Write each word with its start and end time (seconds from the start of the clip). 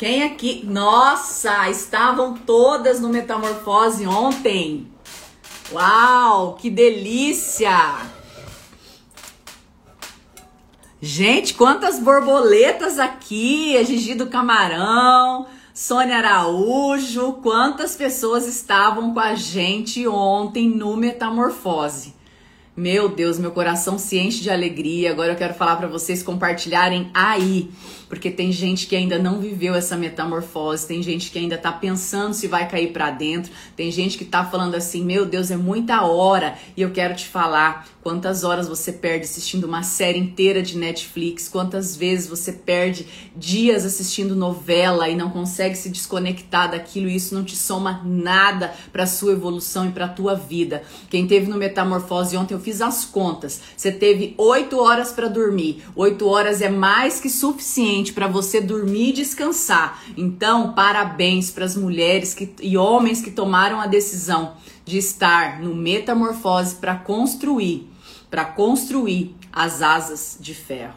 Quem 0.00 0.22
aqui? 0.22 0.64
Nossa, 0.64 1.68
estavam 1.68 2.32
todas 2.34 3.00
no 3.00 3.10
Metamorfose 3.10 4.06
ontem. 4.06 4.90
Uau, 5.70 6.54
que 6.54 6.70
delícia! 6.70 7.98
Gente, 11.02 11.52
quantas 11.52 11.98
borboletas 11.98 12.98
aqui! 12.98 13.76
A 13.76 13.82
Gigi 13.82 14.14
do 14.14 14.28
Camarão, 14.28 15.46
Sônia 15.74 16.16
Araújo, 16.16 17.34
quantas 17.42 17.94
pessoas 17.94 18.46
estavam 18.46 19.12
com 19.12 19.20
a 19.20 19.34
gente 19.34 20.08
ontem 20.08 20.66
no 20.66 20.96
Metamorfose. 20.96 22.14
Meu 22.76 23.08
Deus, 23.08 23.38
meu 23.38 23.50
coração 23.50 23.98
se 23.98 24.16
enche 24.16 24.42
de 24.42 24.50
alegria. 24.50 25.10
Agora 25.10 25.32
eu 25.32 25.36
quero 25.36 25.54
falar 25.54 25.76
para 25.76 25.88
vocês 25.88 26.22
compartilharem 26.22 27.10
aí 27.12 27.68
porque 28.10 28.28
tem 28.28 28.50
gente 28.50 28.88
que 28.88 28.96
ainda 28.96 29.20
não 29.20 29.40
viveu 29.40 29.72
essa 29.72 29.96
metamorfose, 29.96 30.84
tem 30.84 31.00
gente 31.00 31.30
que 31.30 31.38
ainda 31.38 31.56
tá 31.56 31.70
pensando 31.70 32.34
se 32.34 32.48
vai 32.48 32.68
cair 32.68 32.92
para 32.92 33.08
dentro, 33.12 33.52
tem 33.76 33.88
gente 33.92 34.18
que 34.18 34.24
tá 34.24 34.44
falando 34.44 34.74
assim: 34.74 35.04
"Meu 35.04 35.24
Deus, 35.24 35.48
é 35.52 35.56
muita 35.56 36.02
hora". 36.02 36.58
E 36.76 36.82
eu 36.82 36.90
quero 36.90 37.14
te 37.14 37.28
falar 37.28 37.88
quantas 38.02 38.42
horas 38.42 38.66
você 38.66 38.92
perde 38.92 39.26
assistindo 39.26 39.64
uma 39.64 39.84
série 39.84 40.18
inteira 40.18 40.60
de 40.60 40.76
Netflix, 40.76 41.48
quantas 41.48 41.94
vezes 41.94 42.26
você 42.26 42.52
perde 42.52 43.06
dias 43.36 43.84
assistindo 43.84 44.34
novela 44.34 45.08
e 45.08 45.14
não 45.14 45.30
consegue 45.30 45.76
se 45.76 45.88
desconectar 45.88 46.68
daquilo 46.68 47.08
e 47.08 47.14
isso 47.14 47.32
não 47.32 47.44
te 47.44 47.54
soma 47.54 48.02
nada 48.04 48.74
para 48.90 49.06
sua 49.06 49.32
evolução 49.32 49.86
e 49.86 49.92
para 49.92 50.08
tua 50.08 50.34
vida. 50.34 50.82
Quem 51.08 51.28
teve 51.28 51.48
no 51.48 51.56
metamorfose 51.56 52.36
ontem 52.36 52.54
eu 52.54 52.59
fiz 52.60 52.80
as 52.80 53.04
contas. 53.04 53.60
Você 53.76 53.90
teve 53.90 54.34
oito 54.38 54.78
horas 54.78 55.12
para 55.12 55.28
dormir. 55.28 55.82
Oito 55.96 56.26
horas 56.26 56.60
é 56.60 56.68
mais 56.68 57.20
que 57.20 57.28
suficiente 57.28 57.70
suficiente 57.80 58.12
para 58.12 58.26
você 58.26 58.60
dormir 58.60 59.10
e 59.10 59.12
descansar. 59.12 60.02
Então, 60.16 60.72
parabéns 60.72 61.50
para 61.50 61.64
as 61.64 61.76
mulheres 61.76 62.34
que, 62.34 62.52
e 62.60 62.76
homens 62.76 63.20
que 63.20 63.30
tomaram 63.30 63.80
a 63.80 63.86
decisão 63.86 64.54
de 64.84 64.98
estar 64.98 65.60
no 65.60 65.74
metamorfose 65.74 66.76
para 66.76 66.96
construir, 66.96 67.88
para 68.30 68.44
construir 68.44 69.34
as 69.52 69.82
asas 69.82 70.36
de 70.40 70.54
ferro. 70.54 70.94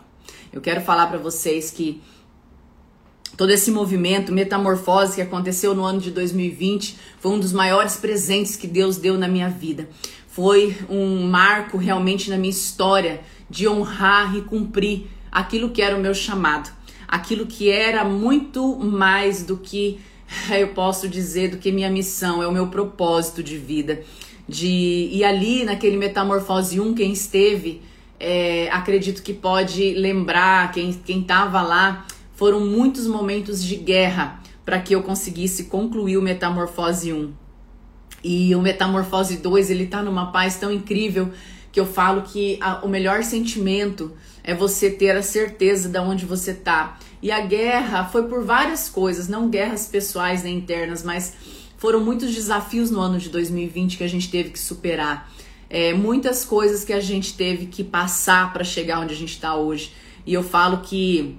Eu 0.51 0.61
quero 0.61 0.81
falar 0.81 1.07
para 1.07 1.17
vocês 1.17 1.71
que 1.71 2.01
todo 3.35 3.51
esse 3.51 3.71
movimento 3.71 4.31
metamorfose 4.31 5.15
que 5.15 5.21
aconteceu 5.21 5.73
no 5.73 5.83
ano 5.83 5.99
de 5.99 6.11
2020 6.11 6.97
foi 7.19 7.31
um 7.31 7.39
dos 7.39 7.51
maiores 7.51 7.95
presentes 7.95 8.55
que 8.55 8.67
Deus 8.67 8.97
deu 8.97 9.17
na 9.17 9.27
minha 9.27 9.49
vida. 9.49 9.89
Foi 10.33 10.75
um 10.89 11.27
marco 11.27 11.77
realmente 11.77 12.29
na 12.29 12.37
minha 12.37 12.51
história 12.51 13.21
de 13.49 13.67
honrar 13.67 14.35
e 14.35 14.41
cumprir 14.41 15.07
aquilo 15.31 15.69
que 15.69 15.81
era 15.81 15.95
o 15.95 15.99
meu 15.99 16.13
chamado 16.13 16.69
aquilo 17.13 17.45
que 17.45 17.69
era 17.69 18.03
muito 18.03 18.75
mais 18.75 19.43
do 19.43 19.55
que 19.55 19.99
eu 20.49 20.69
posso 20.69 21.07
dizer 21.07 21.51
do 21.51 21.57
que 21.57 21.71
minha 21.71 21.89
missão, 21.89 22.41
é 22.41 22.47
o 22.47 22.51
meu 22.51 22.67
propósito 22.67 23.43
de 23.43 23.55
vida. 23.55 24.01
De 24.49 25.09
e 25.11 25.23
ali 25.23 25.63
naquele 25.63 25.95
metamorfose 25.95 26.79
1 26.79 26.95
quem 26.95 27.13
esteve, 27.13 27.81
é, 28.19 28.67
acredito 28.71 29.21
que 29.21 29.31
pode 29.31 29.93
lembrar 29.93 30.71
quem 30.71 30.91
quem 30.91 31.21
estava 31.21 31.61
lá, 31.61 32.03
foram 32.33 32.59
muitos 32.61 33.05
momentos 33.05 33.63
de 33.63 33.75
guerra 33.75 34.41
para 34.65 34.79
que 34.79 34.95
eu 34.95 35.03
conseguisse 35.03 35.65
concluir 35.65 36.17
o 36.17 36.21
metamorfose 36.21 37.13
1. 37.13 37.42
E 38.23 38.55
o 38.55 38.61
metamorfose 38.61 39.37
2, 39.37 39.69
ele 39.69 39.87
tá 39.87 40.01
numa 40.01 40.31
paz 40.31 40.55
tão 40.55 40.71
incrível 40.71 41.31
que 41.71 41.79
eu 41.79 41.85
falo 41.85 42.21
que 42.21 42.57
a, 42.61 42.85
o 42.85 42.87
melhor 42.87 43.23
sentimento 43.23 44.11
é 44.43 44.53
você 44.53 44.89
ter 44.89 45.15
a 45.15 45.23
certeza 45.23 45.89
de 45.89 45.99
onde 45.99 46.25
você 46.25 46.53
tá. 46.53 46.99
E 47.21 47.31
a 47.31 47.41
guerra 47.41 48.05
foi 48.05 48.27
por 48.27 48.43
várias 48.43 48.89
coisas, 48.89 49.27
não 49.27 49.49
guerras 49.49 49.87
pessoais 49.87 50.43
nem 50.43 50.57
internas, 50.57 51.03
mas 51.03 51.33
foram 51.77 51.99
muitos 51.99 52.33
desafios 52.33 52.91
no 52.91 52.99
ano 52.99 53.17
de 53.17 53.29
2020 53.29 53.97
que 53.97 54.03
a 54.03 54.07
gente 54.07 54.29
teve 54.29 54.51
que 54.51 54.59
superar. 54.59 55.29
É, 55.69 55.93
muitas 55.93 56.45
coisas 56.45 56.83
que 56.83 56.93
a 56.93 56.99
gente 56.99 57.33
teve 57.33 57.65
que 57.65 57.83
passar 57.83 58.53
para 58.53 58.63
chegar 58.63 58.99
onde 58.99 59.13
a 59.13 59.17
gente 59.17 59.33
está 59.33 59.55
hoje. 59.55 59.91
E 60.25 60.33
eu 60.33 60.43
falo 60.43 60.77
que 60.81 61.37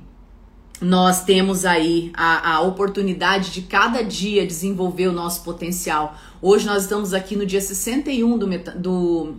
nós 0.81 1.25
temos 1.25 1.65
aí 1.65 2.11
a, 2.15 2.57
a 2.57 2.61
oportunidade 2.61 3.53
de 3.53 3.63
cada 3.63 4.03
dia 4.03 4.47
desenvolver 4.47 5.07
o 5.07 5.13
nosso 5.13 5.43
potencial. 5.43 6.17
Hoje 6.47 6.67
nós 6.67 6.83
estamos 6.83 7.15
aqui 7.15 7.37
no 7.37 7.47
dia 7.47 7.59
61 7.59 8.37
do, 8.37 8.47
do 8.77 9.35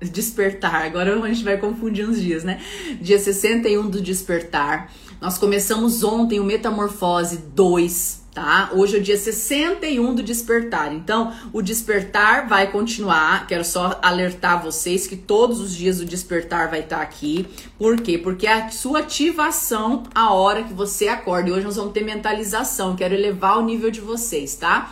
despertar. 0.00 0.86
Agora 0.86 1.22
a 1.22 1.28
gente 1.28 1.44
vai 1.44 1.58
confundir 1.58 2.08
uns 2.08 2.18
dias, 2.18 2.44
né? 2.44 2.62
Dia 2.98 3.18
61 3.18 3.90
do 3.90 4.00
despertar. 4.00 4.90
Nós 5.20 5.36
começamos 5.36 6.02
ontem 6.02 6.40
o 6.40 6.44
Metamorfose 6.44 7.36
2, 7.54 8.22
tá? 8.32 8.70
Hoje 8.72 8.96
é 8.96 9.00
o 9.00 9.02
dia 9.02 9.18
61 9.18 10.14
do 10.14 10.22
despertar. 10.22 10.94
Então, 10.94 11.30
o 11.52 11.60
despertar 11.60 12.48
vai 12.48 12.72
continuar. 12.72 13.46
Quero 13.46 13.62
só 13.62 13.98
alertar 14.00 14.62
vocês 14.62 15.06
que 15.06 15.16
todos 15.16 15.60
os 15.60 15.76
dias 15.76 16.00
o 16.00 16.06
despertar 16.06 16.70
vai 16.70 16.80
estar 16.80 17.02
aqui. 17.02 17.46
Por 17.78 18.00
quê? 18.00 18.16
Porque 18.16 18.46
é 18.46 18.54
a 18.54 18.70
sua 18.70 19.00
ativação 19.00 20.04
a 20.14 20.32
hora 20.32 20.62
que 20.64 20.72
você 20.72 21.06
acorda. 21.06 21.50
E 21.50 21.52
hoje 21.52 21.66
nós 21.66 21.76
vamos 21.76 21.92
ter 21.92 22.02
mentalização. 22.02 22.96
Quero 22.96 23.12
elevar 23.12 23.58
o 23.58 23.62
nível 23.62 23.90
de 23.90 24.00
vocês, 24.00 24.54
tá? 24.54 24.90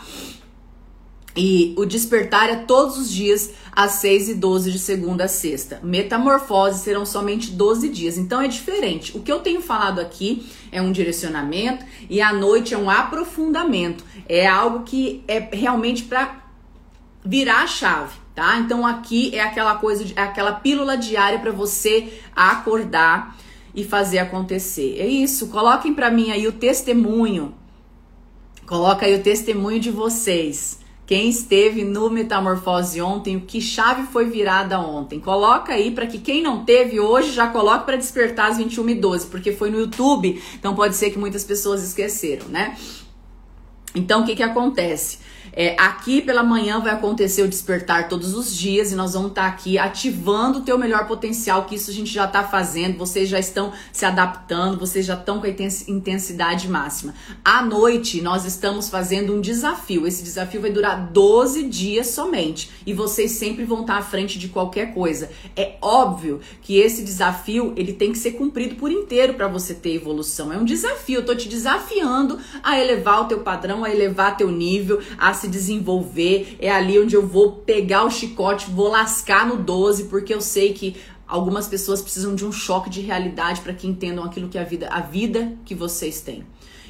E 1.41 1.73
o 1.77 1.85
despertar 1.85 2.49
é 2.49 2.55
todos 2.57 2.97
os 2.97 3.09
dias 3.09 3.51
às 3.71 3.93
6 3.93 4.27
e 4.27 4.33
12 4.33 4.73
de 4.73 4.77
segunda 4.77 5.23
a 5.23 5.27
sexta. 5.29 5.79
Metamorfose 5.81 6.83
serão 6.83 7.05
somente 7.05 7.51
12 7.51 7.87
dias. 7.87 8.17
Então 8.17 8.41
é 8.41 8.47
diferente. 8.49 9.15
O 9.15 9.21
que 9.21 9.31
eu 9.31 9.39
tenho 9.39 9.61
falado 9.61 10.01
aqui 10.01 10.45
é 10.69 10.81
um 10.81 10.91
direcionamento 10.91 11.85
e 12.09 12.21
à 12.21 12.33
noite 12.33 12.73
é 12.73 12.77
um 12.77 12.89
aprofundamento. 12.89 14.03
É 14.27 14.45
algo 14.45 14.83
que 14.83 15.23
é 15.29 15.39
realmente 15.53 16.03
para 16.03 16.43
virar 17.23 17.63
a 17.63 17.67
chave, 17.67 18.17
tá? 18.35 18.57
Então 18.57 18.85
aqui 18.85 19.33
é 19.33 19.39
aquela 19.39 19.75
coisa, 19.75 20.03
é 20.17 20.21
aquela 20.21 20.51
pílula 20.51 20.97
diária 20.97 21.39
para 21.39 21.53
você 21.53 22.19
acordar 22.35 23.37
e 23.73 23.85
fazer 23.85 24.19
acontecer. 24.19 24.97
É 24.99 25.07
isso. 25.07 25.47
Coloquem 25.47 25.93
para 25.93 26.11
mim 26.11 26.31
aí 26.31 26.45
o 26.49 26.51
testemunho. 26.51 27.55
Coloca 28.67 29.05
aí 29.05 29.15
o 29.15 29.23
testemunho 29.23 29.79
de 29.79 29.89
vocês 29.89 30.78
quem 31.09 31.27
esteve 31.27 31.83
no 31.83 32.07
Metamorfose 32.07 33.01
ontem, 33.01 33.35
o 33.35 33.41
que 33.41 33.59
chave 33.59 34.03
foi 34.11 34.29
virada 34.29 34.79
ontem. 34.79 35.19
Coloca 35.19 35.73
aí 35.73 35.89
para 35.89 36.05
que 36.05 36.19
quem 36.19 36.39
não 36.39 36.63
teve 36.63 36.99
hoje 36.99 37.31
já 37.31 37.47
coloque 37.47 37.83
para 37.83 37.97
despertar 37.97 38.51
às 38.51 38.57
21 38.57 38.89
e 38.89 38.93
12, 38.93 39.25
porque 39.25 39.51
foi 39.51 39.71
no 39.71 39.79
YouTube, 39.79 40.39
então 40.53 40.75
pode 40.75 40.95
ser 40.95 41.09
que 41.09 41.17
muitas 41.17 41.43
pessoas 41.43 41.81
esqueceram, 41.83 42.45
né? 42.49 42.77
Então 43.95 44.21
o 44.21 44.23
que 44.23 44.35
que 44.35 44.43
acontece? 44.43 45.17
É, 45.61 45.75
aqui 45.77 46.21
pela 46.21 46.41
manhã 46.41 46.79
vai 46.79 46.93
acontecer 46.93 47.43
o 47.43 47.47
despertar 47.49 48.07
todos 48.07 48.33
os 48.33 48.55
dias 48.55 48.93
e 48.93 48.95
nós 48.95 49.11
vamos 49.11 49.31
estar 49.31 49.41
tá 49.41 49.47
aqui 49.49 49.77
ativando 49.77 50.59
o 50.59 50.61
teu 50.61 50.77
melhor 50.77 51.05
potencial, 51.05 51.65
que 51.65 51.75
isso 51.75 51.91
a 51.91 51.93
gente 51.93 52.13
já 52.13 52.23
está 52.23 52.45
fazendo, 52.45 52.97
vocês 52.97 53.27
já 53.27 53.37
estão 53.37 53.73
se 53.91 54.05
adaptando, 54.05 54.79
vocês 54.79 55.05
já 55.05 55.15
estão 55.15 55.41
com 55.41 55.47
a 55.47 55.49
intensidade 55.49 56.69
máxima. 56.69 57.13
À 57.43 57.61
noite 57.61 58.21
nós 58.21 58.45
estamos 58.45 58.87
fazendo 58.87 59.35
um 59.35 59.41
desafio, 59.41 60.07
esse 60.07 60.23
desafio 60.23 60.61
vai 60.61 60.71
durar 60.71 61.11
12 61.11 61.63
dias 61.63 62.07
somente 62.07 62.71
e 62.85 62.93
vocês 62.93 63.31
sempre 63.31 63.65
vão 63.65 63.81
estar 63.81 63.95
tá 63.95 63.99
à 63.99 64.01
frente 64.01 64.39
de 64.39 64.47
qualquer 64.47 64.93
coisa. 64.93 65.29
É 65.57 65.75
óbvio 65.81 66.39
que 66.61 66.77
esse 66.77 67.03
desafio 67.03 67.73
ele 67.75 67.91
tem 67.91 68.13
que 68.13 68.17
ser 68.17 68.31
cumprido 68.31 68.75
por 68.75 68.93
inteiro 68.93 69.33
para 69.33 69.49
você 69.49 69.73
ter 69.73 69.93
evolução. 69.93 70.53
É 70.53 70.57
um 70.57 70.63
desafio, 70.63 71.17
eu 71.17 71.25
tô 71.25 71.35
te 71.35 71.49
desafiando 71.49 72.39
a 72.63 72.79
elevar 72.79 73.23
o 73.23 73.25
teu 73.25 73.41
padrão, 73.41 73.83
a 73.83 73.91
elevar 73.91 74.37
teu 74.37 74.49
nível, 74.49 75.01
a 75.17 75.33
se 75.33 75.48
desenvolver. 75.49 76.55
É 76.59 76.71
ali 76.71 76.99
onde 76.99 77.15
eu 77.15 77.25
vou 77.25 77.53
pegar 77.53 78.05
o 78.05 78.11
chicote, 78.11 78.69
vou 78.69 78.89
lascar 78.89 79.47
no 79.47 79.57
12, 79.57 80.05
porque 80.05 80.33
eu 80.33 80.41
sei 80.41 80.73
que 80.73 80.95
algumas 81.27 81.67
pessoas 81.67 82.01
precisam 82.01 82.33
de 82.35 82.45
um 82.45 82.51
choque 82.51 82.89
de 82.89 83.01
realidade 83.01 83.61
para 83.61 83.73
que 83.73 83.87
entendam 83.87 84.23
aquilo 84.23 84.49
que 84.49 84.57
é 84.57 84.61
a 84.61 84.65
vida, 84.65 84.89
a 84.89 85.01
vida 85.01 85.53
que 85.65 85.75
vocês 85.75 86.21
têm 86.21 86.43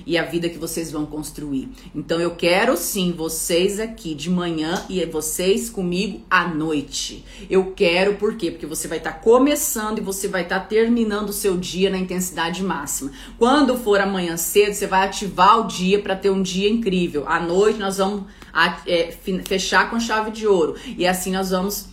e 0.05 0.17
a 0.17 0.23
vida 0.23 0.49
que 0.49 0.57
vocês 0.57 0.91
vão 0.91 1.05
construir. 1.05 1.69
Então 1.93 2.19
eu 2.19 2.31
quero 2.31 2.75
sim 2.77 3.11
vocês 3.15 3.79
aqui 3.79 4.13
de 4.15 4.29
manhã 4.29 4.83
e 4.89 5.03
vocês 5.05 5.69
comigo 5.69 6.21
à 6.29 6.47
noite. 6.47 7.23
Eu 7.49 7.73
quero 7.73 8.15
por 8.15 8.35
quê? 8.35 8.51
Porque 8.51 8.65
você 8.65 8.87
vai 8.87 8.97
estar 8.97 9.13
tá 9.13 9.19
começando 9.19 9.99
e 9.99 10.01
você 10.01 10.27
vai 10.27 10.43
estar 10.43 10.61
tá 10.61 10.65
terminando 10.65 11.29
o 11.29 11.33
seu 11.33 11.57
dia 11.57 11.89
na 11.89 11.97
intensidade 11.97 12.63
máxima. 12.63 13.11
Quando 13.37 13.77
for 13.77 13.99
amanhã 13.99 14.37
cedo, 14.37 14.73
você 14.73 14.87
vai 14.87 15.05
ativar 15.05 15.59
o 15.59 15.67
dia 15.67 15.99
para 16.01 16.15
ter 16.15 16.29
um 16.29 16.41
dia 16.41 16.69
incrível. 16.69 17.27
À 17.27 17.39
noite 17.39 17.79
nós 17.79 17.97
vamos 17.97 18.23
é, 18.85 19.11
fechar 19.45 19.89
com 19.89 19.99
chave 19.99 20.31
de 20.31 20.47
ouro 20.47 20.75
e 20.97 21.07
assim 21.07 21.31
nós 21.31 21.51
vamos 21.51 21.89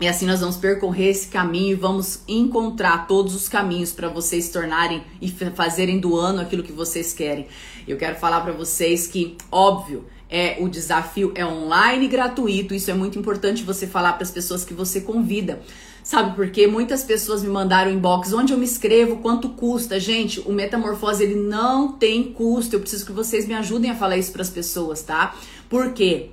e 0.00 0.08
assim 0.08 0.24
nós 0.24 0.40
vamos 0.40 0.56
percorrer 0.56 1.10
esse 1.10 1.28
caminho 1.28 1.72
e 1.72 1.74
vamos 1.74 2.22
encontrar 2.26 3.06
todos 3.06 3.34
os 3.34 3.50
caminhos 3.50 3.92
para 3.92 4.08
vocês 4.08 4.48
tornarem 4.48 5.04
e 5.20 5.28
fazerem 5.28 6.00
do 6.00 6.16
ano 6.16 6.40
aquilo 6.40 6.62
que 6.62 6.72
vocês 6.72 7.12
querem. 7.12 7.46
Eu 7.86 7.98
quero 7.98 8.16
falar 8.16 8.40
para 8.40 8.52
vocês 8.52 9.06
que, 9.06 9.36
óbvio, 9.52 10.06
é 10.30 10.56
o 10.60 10.68
desafio 10.68 11.32
é 11.34 11.44
online 11.44 12.06
gratuito. 12.06 12.72
Isso 12.72 12.90
é 12.90 12.94
muito 12.94 13.18
importante 13.18 13.64
você 13.64 13.86
falar 13.86 14.12
para 14.12 14.22
as 14.22 14.30
pessoas 14.30 14.64
que 14.64 14.72
você 14.72 15.00
convida. 15.00 15.60
Sabe 16.02 16.34
por 16.34 16.50
quê? 16.50 16.66
Muitas 16.66 17.02
pessoas 17.02 17.42
me 17.42 17.50
mandaram 17.50 17.90
inbox 17.90 18.32
onde 18.32 18.52
eu 18.52 18.58
me 18.58 18.64
inscrevo, 18.64 19.16
quanto 19.16 19.50
custa. 19.50 20.00
Gente, 20.00 20.40
o 20.40 20.52
Metamorfose 20.52 21.22
ele 21.22 21.34
não 21.34 21.92
tem 21.92 22.32
custo. 22.32 22.76
Eu 22.76 22.80
preciso 22.80 23.04
que 23.04 23.12
vocês 23.12 23.46
me 23.46 23.54
ajudem 23.54 23.90
a 23.90 23.94
falar 23.94 24.16
isso 24.16 24.32
para 24.32 24.42
as 24.42 24.50
pessoas, 24.50 25.02
tá? 25.02 25.34
Por 25.68 25.92
quê? 25.92 26.30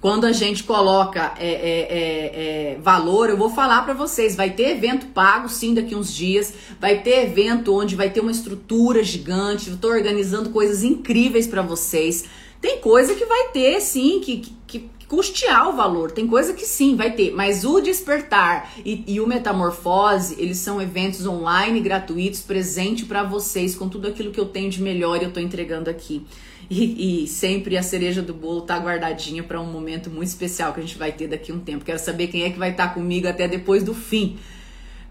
Quando 0.00 0.24
a 0.24 0.32
gente 0.32 0.64
coloca 0.64 1.34
é, 1.38 1.46
é, 1.46 1.52
é, 1.52 2.72
é 2.74 2.78
valor, 2.80 3.28
eu 3.28 3.36
vou 3.36 3.50
falar 3.50 3.82
para 3.82 3.92
vocês, 3.92 4.34
vai 4.34 4.50
ter 4.50 4.70
evento 4.70 5.06
pago 5.08 5.46
sim 5.46 5.74
daqui 5.74 5.94
uns 5.94 6.14
dias, 6.14 6.54
vai 6.80 7.02
ter 7.02 7.24
evento 7.24 7.74
onde 7.74 7.94
vai 7.94 8.08
ter 8.08 8.20
uma 8.20 8.30
estrutura 8.30 9.02
gigante, 9.04 9.68
eu 9.68 9.76
tô 9.76 9.88
organizando 9.88 10.48
coisas 10.50 10.82
incríveis 10.82 11.46
para 11.46 11.60
vocês. 11.60 12.24
Tem 12.60 12.78
coisa 12.78 13.14
que 13.14 13.24
vai 13.24 13.48
ter 13.48 13.80
sim, 13.80 14.20
que, 14.20 14.42
que, 14.66 14.90
custear 15.10 15.68
o 15.68 15.72
valor. 15.72 16.12
Tem 16.12 16.24
coisa 16.24 16.54
que 16.54 16.64
sim, 16.64 16.94
vai 16.94 17.10
ter, 17.10 17.32
mas 17.32 17.64
o 17.64 17.80
Despertar 17.80 18.72
e, 18.84 19.02
e 19.08 19.20
o 19.20 19.26
Metamorfose, 19.26 20.36
eles 20.38 20.58
são 20.58 20.80
eventos 20.80 21.26
online 21.26 21.80
gratuitos, 21.80 22.40
presente 22.40 23.04
para 23.04 23.24
vocês 23.24 23.74
com 23.74 23.88
tudo 23.88 24.06
aquilo 24.06 24.30
que 24.30 24.38
eu 24.38 24.46
tenho 24.46 24.70
de 24.70 24.80
melhor 24.80 25.20
e 25.20 25.24
eu 25.24 25.32
tô 25.32 25.40
entregando 25.40 25.90
aqui. 25.90 26.24
E, 26.70 27.24
e, 27.24 27.26
sempre 27.26 27.76
a 27.76 27.82
cereja 27.82 28.22
do 28.22 28.32
bolo 28.32 28.60
tá 28.60 28.78
guardadinha 28.78 29.42
para 29.42 29.60
um 29.60 29.66
momento 29.66 30.08
muito 30.08 30.28
especial 30.28 30.72
que 30.72 30.78
a 30.78 30.82
gente 30.84 30.96
vai 30.96 31.10
ter 31.10 31.26
daqui 31.26 31.50
a 31.50 31.54
um 31.56 31.58
tempo. 31.58 31.84
Quero 31.84 31.98
saber 31.98 32.28
quem 32.28 32.44
é 32.44 32.50
que 32.50 32.58
vai 32.60 32.70
estar 32.70 32.88
tá 32.88 32.94
comigo 32.94 33.26
até 33.26 33.48
depois 33.48 33.82
do 33.82 33.92
fim. 33.92 34.38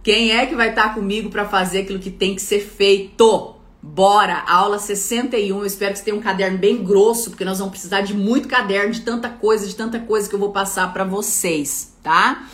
Quem 0.02 0.32
é 0.32 0.46
que 0.46 0.56
vai 0.56 0.70
estar 0.70 0.90
tá 0.90 0.94
comigo 0.94 1.30
para 1.30 1.44
fazer 1.44 1.80
aquilo 1.80 2.00
que 2.00 2.10
tem 2.10 2.34
que 2.34 2.42
ser 2.42 2.62
feito? 2.62 3.59
Bora, 3.82 4.44
aula 4.46 4.78
61. 4.78 5.58
Eu 5.58 5.66
espero 5.66 5.94
que 5.94 6.00
você 6.00 6.06
tenha 6.06 6.18
um 6.18 6.22
caderno 6.22 6.58
bem 6.58 6.84
grosso, 6.84 7.30
porque 7.30 7.46
nós 7.46 7.60
vamos 7.60 7.72
precisar 7.72 8.02
de 8.02 8.14
muito 8.14 8.48
caderno, 8.48 8.92
de 8.92 9.02
tanta 9.02 9.30
coisa, 9.30 9.66
de 9.66 9.76
tanta 9.76 10.00
coisa 10.00 10.28
que 10.28 10.36
eu 10.36 10.40
vou 10.40 10.52
passar 10.52 10.92
para 10.92 11.06
vocês, 11.06 11.94
tá? 12.04 12.46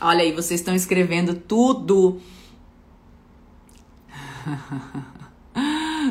Olha 0.00 0.22
aí, 0.22 0.32
vocês 0.32 0.60
estão 0.60 0.74
escrevendo 0.74 1.34
tudo. 1.34 2.20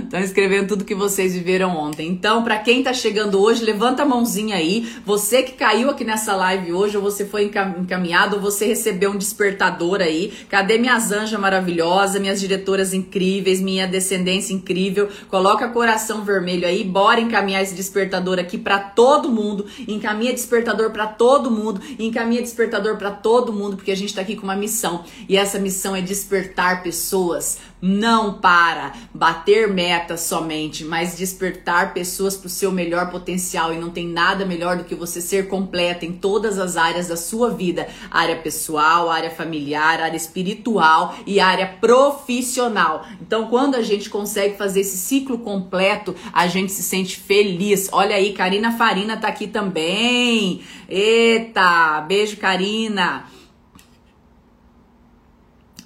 Estão 0.03 0.19
escrevendo 0.19 0.67
tudo 0.67 0.85
que 0.85 0.95
vocês 0.95 1.33
viveram 1.33 1.75
ontem. 1.75 2.07
Então, 2.07 2.43
para 2.43 2.57
quem 2.57 2.83
tá 2.83 2.93
chegando 2.93 3.41
hoje, 3.41 3.63
levanta 3.63 4.03
a 4.03 4.05
mãozinha 4.05 4.55
aí. 4.55 4.91
Você 5.05 5.43
que 5.43 5.53
caiu 5.53 5.89
aqui 5.89 6.03
nessa 6.03 6.35
live 6.35 6.73
hoje, 6.73 6.97
ou 6.97 7.03
você 7.03 7.25
foi 7.25 7.45
encaminhado, 7.79 8.35
ou 8.35 8.41
você 8.41 8.65
recebeu 8.65 9.11
um 9.11 9.17
despertador 9.17 10.01
aí. 10.01 10.33
Cadê 10.49 10.77
minhas 10.77 11.11
anjas 11.11 11.39
maravilhosas, 11.39 12.19
minhas 12.19 12.39
diretoras 12.39 12.93
incríveis, 12.93 13.61
minha 13.61 13.87
descendência 13.87 14.53
incrível? 14.53 15.09
Coloca 15.29 15.69
coração 15.69 16.23
vermelho 16.23 16.67
aí. 16.67 16.83
Bora 16.83 17.21
encaminhar 17.21 17.61
esse 17.61 17.75
despertador 17.75 18.39
aqui 18.39 18.57
para 18.57 18.79
todo 18.79 19.29
mundo. 19.29 19.65
Encaminha 19.87 20.33
despertador 20.33 20.91
para 20.91 21.07
todo 21.07 21.49
mundo. 21.49 21.81
Encaminha 21.97 22.41
despertador 22.41 22.97
para 22.97 23.11
todo 23.11 23.53
mundo, 23.53 23.75
porque 23.77 23.91
a 23.91 23.97
gente 23.97 24.13
tá 24.13 24.21
aqui 24.21 24.35
com 24.35 24.43
uma 24.43 24.55
missão. 24.55 25.03
E 25.29 25.37
essa 25.37 25.59
missão 25.59 25.95
é 25.95 26.01
despertar 26.01 26.83
pessoas 26.83 27.59
não 27.81 28.33
para 28.33 28.93
bater 29.13 29.67
somente, 30.17 30.83
mas 30.83 31.15
despertar 31.15 31.93
pessoas 31.93 32.35
para 32.35 32.47
o 32.47 32.49
seu 32.49 32.71
melhor 32.71 33.09
potencial. 33.09 33.73
E 33.73 33.77
não 33.77 33.89
tem 33.89 34.07
nada 34.07 34.45
melhor 34.45 34.77
do 34.77 34.83
que 34.83 34.95
você 34.95 35.21
ser 35.21 35.47
completa 35.47 36.05
em 36.05 36.13
todas 36.13 36.59
as 36.59 36.77
áreas 36.77 37.07
da 37.07 37.17
sua 37.17 37.49
vida: 37.49 37.87
área 38.09 38.35
pessoal, 38.37 39.09
área 39.09 39.29
familiar, 39.29 40.01
área 40.01 40.17
espiritual 40.17 41.15
e 41.25 41.39
área 41.39 41.67
profissional. 41.79 43.05
Então, 43.21 43.47
quando 43.47 43.75
a 43.75 43.81
gente 43.81 44.09
consegue 44.09 44.57
fazer 44.57 44.81
esse 44.81 44.97
ciclo 44.97 45.39
completo, 45.39 46.15
a 46.31 46.47
gente 46.47 46.71
se 46.71 46.83
sente 46.83 47.17
feliz. 47.17 47.89
Olha 47.91 48.15
aí, 48.15 48.33
Karina 48.33 48.71
Farina 48.77 49.17
tá 49.17 49.27
aqui 49.27 49.47
também. 49.47 50.61
Eita, 50.87 52.01
beijo, 52.01 52.37
Karina. 52.37 53.25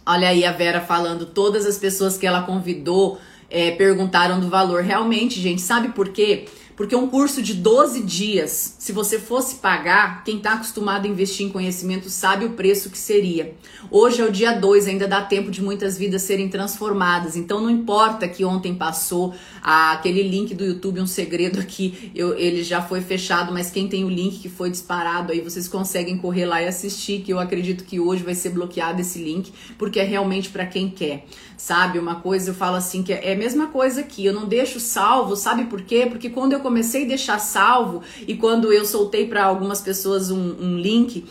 Olha 0.07 0.29
aí 0.29 0.45
a 0.45 0.51
Vera 0.51 0.81
falando, 0.81 1.25
todas 1.25 1.65
as 1.65 1.79
pessoas 1.79 2.15
que 2.15 2.27
ela 2.27 2.43
convidou 2.43 3.17
é, 3.55 3.71
perguntaram 3.71 4.37
do 4.37 4.49
valor. 4.49 4.83
Realmente, 4.83 5.39
gente, 5.39 5.61
sabe 5.61 5.89
por 5.93 6.09
quê? 6.09 6.45
Porque 6.75 6.95
um 6.95 7.07
curso 7.07 7.41
de 7.41 7.53
12 7.53 8.01
dias, 8.01 8.75
se 8.77 8.91
você 8.91 9.17
fosse 9.17 9.55
pagar, 9.55 10.23
quem 10.25 10.37
está 10.37 10.53
acostumado 10.53 11.05
a 11.05 11.09
investir 11.09 11.45
em 11.45 11.49
conhecimento 11.49 12.09
sabe 12.09 12.43
o 12.43 12.51
preço 12.51 12.89
que 12.89 12.97
seria. 12.97 13.55
Hoje 13.89 14.21
é 14.21 14.25
o 14.25 14.31
dia 14.31 14.51
2, 14.51 14.87
ainda 14.87 15.07
dá 15.07 15.21
tempo 15.21 15.49
de 15.49 15.61
muitas 15.61 15.97
vidas 15.97 16.23
serem 16.23 16.49
transformadas. 16.49 17.37
Então 17.37 17.61
não 17.61 17.69
importa 17.69 18.27
que 18.27 18.43
ontem 18.43 18.75
passou 18.75 19.33
ah, 19.61 19.93
aquele 19.93 20.21
link 20.21 20.53
do 20.53 20.65
YouTube, 20.65 20.99
um 20.99 21.07
segredo 21.07 21.61
aqui, 21.61 22.11
eu, 22.13 22.37
ele 22.37 22.61
já 22.61 22.81
foi 22.81 22.99
fechado, 22.99 23.53
mas 23.53 23.71
quem 23.71 23.87
tem 23.87 24.03
o 24.03 24.09
link 24.09 24.39
que 24.39 24.49
foi 24.49 24.69
disparado 24.69 25.31
aí, 25.31 25.39
vocês 25.39 25.69
conseguem 25.69 26.17
correr 26.17 26.45
lá 26.45 26.61
e 26.61 26.67
assistir, 26.67 27.21
que 27.21 27.31
eu 27.31 27.39
acredito 27.39 27.85
que 27.85 28.01
hoje 28.01 28.21
vai 28.21 28.35
ser 28.35 28.49
bloqueado 28.49 28.99
esse 28.99 29.19
link, 29.19 29.53
porque 29.77 29.99
é 29.99 30.03
realmente 30.03 30.49
para 30.49 30.65
quem 30.65 30.89
quer. 30.89 31.25
Sabe, 31.57 31.97
uma 31.99 32.15
coisa 32.15 32.49
eu 32.49 32.53
falo 32.53 32.75
assim 32.75 33.01
que 33.01 33.13
é 33.13 33.31
a 33.31 33.37
mesma 33.37 33.67
coisa 33.67 34.01
aqui, 34.01 34.25
eu 34.25 34.33
não 34.33 34.45
deixo 34.45 34.77
salvo, 34.77 35.37
sabe 35.37 35.65
por 35.65 35.81
quê? 35.83 36.05
Porque 36.05 36.29
quando 36.29 36.51
eu 36.51 36.59
comecei 36.65 37.03
a 37.03 37.07
deixar 37.07 37.37
salvo 37.37 38.01
e 38.27 38.33
quando 38.33 38.73
eu 38.73 38.83
soltei 38.83 39.27
para 39.27 39.45
algumas 39.45 39.81
pessoas 39.81 40.31
um, 40.31 40.55
um 40.59 40.79
link, 40.79 41.23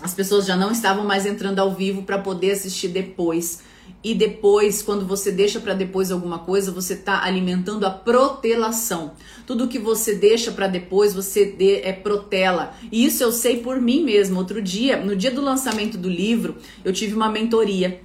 as 0.00 0.14
pessoas 0.14 0.46
já 0.46 0.56
não 0.56 0.72
estavam 0.72 1.04
mais 1.04 1.26
entrando 1.26 1.58
ao 1.58 1.74
vivo 1.74 2.04
para 2.04 2.18
poder 2.18 2.52
assistir 2.52 2.88
depois. 2.88 3.62
E 4.02 4.14
depois, 4.14 4.80
quando 4.80 5.06
você 5.06 5.30
deixa 5.30 5.60
para 5.60 5.74
depois 5.74 6.10
alguma 6.10 6.38
coisa, 6.38 6.72
você 6.72 6.94
está 6.94 7.22
alimentando 7.22 7.84
a 7.84 7.90
protelação. 7.90 9.12
Tudo 9.46 9.68
que 9.68 9.78
você 9.78 10.14
deixa 10.14 10.50
para 10.50 10.68
depois, 10.68 11.12
você 11.12 11.44
de, 11.44 11.80
é 11.82 11.92
protela. 11.92 12.74
E 12.90 13.04
isso 13.04 13.22
eu 13.22 13.30
sei 13.30 13.58
por 13.58 13.78
mim 13.78 14.02
mesmo. 14.02 14.38
Outro 14.38 14.62
dia, 14.62 14.96
no 15.04 15.14
dia 15.14 15.30
do 15.30 15.42
lançamento 15.42 15.98
do 15.98 16.08
livro, 16.08 16.56
eu 16.82 16.94
tive 16.94 17.14
uma 17.14 17.30
mentoria 17.30 18.00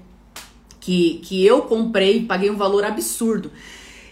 que, 0.81 1.21
que 1.23 1.45
eu 1.45 1.61
comprei, 1.61 2.25
paguei 2.25 2.49
um 2.49 2.57
valor 2.57 2.83
absurdo. 2.83 3.49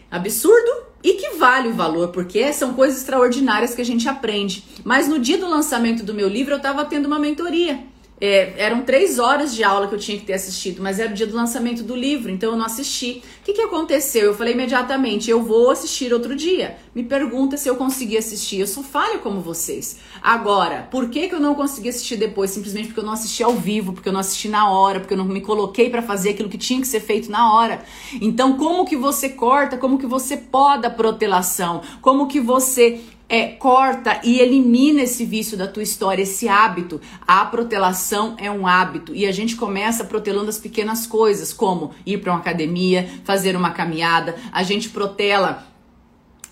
Absurdo 0.10 0.87
e 1.04 1.14
que 1.14 1.38
vale 1.38 1.70
o 1.70 1.74
valor, 1.74 2.10
porque 2.10 2.52
são 2.54 2.74
coisas 2.74 3.00
extraordinárias 3.00 3.74
que 3.74 3.82
a 3.82 3.86
gente 3.86 4.08
aprende. 4.10 4.64
Mas 4.84 5.08
no 5.08 5.20
dia 5.20 5.38
do 5.38 5.48
lançamento 5.48 6.04
do 6.04 6.14
meu 6.14 6.28
livro, 6.28 6.54
eu 6.54 6.58
estava 6.58 6.86
tendo 6.86 7.06
uma 7.06 7.20
mentoria. 7.20 7.87
É, 8.20 8.54
eram 8.58 8.82
três 8.82 9.20
horas 9.20 9.54
de 9.54 9.64
aula 9.64 9.88
que 9.88 9.94
eu 9.94 10.00
tinha 10.00 10.18
que 10.18 10.26
ter 10.26 10.34
assistido, 10.34 10.82
mas 10.82 11.00
era 11.00 11.12
o 11.12 11.14
dia 11.14 11.28
do 11.28 11.36
lançamento 11.36 11.84
do 11.84 11.96
livro, 11.96 12.32
então 12.32 12.52
eu 12.52 12.58
não 12.58 12.66
assisti. 12.66 13.22
O 13.42 13.46
que, 13.46 13.54
que 13.54 13.62
aconteceu? 13.62 14.24
Eu 14.24 14.34
falei 14.34 14.54
imediatamente: 14.54 15.30
eu 15.30 15.44
vou 15.44 15.70
assistir 15.70 16.12
outro 16.12 16.36
dia. 16.36 16.78
Me 16.96 17.04
pergunta 17.04 17.58
se 17.58 17.70
eu 17.70 17.76
consegui 17.76 18.18
assistir. 18.18 18.60
Eu 18.60 18.68
sou 18.68 18.84
falha 18.84 19.20
como 19.20 19.40
vocês. 19.40 20.00
Agora, 20.22 20.88
por 20.90 21.10
que, 21.10 21.30
que 21.30 21.36
eu 21.36 21.40
não 21.40 21.54
consegui 21.54 21.90
assistir 21.90 22.16
depois? 22.16 22.50
Simplesmente 22.50 22.88
porque 22.88 23.02
eu 23.02 23.06
não 23.06 23.14
assisti 23.14 23.44
ao 23.44 23.54
vivo, 23.54 23.94
porque 23.94 24.10
eu 24.10 24.14
não 24.14 24.20
assisti 24.20 24.50
na 24.50 24.68
hora, 24.70 25.00
porque 25.00 25.14
eu 25.14 25.18
não 25.18 25.26
me 25.26 25.42
coloquei 25.42 25.90
para 25.90 26.02
fazer 26.02 26.32
aquilo 26.32 26.50
que 26.50 26.58
tinha 26.58 26.82
que 26.82 26.88
ser 26.88 27.02
feito 27.02 27.30
na 27.30 27.54
hora. 27.54 27.84
Então, 28.20 28.58
como 28.58 28.84
que 28.84 28.98
você 28.98 29.30
corta? 29.30 29.78
Como 29.78 30.00
que 30.00 30.08
você 30.08 30.38
poda 30.38 30.88
a 30.88 30.92
protelação? 30.92 31.82
Como 32.02 32.28
que 32.28 32.40
você 32.40 33.00
é, 33.30 33.48
corta 33.48 34.22
e 34.24 34.40
elimina 34.40 35.02
esse 35.02 35.26
vício 35.26 35.58
da 35.58 35.68
tua 35.68 35.84
história, 35.84 36.24
esse 36.24 36.48
hábito. 36.48 37.02
A 37.28 37.46
protelação 37.46 38.36
é 38.38 38.50
um 38.50 38.66
hábito 38.66 39.14
e 39.14 39.26
a 39.26 39.32
gente 39.32 39.56
começa 39.56 40.06
protelando 40.06 40.50
as 40.50 40.60
pequenas 40.60 41.06
coisas, 41.06 41.52
como 41.52 41.92
ir 42.06 42.20
para 42.20 42.32
uma 42.32 42.40
academia, 42.40 43.10
fazer 43.24 43.56
uma 43.56 43.72
caminhada. 43.72 44.36
A 44.52 44.64
gente 44.64 44.90
protela 44.90 45.66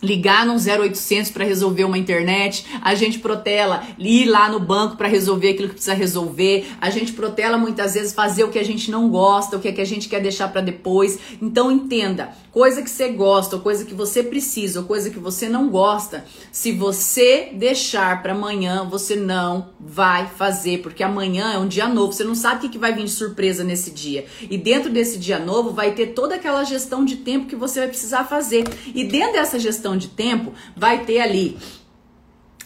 ligar 0.01 0.45
no 0.45 0.53
0800 0.53 1.31
para 1.31 1.45
resolver 1.45 1.83
uma 1.83 1.97
internet, 1.97 2.65
a 2.81 2.95
gente 2.95 3.19
protela 3.19 3.83
ir 3.97 4.25
lá 4.25 4.49
no 4.49 4.59
banco 4.59 4.97
para 4.97 5.07
resolver 5.07 5.49
aquilo 5.49 5.69
que 5.69 5.75
precisa 5.75 5.93
resolver, 5.93 6.67
a 6.79 6.89
gente 6.89 7.13
protela 7.13 7.57
muitas 7.57 7.93
vezes 7.93 8.13
fazer 8.13 8.43
o 8.43 8.49
que 8.49 8.59
a 8.59 8.63
gente 8.63 8.91
não 8.91 9.09
gosta, 9.09 9.57
o 9.57 9.59
que, 9.59 9.67
é 9.67 9.71
que 9.71 9.81
a 9.81 9.85
gente 9.85 10.07
quer 10.07 10.21
deixar 10.21 10.49
para 10.49 10.61
depois. 10.61 11.17
Então 11.41 11.71
entenda, 11.71 12.29
coisa 12.51 12.81
que 12.81 12.89
você 12.89 13.09
gosta, 13.09 13.57
ou 13.57 13.61
coisa 13.61 13.83
que 13.83 13.93
você 13.93 14.23
precisa, 14.23 14.79
ou 14.79 14.85
coisa 14.85 15.09
que 15.09 15.19
você 15.19 15.49
não 15.49 15.69
gosta, 15.69 16.25
se 16.51 16.71
você 16.71 17.49
deixar 17.53 18.21
para 18.21 18.33
amanhã, 18.33 18.87
você 18.89 19.15
não 19.15 19.69
vai 19.79 20.27
fazer, 20.27 20.79
porque 20.79 21.03
amanhã 21.03 21.53
é 21.53 21.57
um 21.57 21.67
dia 21.67 21.87
novo, 21.87 22.13
você 22.13 22.23
não 22.23 22.35
sabe 22.35 22.65
o 22.65 22.69
que 22.69 22.77
vai 22.77 22.93
vir 22.93 23.03
de 23.03 23.11
surpresa 23.11 23.63
nesse 23.63 23.91
dia. 23.91 24.25
E 24.49 24.57
dentro 24.57 24.89
desse 24.89 25.17
dia 25.17 25.37
novo 25.37 25.71
vai 25.71 25.91
ter 25.91 26.07
toda 26.07 26.35
aquela 26.35 26.63
gestão 26.63 27.03
de 27.03 27.17
tempo 27.17 27.47
que 27.47 27.55
você 27.55 27.79
vai 27.79 27.89
precisar 27.89 28.23
fazer. 28.23 28.63
E 28.93 29.03
dentro 29.03 29.33
dessa 29.33 29.59
gestão 29.59 29.84
de 29.97 30.07
tempo, 30.07 30.53
vai 30.75 31.03
ter 31.03 31.19
ali 31.19 31.57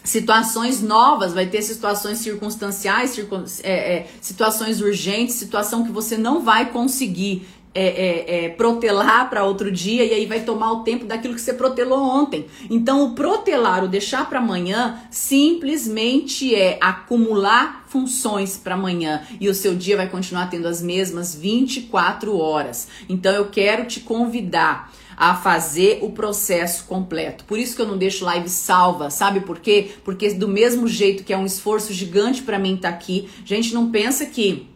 situações 0.04 0.80
novas, 0.80 1.32
vai 1.32 1.46
ter 1.46 1.62
situações 1.62 2.18
circunstanciais, 2.18 3.10
circun, 3.10 3.44
é, 3.62 3.96
é, 3.96 4.06
situações 4.20 4.80
urgentes, 4.80 5.34
situação 5.34 5.84
que 5.84 5.92
você 5.92 6.16
não 6.16 6.40
vai 6.42 6.70
conseguir 6.70 7.46
é, 7.72 7.84
é, 7.84 8.44
é, 8.44 8.48
protelar 8.48 9.30
para 9.30 9.44
outro 9.44 9.70
dia 9.70 10.04
e 10.04 10.12
aí 10.12 10.26
vai 10.26 10.40
tomar 10.40 10.72
o 10.72 10.82
tempo 10.82 11.04
daquilo 11.04 11.34
que 11.34 11.40
você 11.40 11.52
protelou 11.52 12.00
ontem. 12.00 12.46
Então, 12.68 13.04
o 13.04 13.14
protelar, 13.14 13.84
o 13.84 13.88
deixar 13.88 14.28
para 14.28 14.40
amanhã, 14.40 14.98
simplesmente 15.08 16.52
é 16.52 16.78
acumular 16.80 17.84
funções 17.86 18.56
para 18.56 18.74
amanhã 18.74 19.22
e 19.40 19.48
o 19.48 19.54
seu 19.54 19.76
dia 19.76 19.96
vai 19.96 20.08
continuar 20.08 20.50
tendo 20.50 20.66
as 20.66 20.82
mesmas 20.82 21.32
24 21.32 22.36
horas. 22.36 22.88
Então, 23.08 23.32
eu 23.32 23.48
quero 23.50 23.84
te 23.86 24.00
convidar 24.00 24.92
a 25.16 25.34
fazer 25.34 25.98
o 26.02 26.10
processo 26.10 26.84
completo. 26.84 27.44
Por 27.44 27.58
isso 27.58 27.76
que 27.76 27.82
eu 27.82 27.86
não 27.86 27.98
deixo 27.98 28.24
live 28.24 28.48
salva, 28.48 29.10
sabe 29.10 29.40
por 29.40 29.58
quê? 29.58 29.90
Porque 30.04 30.30
do 30.34 30.48
mesmo 30.48 30.88
jeito 30.88 31.24
que 31.24 31.32
é 31.32 31.36
um 31.36 31.46
esforço 31.46 31.92
gigante 31.92 32.42
para 32.42 32.58
mim 32.58 32.74
estar 32.74 32.90
tá 32.90 32.94
aqui, 32.94 33.28
gente 33.44 33.74
não 33.74 33.90
pensa 33.90 34.26
que 34.26 34.68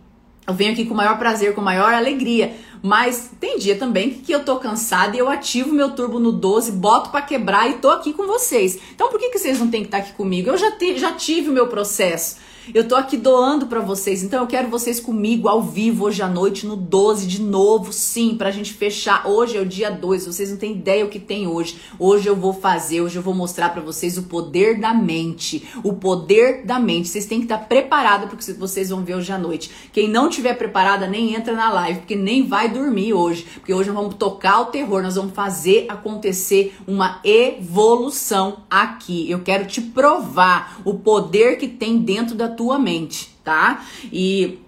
eu 0.46 0.52
venho 0.52 0.72
aqui 0.72 0.84
com 0.84 0.92
o 0.92 0.96
maior 0.96 1.18
prazer, 1.18 1.54
com 1.54 1.62
a 1.62 1.64
maior 1.64 1.94
alegria. 1.94 2.54
Mas 2.82 3.30
tem 3.40 3.58
dia 3.58 3.76
também 3.76 4.10
que 4.10 4.30
eu 4.30 4.44
tô 4.44 4.56
cansada 4.56 5.16
e 5.16 5.18
eu 5.18 5.30
ativo 5.30 5.72
meu 5.72 5.92
turbo 5.92 6.20
no 6.20 6.30
12, 6.30 6.72
boto 6.72 7.08
para 7.08 7.22
quebrar 7.22 7.70
e 7.70 7.74
tô 7.74 7.88
aqui 7.88 8.12
com 8.12 8.26
vocês. 8.26 8.78
Então 8.94 9.08
por 9.08 9.18
que, 9.18 9.30
que 9.30 9.38
vocês 9.38 9.58
não 9.58 9.70
têm 9.70 9.80
que 9.80 9.88
estar 9.88 9.98
tá 9.98 10.04
aqui 10.04 10.12
comigo? 10.12 10.50
Eu 10.50 10.58
já, 10.58 10.70
te, 10.72 10.98
já 10.98 11.12
tive 11.12 11.48
o 11.48 11.52
meu 11.52 11.68
processo. 11.68 12.36
Eu 12.72 12.88
tô 12.88 12.96
aqui 12.96 13.18
doando 13.18 13.66
para 13.66 13.80
vocês, 13.80 14.22
então 14.22 14.40
eu 14.40 14.46
quero 14.46 14.68
vocês 14.68 14.98
comigo 14.98 15.48
ao 15.48 15.60
vivo 15.60 16.06
hoje 16.06 16.22
à 16.22 16.28
noite 16.28 16.66
no 16.66 16.76
12 16.76 17.26
de 17.26 17.42
novo, 17.42 17.92
sim, 17.92 18.36
pra 18.36 18.50
gente 18.50 18.72
fechar. 18.72 19.26
Hoje 19.26 19.58
é 19.58 19.60
o 19.60 19.66
dia 19.66 19.90
2, 19.90 20.26
vocês 20.26 20.50
não 20.50 20.56
têm 20.56 20.72
ideia 20.72 21.04
o 21.04 21.10
que 21.10 21.18
tem 21.18 21.46
hoje. 21.46 21.78
Hoje 21.98 22.26
eu 22.26 22.34
vou 22.34 22.54
fazer, 22.54 23.02
hoje 23.02 23.16
eu 23.16 23.22
vou 23.22 23.34
mostrar 23.34 23.68
para 23.68 23.82
vocês 23.82 24.16
o 24.16 24.22
poder 24.22 24.80
da 24.80 24.94
mente. 24.94 25.68
O 25.82 25.92
poder 25.92 26.64
da 26.64 26.78
mente. 26.78 27.08
Vocês 27.08 27.26
têm 27.26 27.40
que 27.40 27.44
estar 27.44 27.58
preparados 27.58 28.30
porque 28.30 28.50
vocês 28.54 28.88
vão 28.88 29.04
ver 29.04 29.16
hoje 29.16 29.30
à 29.30 29.36
noite. 29.36 29.70
Quem 29.92 30.08
não 30.08 30.30
tiver 30.30 30.54
preparada 30.54 31.06
nem 31.06 31.34
entra 31.34 31.52
na 31.52 31.70
live, 31.70 31.98
porque 31.98 32.16
nem 32.16 32.46
vai 32.46 32.70
dormir 32.70 33.12
hoje, 33.12 33.46
porque 33.56 33.74
hoje 33.74 33.90
nós 33.90 33.98
vamos 33.98 34.14
tocar 34.14 34.60
o 34.60 34.66
terror, 34.66 35.02
nós 35.02 35.16
vamos 35.16 35.34
fazer 35.34 35.84
acontecer 35.90 36.74
uma 36.86 37.20
evolução 37.24 38.60
aqui. 38.70 39.30
Eu 39.30 39.40
quero 39.40 39.66
te 39.66 39.82
provar 39.82 40.80
o 40.82 40.94
poder 40.94 41.58
que 41.58 41.68
tem 41.68 41.98
dentro 41.98 42.34
da 42.34 42.53
tua 42.54 42.78
mente, 42.78 43.36
tá? 43.44 43.84
E 44.12 44.58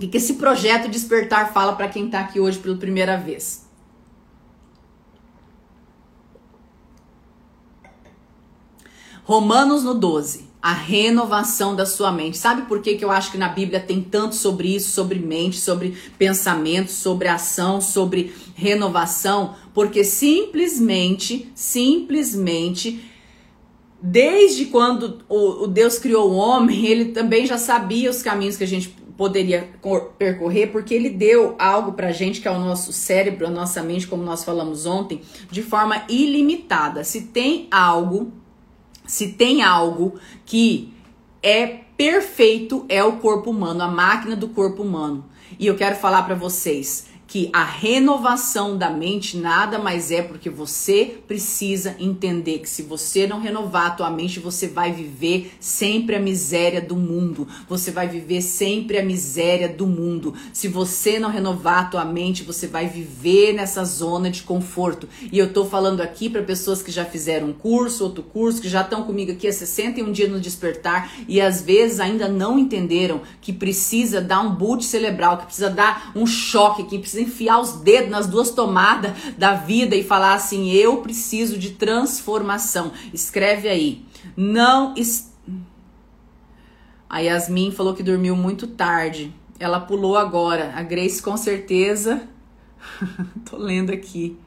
o 0.00 0.08
que 0.08 0.16
esse 0.16 0.34
projeto 0.34 0.88
Despertar 0.88 1.52
fala 1.52 1.74
para 1.74 1.88
quem 1.88 2.08
tá 2.08 2.20
aqui 2.20 2.40
hoje 2.40 2.58
pela 2.58 2.76
primeira 2.76 3.16
vez? 3.16 3.66
Romanos 9.24 9.84
no 9.84 9.94
12, 9.94 10.50
a 10.60 10.72
renovação 10.72 11.76
da 11.76 11.86
sua 11.86 12.10
mente. 12.10 12.36
Sabe 12.36 12.62
por 12.62 12.82
que, 12.82 12.96
que 12.96 13.04
eu 13.04 13.10
acho 13.10 13.30
que 13.30 13.38
na 13.38 13.48
Bíblia 13.48 13.78
tem 13.78 14.02
tanto 14.02 14.34
sobre 14.34 14.74
isso, 14.74 14.90
sobre 14.90 15.20
mente, 15.20 15.60
sobre 15.60 15.96
pensamento, 16.18 16.90
sobre 16.90 17.28
ação, 17.28 17.80
sobre 17.80 18.34
renovação? 18.54 19.54
Porque 19.72 20.02
simplesmente, 20.02 21.50
simplesmente 21.54 23.11
desde 24.02 24.66
quando 24.66 25.20
o, 25.28 25.64
o, 25.64 25.66
Deus 25.68 25.98
criou 25.98 26.30
o 26.30 26.34
homem, 26.34 26.84
ele 26.86 27.06
também 27.06 27.46
já 27.46 27.56
sabia 27.56 28.10
os 28.10 28.22
caminhos 28.22 28.56
que 28.56 28.64
a 28.64 28.68
gente 28.68 28.88
poderia 29.16 29.70
percorrer, 30.18 30.72
porque 30.72 30.92
ele 30.92 31.08
deu 31.08 31.54
algo 31.58 31.92
pra 31.92 32.10
gente, 32.10 32.40
que 32.40 32.48
é 32.48 32.50
o 32.50 32.58
nosso 32.58 32.92
cérebro, 32.92 33.46
a 33.46 33.50
nossa 33.50 33.82
mente, 33.82 34.06
como 34.06 34.24
nós 34.24 34.42
falamos 34.42 34.84
ontem, 34.86 35.20
de 35.50 35.62
forma 35.62 36.02
ilimitada. 36.08 37.04
Se 37.04 37.22
tem 37.26 37.68
algo, 37.70 38.32
se 39.06 39.34
tem 39.34 39.62
algo 39.62 40.14
que 40.44 40.92
é 41.42 41.66
perfeito, 41.96 42.84
é 42.88 43.04
o 43.04 43.18
corpo 43.18 43.50
humano, 43.50 43.82
a 43.82 43.88
máquina 43.88 44.34
do 44.34 44.48
corpo 44.48 44.82
humano. 44.82 45.24
E 45.58 45.66
eu 45.66 45.76
quero 45.76 45.94
falar 45.96 46.22
para 46.22 46.34
vocês, 46.34 47.06
que 47.32 47.48
a 47.50 47.64
renovação 47.64 48.76
da 48.76 48.90
mente 48.90 49.38
nada 49.38 49.78
mais 49.78 50.10
é 50.10 50.20
porque 50.20 50.50
você 50.50 51.16
precisa 51.26 51.96
entender 51.98 52.58
que 52.58 52.68
se 52.68 52.82
você 52.82 53.26
não 53.26 53.40
renovar 53.40 53.86
a 53.86 53.90
tua 53.92 54.10
mente, 54.10 54.38
você 54.38 54.68
vai 54.68 54.92
viver 54.92 55.50
sempre 55.58 56.14
a 56.14 56.20
miséria 56.20 56.82
do 56.82 56.94
mundo. 56.94 57.48
Você 57.66 57.90
vai 57.90 58.06
viver 58.06 58.42
sempre 58.42 58.98
a 58.98 59.02
miséria 59.02 59.66
do 59.66 59.86
mundo. 59.86 60.34
Se 60.52 60.68
você 60.68 61.18
não 61.18 61.30
renovar 61.30 61.78
a 61.78 61.84
tua 61.86 62.04
mente, 62.04 62.42
você 62.42 62.66
vai 62.66 62.86
viver 62.86 63.54
nessa 63.54 63.82
zona 63.82 64.30
de 64.30 64.42
conforto. 64.42 65.08
E 65.32 65.38
eu 65.38 65.54
tô 65.54 65.64
falando 65.64 66.02
aqui 66.02 66.28
para 66.28 66.42
pessoas 66.42 66.82
que 66.82 66.90
já 66.90 67.06
fizeram 67.06 67.48
um 67.48 67.54
curso, 67.54 68.04
outro 68.04 68.22
curso, 68.22 68.60
que 68.60 68.68
já 68.68 68.82
estão 68.82 69.04
comigo 69.04 69.32
aqui 69.32 69.48
há 69.48 69.52
61 69.54 70.12
dias 70.12 70.30
no 70.30 70.38
despertar 70.38 71.10
e 71.26 71.40
às 71.40 71.62
vezes 71.62 71.98
ainda 71.98 72.28
não 72.28 72.58
entenderam 72.58 73.22
que 73.40 73.54
precisa 73.54 74.20
dar 74.20 74.42
um 74.42 74.54
boot 74.54 74.84
cerebral, 74.84 75.38
que 75.38 75.46
precisa 75.46 75.70
dar 75.70 76.12
um 76.14 76.26
choque, 76.26 76.84
que 76.84 76.98
precisa 76.98 77.21
enfiar 77.22 77.60
os 77.60 77.72
dedos 77.72 78.10
nas 78.10 78.26
duas 78.26 78.50
tomadas 78.50 79.12
da 79.36 79.54
vida 79.54 79.96
e 79.96 80.02
falar 80.02 80.34
assim: 80.34 80.70
eu 80.70 80.98
preciso 80.98 81.58
de 81.58 81.70
transformação. 81.70 82.92
Escreve 83.12 83.68
aí. 83.68 84.04
Não. 84.36 84.94
Est... 84.96 85.32
A 87.08 87.20
Yasmin 87.20 87.72
falou 87.72 87.94
que 87.94 88.02
dormiu 88.02 88.34
muito 88.34 88.66
tarde. 88.66 89.34
Ela 89.58 89.80
pulou 89.80 90.16
agora. 90.16 90.72
A 90.74 90.82
Grace 90.82 91.22
com 91.22 91.36
certeza. 91.36 92.22
Tô 93.48 93.56
lendo 93.56 93.92
aqui. 93.92 94.38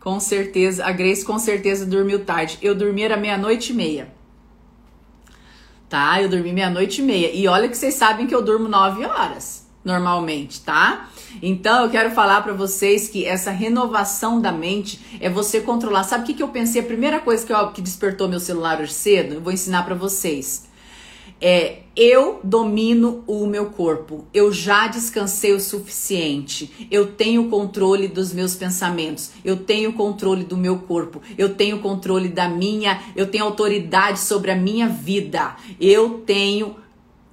Com 0.00 0.20
certeza. 0.20 0.84
A 0.84 0.92
Grace 0.92 1.24
com 1.24 1.38
certeza 1.38 1.84
dormiu 1.84 2.24
tarde. 2.24 2.58
Eu 2.62 2.74
dormi 2.74 3.02
era 3.02 3.16
meia-noite 3.16 3.72
e 3.72 3.76
meia. 3.76 4.14
Tá? 5.88 6.20
Eu 6.20 6.28
dormi 6.28 6.52
meia-noite 6.52 7.00
e 7.00 7.04
meia. 7.04 7.30
E 7.32 7.48
olha 7.48 7.68
que 7.68 7.76
vocês 7.76 7.94
sabem 7.94 8.26
que 8.26 8.34
eu 8.34 8.42
durmo 8.42 8.68
nove 8.68 9.04
horas 9.04 9.65
normalmente, 9.86 10.62
tá? 10.62 11.08
Então 11.40 11.84
eu 11.84 11.90
quero 11.90 12.10
falar 12.10 12.42
para 12.42 12.52
vocês 12.52 13.08
que 13.08 13.24
essa 13.24 13.52
renovação 13.52 14.40
da 14.40 14.50
mente 14.50 15.00
é 15.20 15.30
você 15.30 15.60
controlar. 15.60 16.02
Sabe 16.02 16.24
o 16.24 16.26
que, 16.26 16.34
que 16.34 16.42
eu 16.42 16.48
pensei? 16.48 16.82
A 16.82 16.84
primeira 16.84 17.20
coisa 17.20 17.46
que, 17.46 17.52
eu, 17.52 17.70
que 17.70 17.80
despertou 17.80 18.28
meu 18.28 18.40
celular 18.40 18.80
hoje 18.80 18.92
cedo, 18.92 19.34
eu 19.34 19.40
vou 19.40 19.52
ensinar 19.52 19.84
para 19.84 19.94
vocês. 19.94 20.66
É, 21.40 21.82
eu 21.94 22.40
domino 22.42 23.22
o 23.26 23.46
meu 23.46 23.66
corpo, 23.66 24.26
eu 24.32 24.50
já 24.50 24.88
descansei 24.88 25.52
o 25.52 25.60
suficiente, 25.60 26.88
eu 26.90 27.12
tenho 27.12 27.50
controle 27.50 28.08
dos 28.08 28.32
meus 28.32 28.54
pensamentos, 28.54 29.32
eu 29.44 29.58
tenho 29.58 29.92
controle 29.92 30.44
do 30.44 30.56
meu 30.56 30.78
corpo, 30.78 31.20
eu 31.36 31.54
tenho 31.54 31.80
controle 31.80 32.30
da 32.30 32.48
minha, 32.48 33.02
eu 33.14 33.26
tenho 33.26 33.44
autoridade 33.44 34.18
sobre 34.18 34.50
a 34.50 34.56
minha 34.56 34.88
vida, 34.88 35.56
eu 35.78 36.22
tenho 36.24 36.76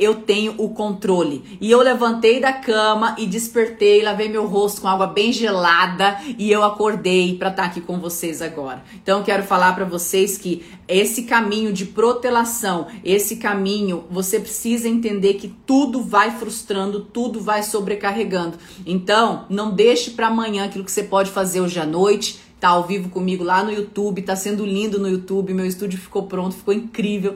eu 0.03 0.15
tenho 0.15 0.55
o 0.57 0.69
controle. 0.69 1.43
E 1.61 1.71
eu 1.71 1.81
levantei 1.81 2.39
da 2.39 2.51
cama 2.51 3.15
e 3.17 3.25
despertei, 3.25 4.03
lavei 4.03 4.29
meu 4.29 4.45
rosto 4.45 4.81
com 4.81 4.87
água 4.87 5.07
bem 5.07 5.31
gelada 5.31 6.19
e 6.37 6.51
eu 6.51 6.63
acordei 6.63 7.37
para 7.37 7.49
estar 7.49 7.63
tá 7.63 7.67
aqui 7.69 7.81
com 7.81 7.99
vocês 7.99 8.41
agora. 8.41 8.83
Então 9.01 9.23
quero 9.23 9.43
falar 9.43 9.73
para 9.73 9.85
vocês 9.85 10.37
que 10.37 10.63
esse 10.87 11.23
caminho 11.23 11.71
de 11.71 11.85
protelação, 11.85 12.87
esse 13.03 13.37
caminho, 13.37 14.03
você 14.09 14.39
precisa 14.39 14.87
entender 14.87 15.35
que 15.35 15.47
tudo 15.65 16.01
vai 16.01 16.31
frustrando, 16.31 16.99
tudo 16.99 17.39
vai 17.39 17.63
sobrecarregando. 17.63 18.57
Então, 18.85 19.45
não 19.49 19.71
deixe 19.71 20.11
para 20.11 20.27
amanhã 20.27 20.65
aquilo 20.65 20.83
que 20.83 20.91
você 20.91 21.03
pode 21.03 21.31
fazer 21.31 21.61
hoje 21.61 21.79
à 21.79 21.85
noite 21.85 22.43
tá 22.63 22.69
ao 22.69 22.87
vivo 22.87 23.09
comigo 23.09 23.43
lá 23.43 23.61
no 23.61 23.73
YouTube, 23.73 24.21
tá 24.21 24.37
sendo 24.37 24.65
lindo 24.65 24.97
no 24.97 25.09
YouTube, 25.09 25.53
meu 25.53 25.65
estúdio 25.65 25.99
ficou 25.99 26.23
pronto, 26.23 26.55
ficou 26.55 26.73
incrível. 26.73 27.35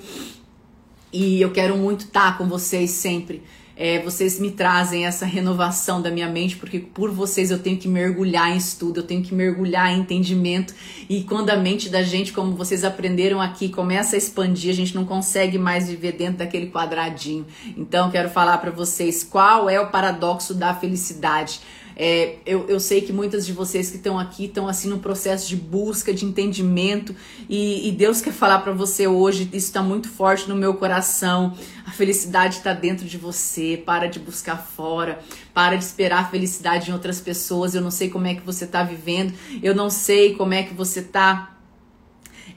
E 1.11 1.41
eu 1.41 1.51
quero 1.51 1.77
muito 1.77 2.01
estar 2.01 2.37
com 2.37 2.47
vocês 2.47 2.91
sempre. 2.91 3.43
É, 3.79 3.99
vocês 4.01 4.39
me 4.39 4.49
trazem 4.49 5.05
essa 5.05 5.23
renovação 5.23 6.01
da 6.01 6.09
minha 6.09 6.27
mente, 6.27 6.55
porque 6.55 6.79
por 6.79 7.11
vocês 7.11 7.51
eu 7.51 7.59
tenho 7.59 7.77
que 7.77 7.87
mergulhar 7.87 8.51
em 8.51 8.57
estudo, 8.57 9.01
eu 9.01 9.03
tenho 9.03 9.21
que 9.21 9.35
mergulhar 9.35 9.93
em 9.93 9.99
entendimento. 9.99 10.73
E 11.07 11.21
quando 11.23 11.51
a 11.51 11.55
mente 11.55 11.87
da 11.87 12.01
gente, 12.01 12.33
como 12.33 12.53
vocês 12.53 12.83
aprenderam 12.83 13.39
aqui, 13.39 13.69
começa 13.69 14.15
a 14.15 14.17
expandir, 14.17 14.71
a 14.71 14.73
gente 14.73 14.95
não 14.95 15.05
consegue 15.05 15.59
mais 15.59 15.87
viver 15.87 16.13
dentro 16.13 16.39
daquele 16.39 16.71
quadradinho. 16.71 17.45
Então, 17.77 18.09
quero 18.09 18.29
falar 18.29 18.57
para 18.57 18.71
vocês 18.71 19.23
qual 19.23 19.69
é 19.69 19.79
o 19.79 19.91
paradoxo 19.91 20.55
da 20.55 20.73
felicidade. 20.73 21.61
É, 21.99 22.35
eu, 22.45 22.69
eu 22.69 22.79
sei 22.79 23.01
que 23.01 23.11
muitas 23.11 23.43
de 23.43 23.51
vocês 23.51 23.89
que 23.89 23.97
estão 23.97 24.19
aqui 24.19 24.45
estão 24.45 24.67
assim 24.67 24.87
no 24.87 24.99
processo 24.99 25.49
de 25.49 25.55
busca, 25.55 26.13
de 26.13 26.25
entendimento, 26.25 27.15
e, 27.49 27.89
e 27.89 27.91
Deus 27.91 28.21
quer 28.21 28.33
falar 28.33 28.59
para 28.59 28.71
você 28.71 29.07
hoje, 29.07 29.49
isso 29.51 29.65
está 29.65 29.81
muito 29.81 30.07
forte 30.07 30.47
no 30.47 30.55
meu 30.55 30.75
coração. 30.75 31.57
A 31.87 31.91
felicidade 31.91 32.57
está 32.57 32.71
dentro 32.71 33.07
de 33.07 33.17
você. 33.17 33.81
Para 33.83 34.07
de 34.07 34.19
buscar 34.19 34.57
fora, 34.57 35.19
para 35.53 35.75
de 35.75 35.83
esperar 35.83 36.19
a 36.19 36.27
felicidade 36.27 36.91
em 36.91 36.93
outras 36.93 37.19
pessoas. 37.19 37.73
Eu 37.73 37.81
não 37.81 37.89
sei 37.89 38.09
como 38.09 38.27
é 38.27 38.35
que 38.35 38.41
você 38.41 38.65
está 38.65 38.83
vivendo, 38.83 39.33
eu 39.63 39.73
não 39.73 39.89
sei 39.89 40.35
como 40.35 40.53
é 40.53 40.61
que 40.61 40.75
você 40.75 40.99
está 40.99 41.56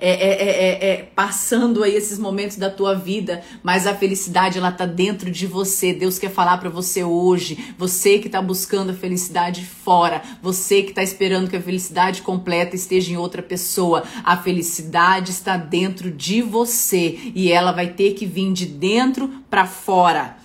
é 0.01 0.11
é, 0.11 0.31
é, 0.31 0.49
é, 0.49 0.93
é, 0.93 0.97
passando 1.15 1.85
aí 1.85 1.95
esses 1.95 2.19
momentos 2.19 2.57
da 2.57 2.71
tua 2.71 2.95
vida, 2.95 3.43
mas 3.63 3.87
a 3.87 3.95
felicidade 3.95 4.59
ela 4.59 4.73
tá 4.73 4.87
dentro 4.87 5.31
de 5.31 5.47
você. 5.47 5.93
Deus 5.93 6.19
quer 6.19 6.31
falar 6.31 6.57
para 6.59 6.71
você 6.71 7.05
hoje, 7.05 7.75
você 7.77 8.19
que 8.19 8.29
tá 8.29 8.41
buscando 8.41 8.91
a 8.91 8.95
felicidade 8.95 9.65
fora, 9.65 10.23
você 10.43 10.83
que 10.83 10.95
tá 10.95 11.03
esperando 11.03 11.51
que 11.51 11.57
a 11.57 11.63
felicidade 11.63 12.23
completa 12.23 12.75
esteja 12.75 13.13
em 13.13 13.17
outra 13.17 13.43
pessoa. 13.43 14.03
A 14.25 14.37
felicidade 14.37 15.31
está 15.31 15.57
dentro 15.57 16.11
de 16.11 16.41
você 16.41 17.19
e 17.35 17.53
ela 17.53 17.73
vai 17.73 17.89
ter 17.89 18.15
que 18.15 18.25
vir 18.25 18.53
de 18.53 18.65
dentro 18.65 19.29
para 19.51 19.67
fora. 19.67 20.40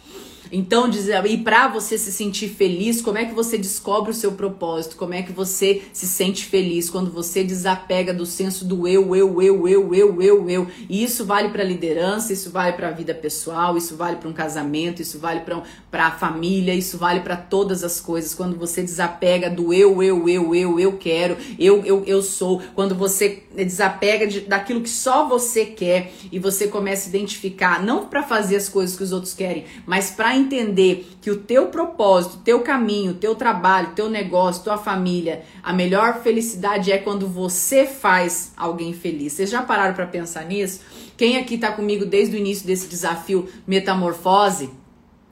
Então, 0.51 0.89
e 1.25 1.37
para 1.37 1.67
você 1.67 1.97
se 1.97 2.11
sentir 2.11 2.49
feliz, 2.49 3.01
como 3.01 3.17
é 3.17 3.25
que 3.25 3.33
você 3.33 3.57
descobre 3.57 4.11
o 4.11 4.13
seu 4.13 4.33
propósito? 4.33 4.95
Como 4.95 5.13
é 5.13 5.21
que 5.21 5.31
você 5.31 5.83
se 5.91 6.07
sente 6.07 6.45
feliz 6.45 6.89
quando 6.89 7.11
você 7.11 7.43
desapega 7.43 8.13
do 8.13 8.25
senso 8.25 8.65
do 8.65 8.87
eu, 8.87 9.15
eu, 9.15 9.41
eu, 9.41 9.67
eu, 9.67 9.93
eu, 9.93 10.21
eu, 10.21 10.49
eu? 10.49 10.67
E 10.89 11.03
isso 11.03 11.25
vale 11.25 11.49
para 11.49 11.63
liderança, 11.63 12.33
isso 12.33 12.49
vale 12.49 12.73
para 12.73 12.89
a 12.89 12.91
vida 12.91 13.13
pessoal, 13.13 13.77
isso 13.77 13.95
vale 13.95 14.17
para 14.17 14.29
um 14.29 14.33
casamento, 14.33 15.01
isso 15.01 15.19
vale 15.19 15.41
para 15.41 16.07
a 16.07 16.11
família, 16.11 16.73
isso 16.73 16.97
vale 16.97 17.21
para 17.21 17.35
todas 17.35 17.83
as 17.83 17.99
coisas. 17.99 18.33
Quando 18.33 18.57
você 18.57 18.81
desapega 18.81 19.49
do 19.49 19.73
eu, 19.73 20.01
eu, 20.03 20.27
eu, 20.29 20.55
eu, 20.55 20.79
eu 20.79 20.97
quero, 20.97 21.37
eu, 21.59 21.83
eu, 21.85 22.03
eu 22.05 22.21
sou. 22.21 22.61
Quando 22.73 22.95
você 22.95 23.43
desapega 23.55 24.27
de, 24.27 24.41
daquilo 24.41 24.81
que 24.81 24.89
só 24.89 25.27
você 25.27 25.65
quer 25.65 26.11
e 26.31 26.39
você 26.39 26.67
começa 26.67 27.07
a 27.07 27.09
identificar, 27.09 27.83
não 27.83 28.05
para 28.07 28.23
fazer 28.23 28.55
as 28.55 28.69
coisas 28.69 28.95
que 28.95 29.03
os 29.03 29.11
outros 29.11 29.33
querem, 29.33 29.65
mas 29.85 30.11
para 30.11 30.34
entender 30.35 31.07
que 31.21 31.31
o 31.31 31.37
teu 31.37 31.67
propósito, 31.67 32.37
teu 32.43 32.61
caminho, 32.61 33.13
teu 33.13 33.35
trabalho, 33.35 33.93
teu 33.95 34.09
negócio, 34.09 34.63
tua 34.63 34.77
família, 34.77 35.43
a 35.63 35.73
melhor 35.73 36.21
felicidade 36.21 36.91
é 36.91 36.97
quando 36.97 37.27
você 37.27 37.85
faz 37.85 38.53
alguém 38.55 38.93
feliz. 38.93 39.33
Vocês 39.33 39.49
já 39.49 39.61
pararam 39.61 39.93
para 39.93 40.05
pensar 40.05 40.45
nisso? 40.45 40.81
Quem 41.17 41.37
aqui 41.37 41.57
tá 41.57 41.71
comigo 41.71 42.05
desde 42.05 42.35
o 42.35 42.39
início 42.39 42.67
desse 42.67 42.87
desafio 42.87 43.47
metamorfose? 43.65 44.69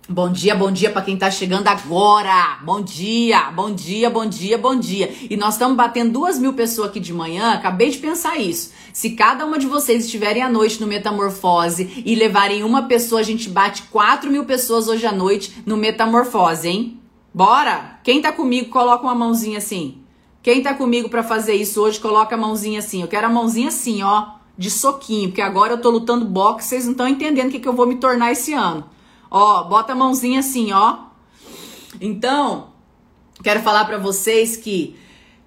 Bom 0.10 0.30
dia, 0.34 0.54
bom 0.54 0.70
dia 0.70 0.90
para 0.90 1.02
quem 1.02 1.16
tá 1.16 1.32
chegando 1.32 1.66
agora. 1.70 2.60
Bom 2.62 2.82
dia, 2.82 3.50
bom 3.52 3.74
dia, 3.74 4.10
bom 4.10 4.26
dia, 4.26 4.58
bom 4.58 4.76
dia. 4.76 5.10
E 5.30 5.38
nós 5.38 5.54
estamos 5.54 5.78
batendo 5.78 6.12
duas 6.12 6.38
mil 6.38 6.52
pessoas 6.52 6.90
aqui 6.90 7.00
de 7.00 7.14
manhã. 7.14 7.54
Acabei 7.54 7.90
de 7.90 8.00
pensar 8.00 8.38
isso. 8.38 8.74
Se 8.92 9.12
cada 9.12 9.46
uma 9.46 9.58
de 9.58 9.66
vocês 9.66 10.04
estiverem 10.04 10.44
à 10.44 10.50
noite 10.50 10.82
no 10.82 10.88
Metamorfose 10.88 12.04
e 12.06 12.16
levarem 12.16 12.66
uma 12.66 12.84
pessoa, 12.84 13.22
a 13.22 13.24
gente 13.24 13.48
bate 13.48 13.84
quatro 13.84 14.30
mil 14.30 14.44
pessoas 14.44 14.90
hoje 14.90 15.06
à 15.06 15.12
noite 15.14 15.64
no 15.66 15.78
Metamorfose, 15.78 16.68
hein? 16.68 17.00
Bora? 17.34 17.98
Quem 18.04 18.22
tá 18.22 18.34
comigo, 18.34 18.70
coloca 18.70 19.04
uma 19.04 19.16
mãozinha 19.16 19.60
assim. 19.60 20.00
Quem 20.42 20.62
tá 20.62 20.74
comigo 20.74 21.08
para 21.08 21.24
fazer 21.24 21.54
isso 21.54 21.82
hoje, 21.82 21.98
coloca 21.98 22.36
a 22.36 22.38
mãozinha 22.38 22.80
assim. 22.80 23.02
Eu 23.02 23.08
quero 23.08 23.28
a 23.28 23.30
mãozinha 23.30 23.70
assim, 23.70 24.04
ó, 24.04 24.32
de 24.58 24.70
soquinho, 24.70 25.30
porque 25.30 25.42
agora 25.42 25.74
eu 25.74 25.82
tô 25.82 25.90
lutando 25.90 26.26
boxe, 26.26 26.68
vocês 26.68 26.84
não 26.84 26.92
estão 26.92 27.08
entendendo 27.08 27.48
o 27.48 27.52
que, 27.52 27.60
que 27.62 27.68
eu 27.70 27.74
vou 27.74 27.88
me 27.88 27.96
tornar 27.96 28.34
esse 28.34 28.52
ano. 28.52 28.92
Ó, 29.34 29.64
bota 29.64 29.94
a 29.94 29.96
mãozinha 29.96 30.42
assim, 30.42 30.72
ó. 30.72 31.06
Então, 32.00 32.70
quero 33.44 33.62
falar 33.62 33.84
para 33.86 33.98
vocês 33.98 34.56
que 34.56 34.96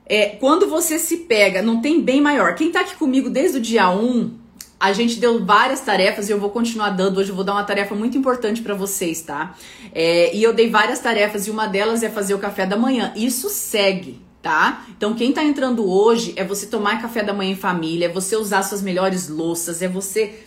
é, 0.05 0.31
quando 0.41 0.69
você 0.69 0.99
se 0.99 1.19
pega, 1.19 1.63
não 1.63 1.81
tem 1.81 2.03
bem 2.03 2.21
maior. 2.21 2.57
Quem 2.57 2.73
tá 2.73 2.81
aqui 2.81 2.97
comigo 2.97 3.31
desde 3.31 3.59
o 3.59 3.61
dia 3.61 3.89
1, 3.89 4.33
a 4.81 4.93
gente 4.93 5.21
deu 5.21 5.45
várias 5.45 5.81
tarefas 5.83 6.29
e 6.29 6.33
eu 6.33 6.41
vou 6.41 6.51
continuar 6.51 6.91
dando. 6.91 7.19
Hoje 7.19 7.31
eu 7.31 7.37
vou 7.37 7.45
dar 7.45 7.53
uma 7.53 7.63
tarefa 7.63 7.95
muito 7.95 8.19
importante 8.19 8.61
para 8.61 8.75
vocês, 8.75 9.23
tá? 9.23 9.55
É, 9.95 10.35
e 10.35 10.43
eu 10.43 10.53
dei 10.53 10.69
várias 10.69 10.99
tarefas 10.99 11.47
e 11.47 11.51
uma 11.53 11.69
delas 11.69 12.03
é 12.03 12.11
fazer 12.11 12.35
o 12.35 12.41
café 12.41 12.67
da 12.67 12.77
manhã. 12.77 13.13
Isso 13.15 13.49
segue, 13.49 14.21
tá? 14.43 14.85
Então 14.97 15.15
quem 15.15 15.31
tá 15.33 15.45
entrando 15.45 15.89
hoje 15.89 16.33
é 16.35 16.43
você 16.43 16.67
tomar 16.67 17.01
café 17.01 17.23
da 17.23 17.33
manhã 17.33 17.53
em 17.53 17.57
família, 17.57 18.07
é 18.07 18.09
você 18.09 18.35
usar 18.35 18.65
suas 18.65 18.83
melhores 18.83 19.29
louças, 19.29 19.81
é 19.81 19.87
você 19.87 20.46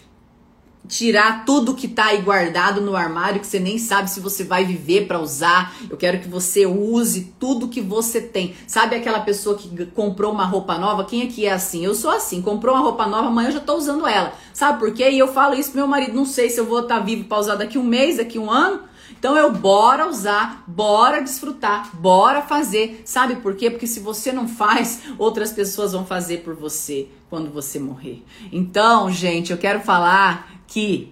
tirar 0.88 1.46
tudo 1.46 1.76
que 1.76 1.88
tá 1.88 2.06
aí 2.06 2.22
guardado 2.22 2.82
no 2.82 2.96
armário 2.96 3.40
que 3.40 3.46
você 3.48 3.60
nem 3.60 3.78
sabe 3.78 4.10
se 4.10 4.20
você 4.20 4.44
vai 4.44 4.66
viver 4.66 5.06
para 5.08 5.20
usar. 5.20 5.76
Eu 5.90 5.96
quero 5.96 6.20
que 6.20 6.28
você 6.28 6.66
use 6.66 7.34
tudo 7.40 7.68
que 7.68 7.80
você 7.80 8.20
tem. 8.20 8.56
Sabe 8.66 8.96
aquela 8.96 9.20
pessoa 9.20 9.56
que 9.56 9.86
comprou 9.88 10.32
uma 10.32 10.46
roupa 10.46 10.78
nova? 10.78 11.06
Quem 11.06 11.22
aqui 11.22 11.46
é 11.46 11.52
assim? 11.52 11.86
Eu 11.86 11.94
sou 11.94 12.10
assim. 12.10 12.42
Comprou 12.42 12.74
uma 12.74 12.84
roupa 12.84 13.06
nova, 13.06 13.28
amanhã 13.28 13.50
eu 13.50 13.54
já 13.54 13.60
tô 13.60 13.76
usando 13.76 14.08
ela. 14.08 14.34
Sabe 14.54 14.80
por 14.80 14.92
quê? 14.94 15.12
E 15.12 15.20
eu 15.20 15.28
falo 15.28 15.54
isso 15.54 15.72
pro 15.72 15.80
meu 15.80 15.88
marido, 15.88 16.14
não 16.14 16.26
sei 16.26 16.50
se 16.50 16.60
eu 16.60 16.66
vou 16.66 16.80
estar 16.80 16.98
tá 16.98 17.04
vivo 17.04 17.26
para 17.26 17.40
usar 17.40 17.56
daqui 17.56 17.78
um 17.78 17.84
mês, 17.84 18.18
daqui 18.18 18.40
um 18.40 18.50
ano. 18.50 18.82
Então 19.20 19.36
eu 19.38 19.52
bora 19.52 20.08
usar, 20.08 20.64
bora 20.66 21.22
desfrutar, 21.22 21.94
bora 21.98 22.42
fazer. 22.42 23.02
Sabe 23.04 23.36
por 23.36 23.54
quê? 23.56 23.70
Porque 23.70 23.86
se 23.86 24.00
você 24.00 24.32
não 24.32 24.48
faz, 24.48 25.02
outras 25.18 25.52
pessoas 25.52 25.92
vão 25.92 26.06
fazer 26.06 26.38
por 26.38 26.56
você 26.56 27.10
quando 27.30 27.52
você 27.52 27.80
morrer. 27.80 28.24
Então, 28.52 29.12
gente, 29.12 29.52
eu 29.52 29.58
quero 29.58 29.82
falar 29.82 30.50
que 30.70 31.12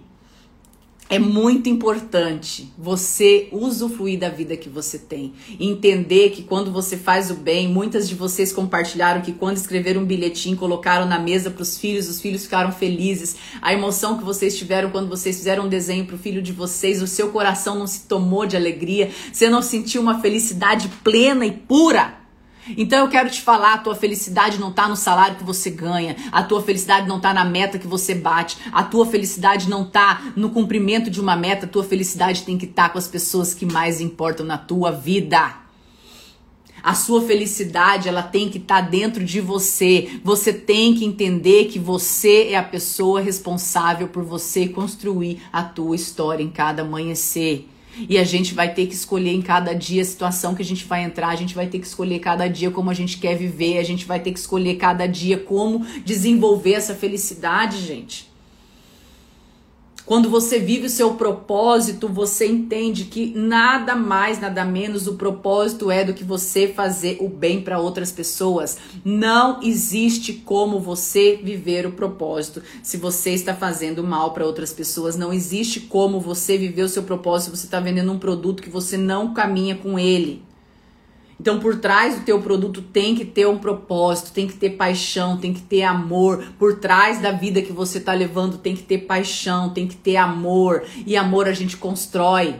é 1.10 1.18
muito 1.18 1.70
importante 1.70 2.70
você 2.76 3.48
usufruir 3.50 4.18
da 4.18 4.28
vida 4.28 4.56
que 4.58 4.68
você 4.68 4.98
tem. 4.98 5.32
Entender 5.58 6.30
que 6.30 6.42
quando 6.42 6.70
você 6.70 6.98
faz 6.98 7.30
o 7.30 7.34
bem, 7.34 7.66
muitas 7.66 8.06
de 8.06 8.14
vocês 8.14 8.52
compartilharam 8.52 9.22
que 9.22 9.32
quando 9.32 9.56
escreveram 9.56 10.02
um 10.02 10.04
bilhetinho, 10.04 10.56
colocaram 10.56 11.06
na 11.06 11.18
mesa 11.18 11.50
para 11.50 11.62
os 11.62 11.78
filhos, 11.78 12.10
os 12.10 12.20
filhos 12.20 12.44
ficaram 12.44 12.70
felizes. 12.70 13.36
A 13.62 13.72
emoção 13.72 14.18
que 14.18 14.24
vocês 14.24 14.58
tiveram 14.58 14.90
quando 14.90 15.08
vocês 15.08 15.36
fizeram 15.38 15.64
um 15.64 15.68
desenho 15.68 16.04
para 16.04 16.16
o 16.16 16.18
filho 16.18 16.42
de 16.42 16.52
vocês, 16.52 17.00
o 17.00 17.06
seu 17.06 17.30
coração 17.30 17.78
não 17.78 17.86
se 17.86 18.02
tomou 18.02 18.44
de 18.44 18.56
alegria, 18.56 19.10
você 19.32 19.48
não 19.48 19.62
sentiu 19.62 20.02
uma 20.02 20.20
felicidade 20.20 20.90
plena 21.02 21.46
e 21.46 21.52
pura. 21.52 22.27
Então 22.76 23.00
eu 23.00 23.08
quero 23.08 23.30
te 23.30 23.40
falar, 23.40 23.74
a 23.74 23.78
tua 23.78 23.94
felicidade 23.94 24.58
não 24.58 24.70
está 24.70 24.88
no 24.88 24.96
salário 24.96 25.36
que 25.36 25.44
você 25.44 25.70
ganha, 25.70 26.16
a 26.30 26.42
tua 26.42 26.62
felicidade 26.62 27.08
não 27.08 27.16
está 27.16 27.32
na 27.32 27.44
meta 27.44 27.78
que 27.78 27.86
você 27.86 28.14
bate, 28.14 28.58
a 28.72 28.82
tua 28.82 29.06
felicidade 29.06 29.68
não 29.68 29.82
está 29.82 30.32
no 30.36 30.50
cumprimento 30.50 31.10
de 31.10 31.20
uma 31.20 31.36
meta, 31.36 31.66
a 31.66 31.68
tua 31.68 31.84
felicidade 31.84 32.42
tem 32.42 32.58
que 32.58 32.66
estar 32.66 32.84
tá 32.84 32.88
com 32.90 32.98
as 32.98 33.08
pessoas 33.08 33.54
que 33.54 33.66
mais 33.66 34.00
importam 34.00 34.44
na 34.44 34.58
tua 34.58 34.90
vida. 34.90 35.68
A 36.82 36.94
sua 36.94 37.22
felicidade, 37.22 38.08
ela 38.08 38.22
tem 38.22 38.48
que 38.48 38.58
estar 38.58 38.82
tá 38.82 38.88
dentro 38.88 39.24
de 39.24 39.40
você. 39.40 40.20
Você 40.22 40.52
tem 40.52 40.94
que 40.94 41.04
entender 41.04 41.66
que 41.66 41.78
você 41.78 42.48
é 42.50 42.56
a 42.56 42.62
pessoa 42.62 43.20
responsável 43.20 44.08
por 44.08 44.22
você 44.22 44.68
construir 44.68 45.42
a 45.52 45.62
tua 45.62 45.96
história 45.96 46.42
em 46.42 46.48
cada 46.48 46.82
amanhecer. 46.82 47.68
E 48.08 48.18
a 48.18 48.24
gente 48.24 48.54
vai 48.54 48.72
ter 48.72 48.86
que 48.86 48.94
escolher 48.94 49.32
em 49.32 49.40
cada 49.40 49.72
dia 49.72 50.02
a 50.02 50.04
situação 50.04 50.54
que 50.54 50.62
a 50.62 50.64
gente 50.64 50.84
vai 50.84 51.02
entrar, 51.02 51.28
a 51.28 51.36
gente 51.36 51.54
vai 51.54 51.66
ter 51.66 51.78
que 51.78 51.86
escolher 51.86 52.18
cada 52.18 52.46
dia 52.48 52.70
como 52.70 52.90
a 52.90 52.94
gente 52.94 53.18
quer 53.18 53.36
viver, 53.36 53.78
a 53.78 53.82
gente 53.82 54.04
vai 54.04 54.20
ter 54.20 54.32
que 54.32 54.38
escolher 54.38 54.76
cada 54.76 55.06
dia 55.06 55.38
como 55.38 55.84
desenvolver 56.04 56.74
essa 56.74 56.94
felicidade, 56.94 57.80
gente. 57.80 58.27
Quando 60.08 60.30
você 60.30 60.58
vive 60.58 60.86
o 60.86 60.90
seu 60.90 61.16
propósito, 61.16 62.08
você 62.08 62.46
entende 62.46 63.04
que 63.04 63.30
nada 63.36 63.94
mais, 63.94 64.40
nada 64.40 64.64
menos 64.64 65.06
o 65.06 65.16
propósito 65.16 65.90
é 65.90 66.02
do 66.02 66.14
que 66.14 66.24
você 66.24 66.66
fazer 66.66 67.18
o 67.20 67.28
bem 67.28 67.60
para 67.60 67.78
outras 67.78 68.10
pessoas. 68.10 68.78
Não 69.04 69.62
existe 69.62 70.32
como 70.32 70.80
você 70.80 71.36
viver 71.36 71.84
o 71.84 71.92
propósito 71.92 72.62
se 72.82 72.96
você 72.96 73.32
está 73.32 73.54
fazendo 73.54 74.02
mal 74.02 74.32
para 74.32 74.46
outras 74.46 74.72
pessoas. 74.72 75.14
Não 75.14 75.30
existe 75.30 75.78
como 75.78 76.18
você 76.18 76.56
viver 76.56 76.84
o 76.84 76.88
seu 76.88 77.02
propósito 77.02 77.50
se 77.50 77.58
você 77.58 77.66
está 77.66 77.78
vendendo 77.78 78.10
um 78.10 78.18
produto 78.18 78.62
que 78.62 78.70
você 78.70 78.96
não 78.96 79.34
caminha 79.34 79.76
com 79.76 79.98
ele. 79.98 80.47
Então, 81.40 81.60
por 81.60 81.76
trás 81.76 82.16
do 82.16 82.24
teu 82.24 82.40
produto 82.42 82.82
tem 82.82 83.14
que 83.14 83.24
ter 83.24 83.46
um 83.46 83.58
propósito, 83.58 84.32
tem 84.32 84.48
que 84.48 84.54
ter 84.54 84.70
paixão, 84.70 85.36
tem 85.36 85.54
que 85.54 85.62
ter 85.62 85.84
amor. 85.84 86.44
Por 86.58 86.80
trás 86.80 87.20
da 87.20 87.30
vida 87.30 87.62
que 87.62 87.72
você 87.72 87.98
está 87.98 88.12
levando 88.12 88.58
tem 88.58 88.74
que 88.74 88.82
ter 88.82 88.98
paixão, 88.98 89.70
tem 89.70 89.86
que 89.86 89.96
ter 89.96 90.16
amor. 90.16 90.84
E 91.06 91.16
amor 91.16 91.46
a 91.46 91.52
gente 91.52 91.76
constrói. 91.76 92.56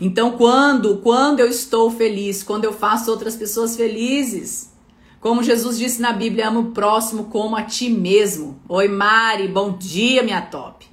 Então, 0.00 0.32
quando, 0.32 0.98
quando 0.98 1.40
eu 1.40 1.46
estou 1.46 1.90
feliz, 1.90 2.42
quando 2.42 2.64
eu 2.64 2.72
faço 2.72 3.10
outras 3.10 3.36
pessoas 3.36 3.76
felizes, 3.76 4.72
como 5.20 5.44
Jesus 5.44 5.78
disse 5.78 6.02
na 6.02 6.12
Bíblia, 6.12 6.48
ama 6.48 6.58
o 6.58 6.72
próximo 6.72 7.26
como 7.26 7.54
a 7.54 7.62
ti 7.62 7.88
mesmo. 7.88 8.60
Oi, 8.68 8.88
Mari, 8.88 9.46
bom 9.46 9.76
dia, 9.76 10.22
minha 10.22 10.42
top. 10.42 10.86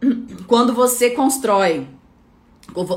Quando 0.46 0.72
você 0.72 1.10
constrói 1.10 1.88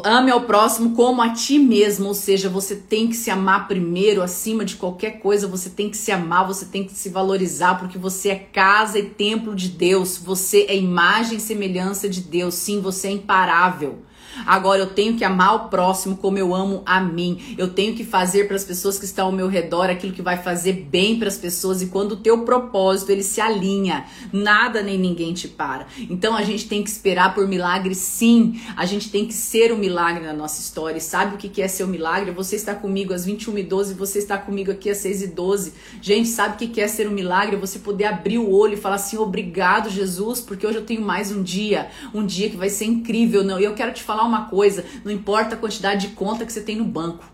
Ame 0.03 0.31
ao 0.31 0.41
próximo 0.41 0.95
como 0.95 1.21
a 1.21 1.29
ti 1.29 1.57
mesmo, 1.57 2.07
ou 2.07 2.13
seja, 2.13 2.49
você 2.49 2.75
tem 2.75 3.07
que 3.07 3.15
se 3.15 3.31
amar 3.31 3.67
primeiro, 3.67 4.21
acima 4.21 4.65
de 4.65 4.75
qualquer 4.75 5.19
coisa, 5.19 5.47
você 5.47 5.69
tem 5.69 5.89
que 5.89 5.95
se 5.95 6.11
amar, 6.11 6.45
você 6.45 6.65
tem 6.65 6.83
que 6.83 6.91
se 6.91 7.09
valorizar, 7.09 7.79
porque 7.79 7.97
você 7.97 8.29
é 8.29 8.35
casa 8.35 8.99
e 8.99 9.03
templo 9.03 9.55
de 9.55 9.69
Deus, 9.69 10.17
você 10.17 10.65
é 10.67 10.75
imagem 10.75 11.37
e 11.37 11.41
semelhança 11.41 12.09
de 12.09 12.21
Deus, 12.21 12.55
sim, 12.55 12.81
você 12.81 13.07
é 13.07 13.11
imparável. 13.11 13.99
Agora 14.45 14.79
eu 14.79 14.87
tenho 14.87 15.15
que 15.15 15.23
amar 15.23 15.55
o 15.55 15.69
próximo 15.69 16.17
como 16.17 16.37
eu 16.37 16.53
amo 16.53 16.81
a 16.85 16.99
mim. 16.99 17.55
Eu 17.57 17.69
tenho 17.69 17.95
que 17.95 18.03
fazer 18.03 18.47
para 18.47 18.55
as 18.55 18.63
pessoas 18.63 18.97
que 18.97 19.05
estão 19.05 19.27
ao 19.27 19.31
meu 19.31 19.47
redor 19.47 19.89
aquilo 19.89 20.13
que 20.13 20.21
vai 20.21 20.37
fazer 20.37 20.73
bem 20.73 21.17
para 21.17 21.27
as 21.27 21.37
pessoas 21.37 21.81
e 21.81 21.87
quando 21.87 22.13
o 22.13 22.17
teu 22.17 22.45
propósito 22.45 23.11
ele 23.11 23.23
se 23.23 23.41
alinha, 23.41 24.05
nada 24.31 24.81
nem 24.81 24.97
ninguém 24.97 25.33
te 25.33 25.47
para. 25.47 25.87
Então 26.09 26.35
a 26.35 26.43
gente 26.43 26.67
tem 26.67 26.83
que 26.83 26.89
esperar 26.89 27.33
por 27.33 27.47
milagre 27.47 27.95
sim. 27.95 28.59
A 28.75 28.85
gente 28.85 29.09
tem 29.09 29.25
que 29.25 29.33
ser 29.33 29.71
um 29.71 29.77
milagre 29.77 30.25
na 30.25 30.33
nossa 30.33 30.61
história. 30.61 30.97
E 30.97 31.01
sabe 31.01 31.35
o 31.35 31.37
que 31.37 31.61
é 31.61 31.67
ser 31.67 31.83
um 31.83 31.87
milagre? 31.87 32.31
Você 32.31 32.55
está 32.55 32.73
comigo 32.75 33.13
às 33.13 33.25
21h12, 33.25 33.93
você 33.95 34.19
está 34.19 34.37
comigo 34.37 34.71
aqui 34.71 34.89
às 34.89 34.97
6h12. 34.97 35.73
Gente, 36.01 36.29
sabe 36.29 36.55
o 36.55 36.69
que 36.69 36.79
é 36.79 36.87
ser 36.87 37.07
um 37.07 37.11
milagre? 37.11 37.55
Você 37.55 37.79
poder 37.79 38.05
abrir 38.05 38.37
o 38.37 38.51
olho 38.51 38.73
e 38.73 38.77
falar 38.77 38.95
assim: 38.95 39.17
"Obrigado, 39.17 39.89
Jesus, 39.89 40.39
porque 40.39 40.65
hoje 40.65 40.77
eu 40.77 40.85
tenho 40.85 41.01
mais 41.01 41.31
um 41.31 41.41
dia, 41.41 41.89
um 42.13 42.25
dia 42.25 42.49
que 42.49 42.57
vai 42.57 42.69
ser 42.69 42.85
incrível". 42.85 43.43
Não, 43.43 43.59
eu 43.59 43.73
quero 43.73 43.93
te 43.93 44.03
falar 44.03 44.23
uma 44.29 44.45
coisa: 44.45 44.85
não 45.03 45.11
importa 45.11 45.55
a 45.55 45.57
quantidade 45.57 46.07
de 46.07 46.15
conta 46.15 46.45
que 46.45 46.53
você 46.53 46.61
tem 46.61 46.75
no 46.75 46.85
banco, 46.85 47.25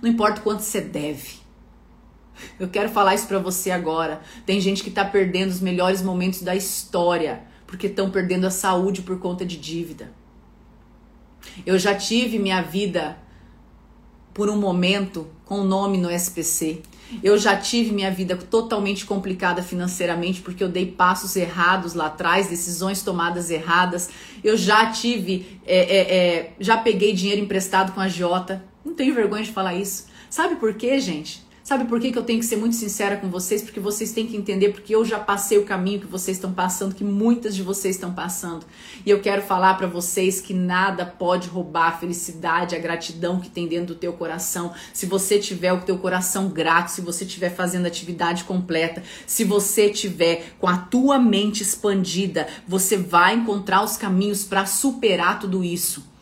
não 0.00 0.08
importa 0.08 0.40
quanto 0.40 0.62
você 0.62 0.80
deve. 0.80 1.44
Eu 2.58 2.68
quero 2.68 2.88
falar 2.88 3.14
isso 3.14 3.28
para 3.28 3.38
você 3.38 3.70
agora. 3.70 4.20
Tem 4.44 4.60
gente 4.60 4.82
que 4.82 4.90
tá 4.90 5.04
perdendo 5.04 5.50
os 5.50 5.60
melhores 5.60 6.02
momentos 6.02 6.42
da 6.42 6.54
história 6.54 7.44
porque 7.66 7.86
estão 7.86 8.10
perdendo 8.10 8.46
a 8.46 8.50
saúde 8.50 9.02
por 9.02 9.18
conta 9.18 9.44
de 9.44 9.56
dívida. 9.56 10.12
Eu 11.66 11.78
já 11.78 11.94
tive 11.94 12.38
minha 12.38 12.62
vida 12.62 13.18
por 14.34 14.50
um 14.50 14.56
momento 14.56 15.26
com 15.44 15.60
o 15.60 15.64
nome 15.64 15.96
no 15.96 16.10
SPC. 16.10 16.82
Eu 17.22 17.38
já 17.38 17.56
tive 17.56 17.92
minha 17.92 18.10
vida 18.10 18.36
totalmente 18.36 19.06
complicada 19.06 19.62
financeiramente 19.62 20.40
porque 20.40 20.64
eu 20.64 20.68
dei 20.68 20.86
passos 20.86 21.36
errados 21.36 21.94
lá 21.94 22.06
atrás, 22.06 22.48
decisões 22.48 23.02
tomadas 23.02 23.50
erradas. 23.50 24.10
Eu 24.42 24.56
já 24.56 24.90
tive, 24.90 25.60
é, 25.64 25.78
é, 25.78 26.16
é, 26.16 26.52
já 26.58 26.76
peguei 26.76 27.12
dinheiro 27.12 27.40
emprestado 27.40 27.92
com 27.92 28.00
a 28.00 28.08
Jota. 28.08 28.64
Não 28.84 28.94
tenho 28.94 29.14
vergonha 29.14 29.44
de 29.44 29.52
falar 29.52 29.74
isso. 29.74 30.06
Sabe 30.28 30.56
por 30.56 30.74
quê, 30.74 30.98
gente? 30.98 31.43
Sabe 31.64 31.86
por 31.86 31.98
que, 31.98 32.12
que 32.12 32.18
eu 32.18 32.22
tenho 32.22 32.40
que 32.40 32.44
ser 32.44 32.56
muito 32.56 32.76
sincera 32.76 33.16
com 33.16 33.30
vocês? 33.30 33.62
Porque 33.62 33.80
vocês 33.80 34.12
têm 34.12 34.26
que 34.26 34.36
entender, 34.36 34.68
porque 34.68 34.94
eu 34.94 35.02
já 35.02 35.18
passei 35.18 35.56
o 35.56 35.64
caminho 35.64 35.98
que 35.98 36.06
vocês 36.06 36.36
estão 36.36 36.52
passando, 36.52 36.94
que 36.94 37.02
muitas 37.02 37.56
de 37.56 37.62
vocês 37.62 37.96
estão 37.96 38.12
passando. 38.12 38.66
E 39.06 39.08
eu 39.08 39.22
quero 39.22 39.40
falar 39.40 39.72
para 39.72 39.86
vocês 39.86 40.42
que 40.42 40.52
nada 40.52 41.06
pode 41.06 41.48
roubar 41.48 41.88
a 41.88 41.92
felicidade, 41.92 42.76
a 42.76 42.78
gratidão 42.78 43.40
que 43.40 43.48
tem 43.48 43.66
dentro 43.66 43.94
do 43.94 43.98
teu 43.98 44.12
coração. 44.12 44.74
Se 44.92 45.06
você 45.06 45.38
tiver 45.38 45.72
o 45.72 45.80
teu 45.80 45.96
coração 45.96 46.50
grato, 46.50 46.88
se 46.88 47.00
você 47.00 47.24
estiver 47.24 47.48
fazendo 47.48 47.86
atividade 47.86 48.44
completa, 48.44 49.02
se 49.26 49.42
você 49.42 49.88
tiver 49.88 50.54
com 50.58 50.68
a 50.68 50.76
tua 50.76 51.18
mente 51.18 51.62
expandida, 51.62 52.46
você 52.68 52.98
vai 52.98 53.36
encontrar 53.36 53.82
os 53.82 53.96
caminhos 53.96 54.44
para 54.44 54.66
superar 54.66 55.40
tudo 55.40 55.64
isso. 55.64 56.12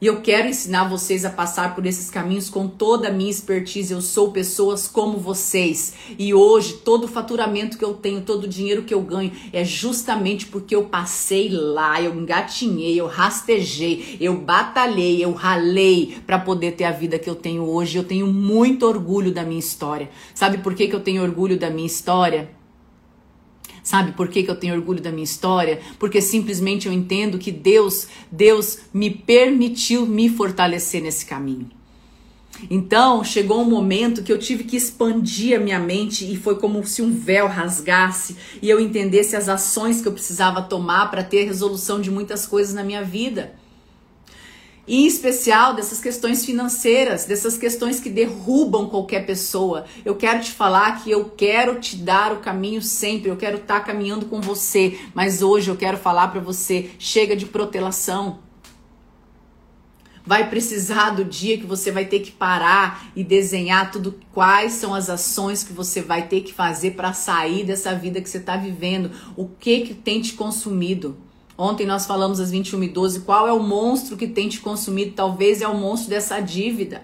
E 0.00 0.06
eu 0.06 0.20
quero 0.20 0.46
ensinar 0.46 0.84
vocês 0.84 1.24
a 1.24 1.30
passar 1.30 1.74
por 1.74 1.84
esses 1.84 2.08
caminhos 2.08 2.48
com 2.48 2.68
toda 2.68 3.08
a 3.08 3.10
minha 3.10 3.30
expertise. 3.30 3.92
Eu 3.92 4.00
sou 4.00 4.30
pessoas 4.30 4.86
como 4.86 5.18
vocês. 5.18 5.92
E 6.16 6.32
hoje, 6.32 6.74
todo 6.74 7.04
o 7.04 7.08
faturamento 7.08 7.76
que 7.76 7.84
eu 7.84 7.94
tenho, 7.94 8.20
todo 8.20 8.44
o 8.44 8.48
dinheiro 8.48 8.84
que 8.84 8.94
eu 8.94 9.00
ganho, 9.00 9.32
é 9.52 9.64
justamente 9.64 10.46
porque 10.46 10.76
eu 10.76 10.84
passei 10.84 11.48
lá, 11.48 12.00
eu 12.00 12.14
engatinhei, 12.14 13.00
eu 13.00 13.08
rastejei, 13.08 14.16
eu 14.20 14.36
batalhei, 14.36 15.24
eu 15.24 15.32
ralei 15.32 16.16
para 16.24 16.38
poder 16.38 16.76
ter 16.76 16.84
a 16.84 16.92
vida 16.92 17.18
que 17.18 17.28
eu 17.28 17.34
tenho 17.34 17.64
hoje. 17.64 17.98
Eu 17.98 18.04
tenho 18.04 18.28
muito 18.28 18.86
orgulho 18.86 19.32
da 19.32 19.42
minha 19.42 19.58
história. 19.58 20.08
Sabe 20.32 20.58
por 20.58 20.76
que, 20.76 20.86
que 20.86 20.94
eu 20.94 21.00
tenho 21.00 21.24
orgulho 21.24 21.58
da 21.58 21.70
minha 21.70 21.88
história? 21.88 22.56
Sabe 23.88 24.12
por 24.12 24.28
que, 24.28 24.42
que 24.42 24.50
eu 24.50 24.54
tenho 24.54 24.74
orgulho 24.74 25.00
da 25.00 25.10
minha 25.10 25.24
história? 25.24 25.80
Porque 25.98 26.20
simplesmente 26.20 26.86
eu 26.86 26.92
entendo 26.92 27.38
que 27.38 27.50
Deus, 27.50 28.06
Deus 28.30 28.80
me 28.92 29.08
permitiu 29.08 30.04
me 30.04 30.28
fortalecer 30.28 31.02
nesse 31.02 31.24
caminho. 31.24 31.70
Então, 32.68 33.24
chegou 33.24 33.62
um 33.62 33.64
momento 33.64 34.22
que 34.22 34.30
eu 34.30 34.38
tive 34.38 34.64
que 34.64 34.76
expandir 34.76 35.56
a 35.56 35.58
minha 35.58 35.78
mente 35.78 36.30
e 36.30 36.36
foi 36.36 36.56
como 36.56 36.86
se 36.86 37.00
um 37.00 37.10
véu 37.10 37.46
rasgasse 37.46 38.36
e 38.60 38.68
eu 38.68 38.78
entendesse 38.78 39.34
as 39.34 39.48
ações 39.48 40.02
que 40.02 40.08
eu 40.08 40.12
precisava 40.12 40.60
tomar 40.60 41.10
para 41.10 41.24
ter 41.24 41.44
resolução 41.44 41.98
de 41.98 42.10
muitas 42.10 42.44
coisas 42.44 42.74
na 42.74 42.84
minha 42.84 43.02
vida 43.02 43.54
em 44.88 45.06
especial 45.06 45.74
dessas 45.74 46.00
questões 46.00 46.44
financeiras, 46.44 47.26
dessas 47.26 47.58
questões 47.58 48.00
que 48.00 48.08
derrubam 48.08 48.88
qualquer 48.88 49.26
pessoa. 49.26 49.84
Eu 50.04 50.16
quero 50.16 50.40
te 50.40 50.50
falar 50.50 51.02
que 51.02 51.10
eu 51.10 51.26
quero 51.26 51.78
te 51.78 51.96
dar 51.96 52.32
o 52.32 52.38
caminho 52.38 52.80
sempre, 52.80 53.30
eu 53.30 53.36
quero 53.36 53.58
estar 53.58 53.80
tá 53.80 53.86
caminhando 53.86 54.26
com 54.26 54.40
você, 54.40 54.98
mas 55.14 55.42
hoje 55.42 55.70
eu 55.70 55.76
quero 55.76 55.98
falar 55.98 56.28
para 56.28 56.40
você, 56.40 56.90
chega 56.98 57.36
de 57.36 57.44
protelação. 57.44 58.38
Vai 60.24 60.50
precisar 60.50 61.10
do 61.10 61.24
dia 61.24 61.56
que 61.56 61.64
você 61.64 61.90
vai 61.90 62.04
ter 62.04 62.20
que 62.20 62.30
parar 62.30 63.10
e 63.16 63.24
desenhar 63.24 63.90
tudo 63.90 64.20
quais 64.30 64.74
são 64.74 64.94
as 64.94 65.08
ações 65.08 65.64
que 65.64 65.72
você 65.72 66.02
vai 66.02 66.28
ter 66.28 66.42
que 66.42 66.52
fazer 66.52 66.90
para 66.90 67.14
sair 67.14 67.64
dessa 67.64 67.94
vida 67.94 68.20
que 68.20 68.28
você 68.28 68.36
está 68.36 68.54
vivendo, 68.54 69.10
o 69.34 69.48
que 69.48 69.80
que 69.80 69.94
tem 69.94 70.20
te 70.20 70.34
consumido. 70.34 71.16
Ontem 71.60 71.84
nós 71.84 72.06
falamos 72.06 72.38
às 72.38 72.52
21 72.52 72.84
e 72.84 72.88
12 72.88 73.20
qual 73.20 73.48
é 73.48 73.52
o 73.52 73.58
monstro 73.58 74.16
que 74.16 74.28
tem 74.28 74.48
te 74.48 74.60
consumido. 74.60 75.14
Talvez 75.16 75.60
é 75.60 75.66
o 75.66 75.74
monstro 75.74 76.08
dessa 76.08 76.38
dívida. 76.38 77.02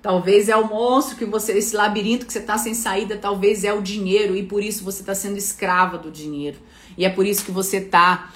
Talvez 0.00 0.48
é 0.48 0.56
o 0.56 0.66
monstro 0.66 1.16
que 1.16 1.26
você, 1.26 1.52
esse 1.52 1.76
labirinto 1.76 2.24
que 2.24 2.32
você 2.32 2.38
está 2.38 2.56
sem 2.56 2.72
saída, 2.72 3.18
talvez 3.18 3.64
é 3.64 3.74
o 3.74 3.82
dinheiro 3.82 4.34
e 4.34 4.42
por 4.42 4.62
isso 4.62 4.82
você 4.82 5.02
está 5.02 5.14
sendo 5.14 5.36
escrava 5.36 5.98
do 5.98 6.10
dinheiro. 6.10 6.56
E 6.96 7.04
é 7.04 7.10
por 7.10 7.26
isso 7.26 7.44
que 7.44 7.50
você 7.50 7.78
está 7.78 8.32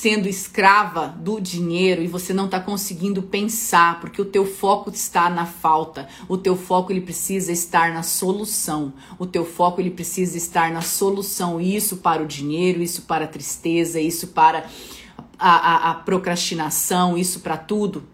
sendo 0.00 0.28
escrava 0.28 1.08
do 1.08 1.40
dinheiro 1.40 2.00
e 2.00 2.06
você 2.06 2.32
não 2.32 2.44
está 2.44 2.60
conseguindo 2.60 3.20
pensar, 3.20 3.98
porque 4.00 4.22
o 4.22 4.24
teu 4.24 4.46
foco 4.46 4.90
está 4.90 5.28
na 5.28 5.44
falta. 5.44 6.06
O 6.28 6.38
teu 6.38 6.54
foco 6.54 6.92
ele 6.92 7.00
precisa 7.00 7.50
estar 7.50 7.92
na 7.92 8.04
solução. 8.04 8.92
O 9.18 9.26
teu 9.26 9.44
foco 9.44 9.80
ele 9.80 9.90
precisa 9.90 10.38
estar 10.38 10.70
na 10.70 10.82
solução. 10.82 11.60
Isso 11.60 11.96
para 11.96 12.22
o 12.22 12.26
dinheiro, 12.26 12.80
isso 12.80 13.02
para 13.02 13.24
a 13.24 13.28
tristeza, 13.28 14.00
isso 14.00 14.28
para 14.28 14.66
a, 15.36 15.50
a, 15.50 15.90
a 15.90 15.94
procrastinação, 15.94 17.18
isso 17.18 17.40
para 17.40 17.56
tudo. 17.56 18.04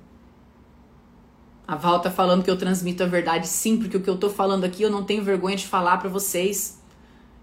A 1.68 1.76
Val 1.76 2.00
tá 2.00 2.10
falando 2.10 2.42
que 2.42 2.50
eu 2.50 2.56
transmito 2.56 3.02
a 3.02 3.06
verdade 3.06 3.46
sim, 3.46 3.76
porque 3.76 3.98
o 3.98 4.00
que 4.00 4.08
eu 4.08 4.16
tô 4.16 4.30
falando 4.30 4.64
aqui 4.64 4.82
eu 4.82 4.90
não 4.90 5.04
tenho 5.04 5.22
vergonha 5.22 5.56
de 5.56 5.66
falar 5.66 5.98
para 5.98 6.08
vocês. 6.08 6.80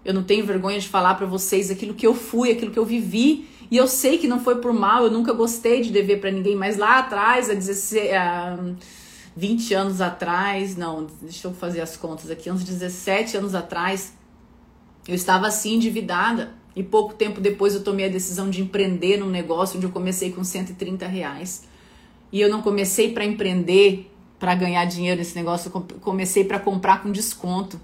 Eu 0.04 0.12
não 0.12 0.24
tenho 0.24 0.44
vergonha 0.44 0.80
de 0.80 0.88
falar 0.88 1.14
para 1.14 1.26
vocês 1.26 1.70
aquilo 1.70 1.94
que 1.94 2.04
eu 2.04 2.12
fui, 2.12 2.50
aquilo 2.50 2.72
que 2.72 2.78
eu 2.80 2.84
vivi 2.84 3.51
e 3.72 3.78
eu 3.78 3.88
sei 3.88 4.18
que 4.18 4.28
não 4.28 4.38
foi 4.38 4.56
por 4.56 4.70
mal, 4.74 5.04
eu 5.04 5.10
nunca 5.10 5.32
gostei 5.32 5.80
de 5.80 5.90
dever 5.90 6.20
para 6.20 6.30
ninguém, 6.30 6.54
mas 6.54 6.76
lá 6.76 6.98
atrás, 6.98 7.48
há 7.48 7.54
16, 7.54 8.12
a 8.12 8.58
20 9.34 9.72
anos 9.72 10.02
atrás, 10.02 10.76
não, 10.76 11.06
deixa 11.22 11.48
eu 11.48 11.54
fazer 11.54 11.80
as 11.80 11.96
contas 11.96 12.30
aqui, 12.30 12.50
uns 12.50 12.62
17 12.64 13.38
anos 13.38 13.54
atrás, 13.54 14.12
eu 15.08 15.14
estava 15.14 15.46
assim 15.46 15.76
endividada. 15.76 16.52
E 16.76 16.82
pouco 16.82 17.14
tempo 17.14 17.40
depois 17.40 17.74
eu 17.74 17.82
tomei 17.82 18.04
a 18.04 18.08
decisão 18.10 18.50
de 18.50 18.60
empreender 18.60 19.16
num 19.16 19.30
negócio 19.30 19.78
onde 19.78 19.86
eu 19.86 19.90
comecei 19.90 20.30
com 20.30 20.44
130 20.44 21.06
reais. 21.06 21.66
E 22.30 22.42
eu 22.42 22.50
não 22.50 22.60
comecei 22.60 23.14
para 23.14 23.24
empreender, 23.24 24.12
para 24.38 24.54
ganhar 24.54 24.84
dinheiro 24.84 25.16
nesse 25.16 25.34
negócio, 25.34 25.72
eu 25.74 25.98
comecei 26.02 26.44
para 26.44 26.58
comprar 26.58 27.02
com 27.02 27.10
desconto. 27.10 27.80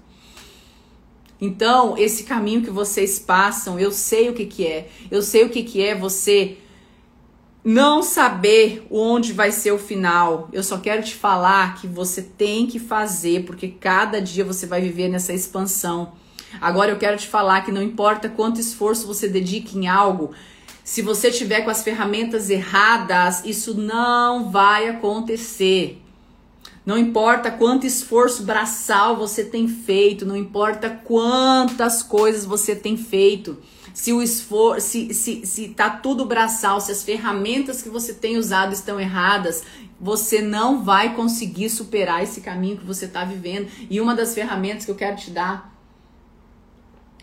Então, 1.41 1.97
esse 1.97 2.23
caminho 2.23 2.61
que 2.61 2.69
vocês 2.69 3.17
passam, 3.17 3.79
eu 3.79 3.91
sei 3.91 4.29
o 4.29 4.33
que, 4.33 4.45
que 4.45 4.67
é. 4.67 4.89
Eu 5.09 5.21
sei 5.21 5.43
o 5.43 5.49
que, 5.49 5.63
que 5.63 5.81
é 5.81 5.95
você 5.95 6.57
não 7.63 8.01
saber 8.01 8.85
onde 8.89 9.31
vai 9.31 9.51
ser 9.51 9.71
o 9.71 9.77
final. 9.77 10.49
Eu 10.51 10.63
só 10.63 10.77
quero 10.77 11.03
te 11.03 11.15
falar 11.15 11.75
que 11.79 11.87
você 11.87 12.21
tem 12.21 12.67
que 12.67 12.79
fazer, 12.79 13.45
porque 13.45 13.67
cada 13.67 14.21
dia 14.21 14.43
você 14.43 14.65
vai 14.65 14.81
viver 14.81 15.07
nessa 15.07 15.33
expansão. 15.33 16.13
Agora 16.59 16.91
eu 16.91 16.97
quero 16.97 17.17
te 17.17 17.27
falar 17.27 17.61
que 17.61 17.71
não 17.71 17.81
importa 17.81 18.27
quanto 18.27 18.59
esforço 18.59 19.07
você 19.07 19.27
dedique 19.27 19.77
em 19.77 19.87
algo, 19.87 20.31
se 20.89 21.03
você 21.03 21.29
tiver 21.29 21.61
com 21.61 21.69
as 21.69 21.83
ferramentas 21.83 22.49
erradas, 22.49 23.45
isso 23.45 23.75
não 23.75 24.49
vai 24.49 24.89
acontecer. 24.89 26.01
Não 26.89 26.97
importa 26.97 27.51
quanto 27.51 27.85
esforço 27.85 28.41
braçal 28.41 29.15
você 29.15 29.43
tem 29.43 29.67
feito, 29.67 30.25
não 30.25 30.35
importa 30.35 30.89
quantas 30.89 32.01
coisas 32.01 32.45
você 32.45 32.75
tem 32.75 32.97
feito. 32.97 33.59
Se 33.93 34.11
o 34.11 34.23
esforço, 34.23 34.87
se, 34.87 35.13
se, 35.13 35.45
se 35.45 35.67
tá 35.69 35.91
tudo 35.91 36.25
braçal, 36.25 36.81
se 36.81 36.91
as 36.91 37.03
ferramentas 37.03 37.83
que 37.83 37.89
você 37.89 38.11
tem 38.11 38.37
usado 38.37 38.73
estão 38.73 38.99
erradas, 38.99 39.61
você 40.01 40.41
não 40.41 40.83
vai 40.83 41.13
conseguir 41.13 41.69
superar 41.69 42.23
esse 42.23 42.41
caminho 42.41 42.77
que 42.77 42.85
você 42.85 43.05
está 43.05 43.23
vivendo. 43.23 43.67
E 43.87 44.01
uma 44.01 44.15
das 44.15 44.33
ferramentas 44.33 44.83
que 44.83 44.89
eu 44.89 44.95
quero 44.95 45.15
te 45.15 45.29
dar 45.29 45.71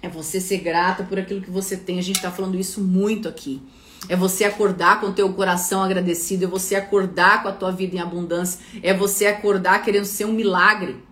é 0.01 0.09
você 0.09 0.41
ser 0.41 0.59
grata 0.59 1.03
por 1.03 1.19
aquilo 1.19 1.41
que 1.41 1.51
você 1.51 1.77
tem. 1.77 1.99
A 1.99 2.03
gente 2.03 2.19
está 2.19 2.31
falando 2.31 2.57
isso 2.57 2.81
muito 2.81 3.29
aqui. 3.29 3.61
É 4.09 4.15
você 4.15 4.45
acordar 4.45 5.01
com 5.01 5.09
o 5.09 5.13
teu 5.13 5.33
coração 5.33 5.83
agradecido, 5.83 6.45
é 6.45 6.47
você 6.47 6.77
acordar 6.77 7.43
com 7.43 7.49
a 7.49 7.53
tua 7.53 7.73
vida 7.73 7.97
em 7.97 8.01
abundância, 8.01 8.61
é 8.83 8.95
você 8.95 9.27
acordar 9.27 9.83
querendo 9.83 10.05
ser 10.05 10.25
um 10.25 10.33
milagre. 10.33 11.03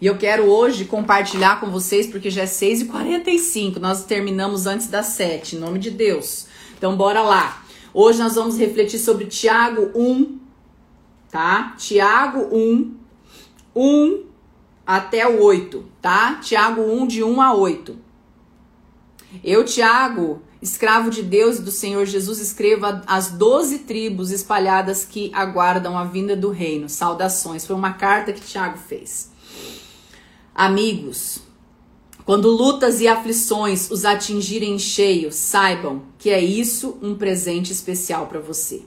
E 0.00 0.06
eu 0.06 0.16
quero 0.16 0.44
hoje 0.44 0.84
compartilhar 0.84 1.60
com 1.60 1.70
vocês, 1.70 2.06
porque 2.06 2.30
já 2.30 2.42
é 2.42 2.46
6h45, 2.46 3.78
nós 3.78 4.04
terminamos 4.04 4.66
antes 4.66 4.86
das 4.88 5.06
7, 5.06 5.56
em 5.56 5.58
nome 5.58 5.78
de 5.78 5.90
Deus. 5.90 6.46
Então 6.76 6.96
bora 6.96 7.20
lá. 7.20 7.64
Hoje 7.92 8.20
nós 8.20 8.36
vamos 8.36 8.56
refletir 8.56 8.98
sobre 8.98 9.26
Tiago 9.26 9.90
1, 9.94 10.38
tá? 11.30 11.74
Tiago 11.76 12.48
1, 12.54 12.94
1 13.74 14.24
até 14.86 15.26
o 15.26 15.42
8, 15.42 15.84
tá? 16.00 16.36
Tiago 16.36 16.82
1, 16.82 17.06
de 17.06 17.24
1 17.24 17.42
a 17.42 17.54
8. 17.54 17.98
Eu, 19.42 19.64
Tiago, 19.64 20.42
escravo 20.60 21.10
de 21.10 21.22
Deus 21.22 21.58
e 21.58 21.62
do 21.62 21.70
Senhor 21.70 22.04
Jesus, 22.04 22.38
escreva 22.38 23.02
as 23.06 23.30
doze 23.30 23.80
tribos 23.80 24.30
espalhadas 24.30 25.04
que 25.04 25.30
aguardam 25.34 25.96
a 25.96 26.04
vinda 26.04 26.36
do 26.36 26.50
reino. 26.50 26.88
Saudações. 26.88 27.64
Foi 27.66 27.76
uma 27.76 27.92
carta 27.92 28.32
que 28.32 28.40
Tiago 28.40 28.78
fez. 28.78 29.30
Amigos, 30.54 31.40
quando 32.24 32.50
lutas 32.50 33.00
e 33.00 33.08
aflições 33.08 33.90
os 33.90 34.04
atingirem 34.04 34.74
em 34.74 34.78
cheio, 34.78 35.32
saibam 35.32 36.02
que 36.18 36.30
é 36.30 36.40
isso 36.40 36.98
um 37.00 37.14
presente 37.14 37.72
especial 37.72 38.26
para 38.26 38.40
você. 38.40 38.82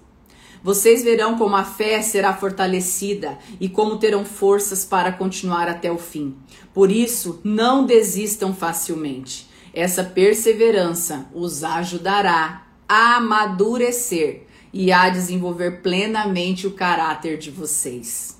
Vocês 0.63 1.03
verão 1.03 1.37
como 1.39 1.55
a 1.55 1.63
fé 1.63 2.03
será 2.03 2.35
fortalecida 2.35 3.39
e 3.59 3.67
como 3.67 3.97
terão 3.97 4.23
forças 4.23 4.85
para 4.85 5.11
continuar 5.11 5.67
até 5.67 5.91
o 5.91 5.97
fim. 5.97 6.35
Por 6.71 6.91
isso, 6.91 7.39
não 7.43 7.83
desistam 7.83 8.53
facilmente. 8.53 9.49
Essa 9.73 10.03
perseverança 10.03 11.27
os 11.33 11.63
ajudará 11.63 12.67
a 12.87 13.15
amadurecer 13.17 14.43
e 14.73 14.91
a 14.91 15.09
desenvolver 15.09 15.81
plenamente 15.81 16.67
o 16.67 16.71
caráter 16.71 17.37
de 17.37 17.49
vocês. 17.49 18.37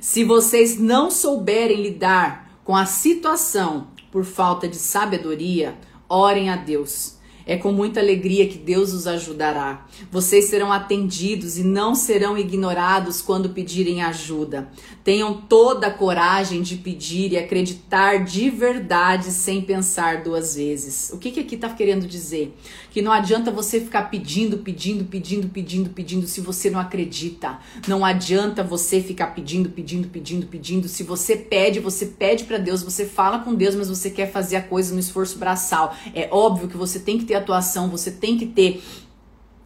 Se 0.00 0.24
vocês 0.24 0.78
não 0.78 1.10
souberem 1.10 1.82
lidar 1.82 2.58
com 2.64 2.76
a 2.76 2.86
situação 2.86 3.88
por 4.10 4.24
falta 4.24 4.68
de 4.68 4.76
sabedoria, 4.76 5.76
orem 6.08 6.48
a 6.50 6.56
Deus 6.56 7.16
é 7.46 7.56
com 7.56 7.72
muita 7.72 8.00
alegria 8.00 8.48
que 8.48 8.58
Deus 8.58 8.92
os 8.92 9.06
ajudará. 9.06 9.86
Vocês 10.10 10.46
serão 10.46 10.72
atendidos 10.72 11.58
e 11.58 11.62
não 11.62 11.94
serão 11.94 12.36
ignorados 12.36 13.20
quando 13.20 13.50
pedirem 13.50 14.02
ajuda. 14.02 14.68
Tenham 15.04 15.34
toda 15.34 15.88
a 15.88 15.90
coragem 15.90 16.62
de 16.62 16.76
pedir 16.76 17.32
e 17.32 17.38
acreditar 17.38 18.24
de 18.24 18.50
verdade 18.50 19.30
sem 19.32 19.60
pensar 19.60 20.22
duas 20.22 20.54
vezes. 20.54 21.10
O 21.12 21.18
que, 21.18 21.30
que 21.30 21.40
aqui 21.40 21.56
está 21.56 21.68
querendo 21.68 22.06
dizer? 22.06 22.56
Que 22.90 23.02
não 23.02 23.10
adianta 23.10 23.50
você 23.50 23.80
ficar 23.80 24.10
pedindo, 24.10 24.58
pedindo, 24.58 25.04
pedindo, 25.04 25.48
pedindo, 25.48 25.90
pedindo 25.90 26.26
se 26.26 26.40
você 26.40 26.70
não 26.70 26.78
acredita. 26.78 27.58
Não 27.88 28.04
adianta 28.04 28.62
você 28.62 29.00
ficar 29.00 29.28
pedindo, 29.28 29.70
pedindo, 29.70 30.08
pedindo, 30.08 30.46
pedindo. 30.46 30.88
Se 30.88 31.02
você 31.02 31.36
pede, 31.36 31.80
você 31.80 32.06
pede 32.06 32.44
para 32.44 32.58
Deus, 32.58 32.82
você 32.82 33.04
fala 33.04 33.40
com 33.40 33.54
Deus, 33.54 33.74
mas 33.74 33.88
você 33.88 34.10
quer 34.10 34.30
fazer 34.30 34.56
a 34.56 34.62
coisa 34.62 34.94
no 34.94 35.00
esforço 35.00 35.38
braçal. 35.38 35.96
É 36.14 36.28
óbvio 36.30 36.68
que 36.68 36.76
você 36.76 36.98
tem 36.98 37.18
que 37.18 37.24
ter 37.24 37.31
atuação, 37.38 37.88
você 37.88 38.10
tem 38.10 38.36
que 38.36 38.46
ter 38.46 38.82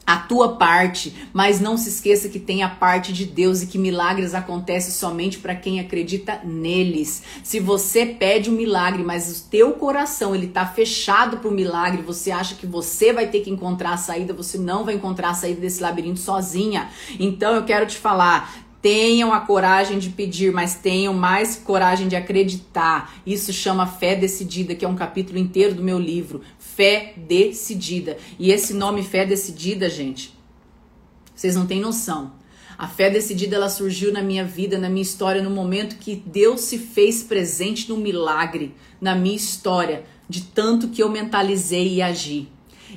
a 0.07 0.19
tua 0.19 0.57
parte, 0.57 1.13
mas 1.33 1.61
não 1.61 1.77
se 1.77 1.89
esqueça 1.89 2.29
que 2.29 2.39
tem 2.39 2.63
a 2.63 2.69
parte 2.69 3.13
de 3.13 3.25
Deus 3.25 3.63
e 3.63 3.67
que 3.67 3.77
milagres 3.77 4.35
acontecem 4.35 4.93
somente 4.93 5.39
para 5.39 5.55
quem 5.55 5.81
acredita 5.81 6.41
neles. 6.45 7.25
Se 7.43 7.59
você 7.59 8.07
pede 8.07 8.49
um 8.49 8.53
milagre, 8.53 9.03
mas 9.03 9.29
o 9.29 9.51
teu 9.51 9.73
coração 9.73 10.33
ele 10.33 10.47
tá 10.47 10.65
fechado 10.65 11.39
para 11.39 11.49
o 11.49 11.53
milagre, 11.53 12.03
você 12.03 12.31
acha 12.31 12.55
que 12.55 12.67
você 12.67 13.13
vai 13.13 13.27
ter 13.27 13.41
que 13.41 13.51
encontrar 13.51 13.95
a 13.95 13.97
saída, 13.97 14.33
você 14.33 14.57
não 14.57 14.85
vai 14.85 14.95
encontrar 14.95 15.31
a 15.31 15.35
saída 15.35 15.61
desse 15.61 15.83
labirinto 15.83 16.21
sozinha. 16.21 16.89
Então 17.19 17.57
eu 17.57 17.65
quero 17.65 17.87
te 17.87 17.97
falar, 17.97 18.66
Tenham 18.87 19.33
a 19.33 19.41
coragem 19.41 19.99
de 19.99 20.11
pedir, 20.11 20.53
mas 20.53 20.77
tenham 20.77 21.13
mais 21.13 21.57
coragem 21.57 22.07
de 22.07 22.15
acreditar. 22.15 23.21
Isso 23.27 23.53
chama 23.53 23.85
fé 23.85 24.15
decidida, 24.15 24.77
que 24.77 24.85
é 24.85 24.89
um 24.89 24.95
capítulo 24.95 25.41
inteiro 25.41 25.75
do 25.75 25.83
meu 25.83 25.99
livro. 25.99 26.41
Fé 26.57 27.15
decidida. 27.17 28.17
E 28.39 28.53
esse 28.53 28.73
nome 28.73 29.03
fé 29.03 29.27
decidida, 29.27 29.91
gente, 29.91 30.33
vocês 31.35 31.57
não 31.57 31.67
têm 31.67 31.81
noção. 31.81 32.35
A 32.79 32.87
fé 32.87 33.11
decidida 33.11 33.57
ela 33.57 33.69
surgiu 33.69 34.13
na 34.13 34.23
minha 34.23 34.45
vida, 34.45 34.79
na 34.79 34.89
minha 34.89 35.03
história, 35.03 35.43
no 35.43 35.51
momento 35.51 35.97
que 35.97 36.23
Deus 36.25 36.61
se 36.61 36.79
fez 36.79 37.25
presente 37.25 37.89
no 37.89 37.97
milagre 37.97 38.73
na 39.01 39.17
minha 39.17 39.35
história, 39.35 40.05
de 40.29 40.43
tanto 40.43 40.91
que 40.91 41.03
eu 41.03 41.11
mentalizei 41.11 41.95
e 41.95 42.03
agi. 42.03 42.49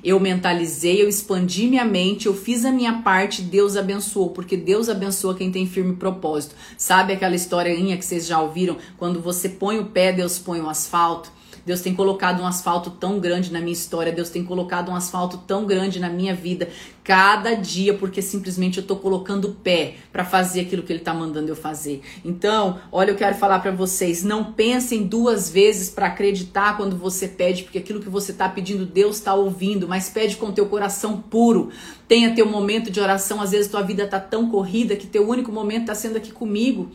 Eu 0.03 0.19
mentalizei, 0.19 1.01
eu 1.01 1.09
expandi 1.09 1.67
minha 1.67 1.85
mente, 1.85 2.25
eu 2.25 2.33
fiz 2.33 2.65
a 2.65 2.71
minha 2.71 3.01
parte, 3.01 3.41
Deus 3.41 3.75
abençoou, 3.75 4.29
porque 4.29 4.55
Deus 4.55 4.89
abençoa 4.89 5.35
quem 5.35 5.51
tem 5.51 5.65
firme 5.65 5.95
propósito. 5.95 6.55
Sabe 6.77 7.13
aquela 7.13 7.35
historinha 7.35 7.97
que 7.97 8.05
vocês 8.05 8.25
já 8.25 8.41
ouviram? 8.41 8.77
Quando 8.97 9.21
você 9.21 9.49
põe 9.49 9.79
o 9.79 9.85
pé, 9.85 10.11
Deus 10.11 10.39
põe 10.39 10.59
o 10.61 10.69
asfalto. 10.69 11.31
Deus 11.65 11.81
tem 11.81 11.93
colocado 11.93 12.41
um 12.41 12.45
asfalto 12.45 12.89
tão 12.91 13.19
grande 13.19 13.51
na 13.51 13.59
minha 13.59 13.73
história, 13.73 14.11
Deus 14.11 14.29
tem 14.29 14.43
colocado 14.43 14.89
um 14.89 14.95
asfalto 14.95 15.37
tão 15.39 15.65
grande 15.65 15.99
na 15.99 16.09
minha 16.09 16.33
vida, 16.33 16.69
cada 17.03 17.55
dia, 17.55 17.93
porque 17.93 18.21
simplesmente 18.21 18.77
eu 18.77 18.83
tô 18.85 18.95
colocando 18.95 19.45
o 19.45 19.53
pé 19.53 19.95
para 20.11 20.23
fazer 20.23 20.61
aquilo 20.61 20.83
que 20.83 20.93
ele 20.93 20.99
tá 20.99 21.13
mandando 21.13 21.49
eu 21.49 21.55
fazer. 21.55 22.01
Então, 22.23 22.79
olha, 22.91 23.11
eu 23.11 23.15
quero 23.15 23.35
falar 23.35 23.59
para 23.59 23.71
vocês, 23.71 24.23
não 24.23 24.53
pensem 24.53 25.07
duas 25.07 25.49
vezes 25.49 25.89
para 25.89 26.07
acreditar 26.07 26.77
quando 26.77 26.95
você 26.95 27.27
pede, 27.27 27.63
porque 27.63 27.79
aquilo 27.79 27.99
que 27.99 28.09
você 28.09 28.31
tá 28.31 28.47
pedindo, 28.47 28.85
Deus 28.85 29.17
está 29.17 29.33
ouvindo, 29.33 29.87
mas 29.87 30.09
pede 30.09 30.35
com 30.37 30.51
teu 30.51 30.67
coração 30.67 31.17
puro. 31.17 31.69
Tenha 32.07 32.33
teu 32.35 32.45
momento 32.45 32.91
de 32.91 32.99
oração, 32.99 33.41
às 33.41 33.51
vezes 33.51 33.71
tua 33.71 33.81
vida 33.81 34.05
tá 34.07 34.19
tão 34.19 34.49
corrida 34.49 34.95
que 34.95 35.07
teu 35.07 35.27
único 35.27 35.51
momento 35.51 35.87
tá 35.87 35.95
sendo 35.95 36.17
aqui 36.17 36.31
comigo. 36.31 36.91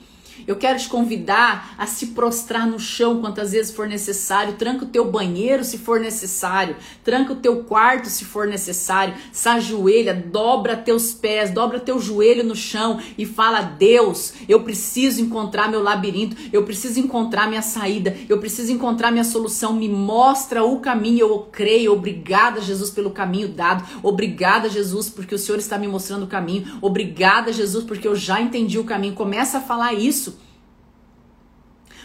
Eu 0.46 0.56
quero 0.56 0.78
te 0.78 0.88
convidar 0.88 1.74
a 1.78 1.86
se 1.86 2.08
prostrar 2.08 2.66
no 2.66 2.78
chão 2.78 3.20
quantas 3.20 3.52
vezes 3.52 3.72
for 3.72 3.86
necessário. 3.86 4.54
Tranca 4.54 4.84
o 4.84 4.88
teu 4.88 5.10
banheiro 5.10 5.64
se 5.64 5.78
for 5.78 6.00
necessário. 6.00 6.76
Tranca 7.02 7.32
o 7.32 7.36
teu 7.36 7.64
quarto 7.64 8.08
se 8.08 8.24
for 8.24 8.46
necessário. 8.46 9.14
Se 9.32 9.48
ajoelha, 9.48 10.14
dobra 10.14 10.76
teus 10.76 11.14
pés, 11.14 11.50
dobra 11.50 11.80
teu 11.80 11.98
joelho 11.98 12.44
no 12.44 12.56
chão 12.56 13.00
e 13.16 13.24
fala: 13.24 13.62
Deus, 13.62 14.34
eu 14.48 14.62
preciso 14.62 15.20
encontrar 15.20 15.70
meu 15.70 15.82
labirinto. 15.82 16.36
Eu 16.52 16.64
preciso 16.64 17.00
encontrar 17.00 17.48
minha 17.48 17.62
saída. 17.62 18.16
Eu 18.28 18.38
preciso 18.38 18.72
encontrar 18.72 19.10
minha 19.10 19.24
solução. 19.24 19.72
Me 19.72 19.88
mostra 19.88 20.64
o 20.64 20.80
caminho. 20.80 21.20
Eu 21.20 21.48
creio. 21.50 21.92
Obrigada, 21.92 22.60
Jesus, 22.60 22.90
pelo 22.90 23.10
caminho 23.10 23.48
dado. 23.48 23.84
Obrigada, 24.02 24.68
Jesus, 24.68 25.08
porque 25.08 25.34
o 25.34 25.38
Senhor 25.38 25.58
está 25.58 25.78
me 25.78 25.88
mostrando 25.88 26.24
o 26.24 26.28
caminho. 26.28 26.78
Obrigada, 26.80 27.52
Jesus, 27.52 27.84
porque 27.84 28.06
eu 28.06 28.16
já 28.16 28.40
entendi 28.40 28.78
o 28.78 28.84
caminho. 28.84 29.14
Começa 29.14 29.58
a 29.58 29.60
falar 29.60 29.94
isso. 29.94 30.33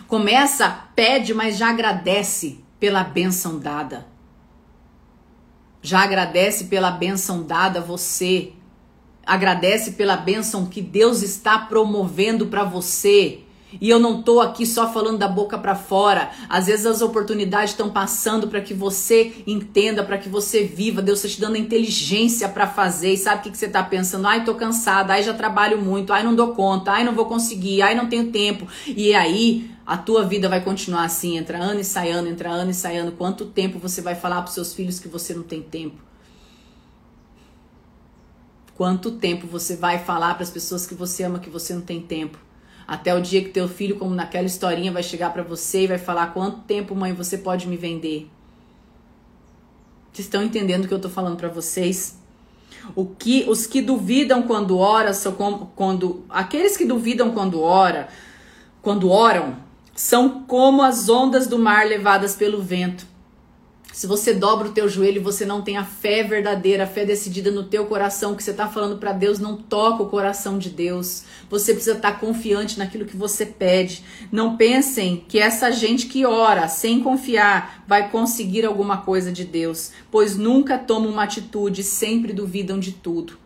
Começa, 0.09 0.67
pede, 0.95 1.35
mas 1.35 1.55
já 1.55 1.69
agradece 1.69 2.63
pela 2.79 3.03
benção 3.03 3.59
dada. 3.59 4.07
Já 5.83 5.99
agradece 5.99 6.63
pela 6.63 6.89
benção 6.89 7.43
dada 7.43 7.77
a 7.77 7.83
você. 7.83 8.53
Agradece 9.23 9.91
pela 9.91 10.17
benção 10.17 10.65
que 10.65 10.81
Deus 10.81 11.21
está 11.21 11.59
promovendo 11.59 12.47
para 12.47 12.63
você. 12.63 13.43
E 13.79 13.87
eu 13.87 13.99
não 13.99 14.23
tô 14.23 14.41
aqui 14.41 14.65
só 14.65 14.91
falando 14.91 15.19
da 15.19 15.27
boca 15.27 15.59
para 15.59 15.75
fora. 15.75 16.31
Às 16.49 16.65
vezes 16.65 16.87
as 16.87 17.03
oportunidades 17.03 17.69
estão 17.69 17.91
passando 17.91 18.47
para 18.47 18.61
que 18.61 18.73
você 18.73 19.43
entenda, 19.45 20.03
para 20.03 20.17
que 20.17 20.27
você 20.27 20.63
viva. 20.63 21.03
Deus 21.03 21.19
está 21.19 21.35
te 21.35 21.39
dando 21.39 21.55
a 21.55 21.59
inteligência 21.59 22.49
para 22.49 22.65
fazer. 22.65 23.13
E 23.13 23.17
sabe 23.17 23.41
o 23.41 23.43
que, 23.43 23.51
que 23.51 23.57
você 23.57 23.67
está 23.67 23.83
pensando? 23.83 24.27
Ai, 24.27 24.43
tô 24.43 24.55
cansada. 24.55 25.13
Ai, 25.13 25.21
já 25.21 25.35
trabalho 25.35 25.79
muito. 25.79 26.11
Ai, 26.11 26.23
não 26.23 26.33
dou 26.33 26.55
conta. 26.55 26.93
Ai, 26.93 27.03
não 27.03 27.13
vou 27.13 27.27
conseguir. 27.27 27.83
Ai, 27.83 27.93
não 27.93 28.07
tenho 28.07 28.31
tempo. 28.31 28.67
E 28.87 29.13
aí 29.13 29.69
a 29.89 29.97
tua 29.97 30.23
vida 30.23 30.47
vai 30.47 30.63
continuar 30.63 31.05
assim, 31.05 31.35
entra 31.35 31.57
ano 31.57 31.79
e 31.79 31.83
sai 31.83 32.11
ano, 32.11 32.27
entra 32.27 32.51
ano 32.51 32.69
e 32.69 32.73
sai 32.75 32.97
ano. 32.97 33.11
Quanto 33.13 33.47
tempo 33.47 33.79
você 33.79 34.03
vai 34.03 34.13
falar 34.13 34.43
para 34.43 34.51
seus 34.51 34.71
filhos 34.71 34.99
que 34.99 35.07
você 35.07 35.33
não 35.33 35.41
tem 35.41 35.63
tempo? 35.63 35.97
Quanto 38.77 39.13
tempo 39.13 39.47
você 39.47 39.75
vai 39.75 39.97
falar 39.97 40.35
para 40.35 40.43
as 40.43 40.51
pessoas 40.51 40.85
que 40.85 40.93
você 40.93 41.23
ama 41.23 41.39
que 41.39 41.49
você 41.49 41.73
não 41.73 41.81
tem 41.81 41.99
tempo? 41.99 42.37
Até 42.87 43.15
o 43.15 43.19
dia 43.19 43.43
que 43.43 43.49
teu 43.49 43.67
filho, 43.67 43.97
como 43.97 44.13
naquela 44.13 44.45
historinha, 44.45 44.91
vai 44.91 45.01
chegar 45.01 45.33
para 45.33 45.41
você 45.41 45.85
e 45.85 45.87
vai 45.87 45.97
falar: 45.97 46.35
"Quanto 46.35 46.59
tempo, 46.67 46.95
mãe, 46.95 47.11
você 47.11 47.39
pode 47.39 47.67
me 47.67 47.75
vender?" 47.75 48.29
Vocês 50.13 50.27
estão 50.27 50.43
entendendo 50.43 50.85
o 50.85 50.87
que 50.87 50.93
eu 50.93 51.01
tô 51.01 51.09
falando 51.09 51.35
para 51.35 51.49
vocês? 51.49 52.15
O 52.95 53.07
que 53.07 53.43
os 53.49 53.65
que 53.65 53.81
duvidam 53.81 54.43
quando 54.43 54.77
ora 54.77 55.15
são 55.15 55.31
como, 55.31 55.71
quando 55.75 56.23
aqueles 56.29 56.77
que 56.77 56.85
duvidam 56.85 57.31
quando 57.31 57.59
ora, 57.59 58.07
quando 58.83 59.09
oram, 59.09 59.67
são 59.99 60.43
como 60.43 60.81
as 60.81 61.09
ondas 61.09 61.45
do 61.45 61.59
mar 61.59 61.85
levadas 61.85 62.33
pelo 62.33 62.61
vento. 62.61 63.05
Se 63.91 64.07
você 64.07 64.33
dobra 64.33 64.69
o 64.69 64.71
teu 64.71 64.87
joelho 64.87 65.21
você 65.21 65.45
não 65.45 65.61
tem 65.61 65.75
a 65.75 65.83
fé 65.83 66.23
verdadeira, 66.23 66.85
a 66.85 66.87
fé 66.87 67.03
decidida 67.03 67.51
no 67.51 67.65
teu 67.65 67.85
coração, 67.85 68.33
que 68.33 68.41
você 68.41 68.51
está 68.51 68.65
falando 68.65 68.97
para 68.97 69.11
Deus, 69.11 69.39
não 69.39 69.57
toca 69.57 70.01
o 70.01 70.09
coração 70.09 70.57
de 70.57 70.69
Deus. 70.69 71.23
Você 71.49 71.73
precisa 71.73 71.97
estar 71.97 72.13
tá 72.13 72.17
confiante 72.17 72.79
naquilo 72.79 73.03
que 73.03 73.17
você 73.17 73.45
pede. 73.45 74.01
Não 74.31 74.55
pensem 74.55 75.25
que 75.27 75.37
essa 75.37 75.69
gente 75.69 76.05
que 76.05 76.25
ora 76.25 76.69
sem 76.69 77.03
confiar 77.03 77.83
vai 77.85 78.09
conseguir 78.09 78.65
alguma 78.65 78.99
coisa 78.99 79.33
de 79.33 79.43
Deus, 79.43 79.91
pois 80.09 80.37
nunca 80.37 80.77
tomam 80.77 81.11
uma 81.11 81.23
atitude, 81.23 81.83
sempre 81.83 82.31
duvidam 82.31 82.79
de 82.79 82.93
tudo. 82.93 83.37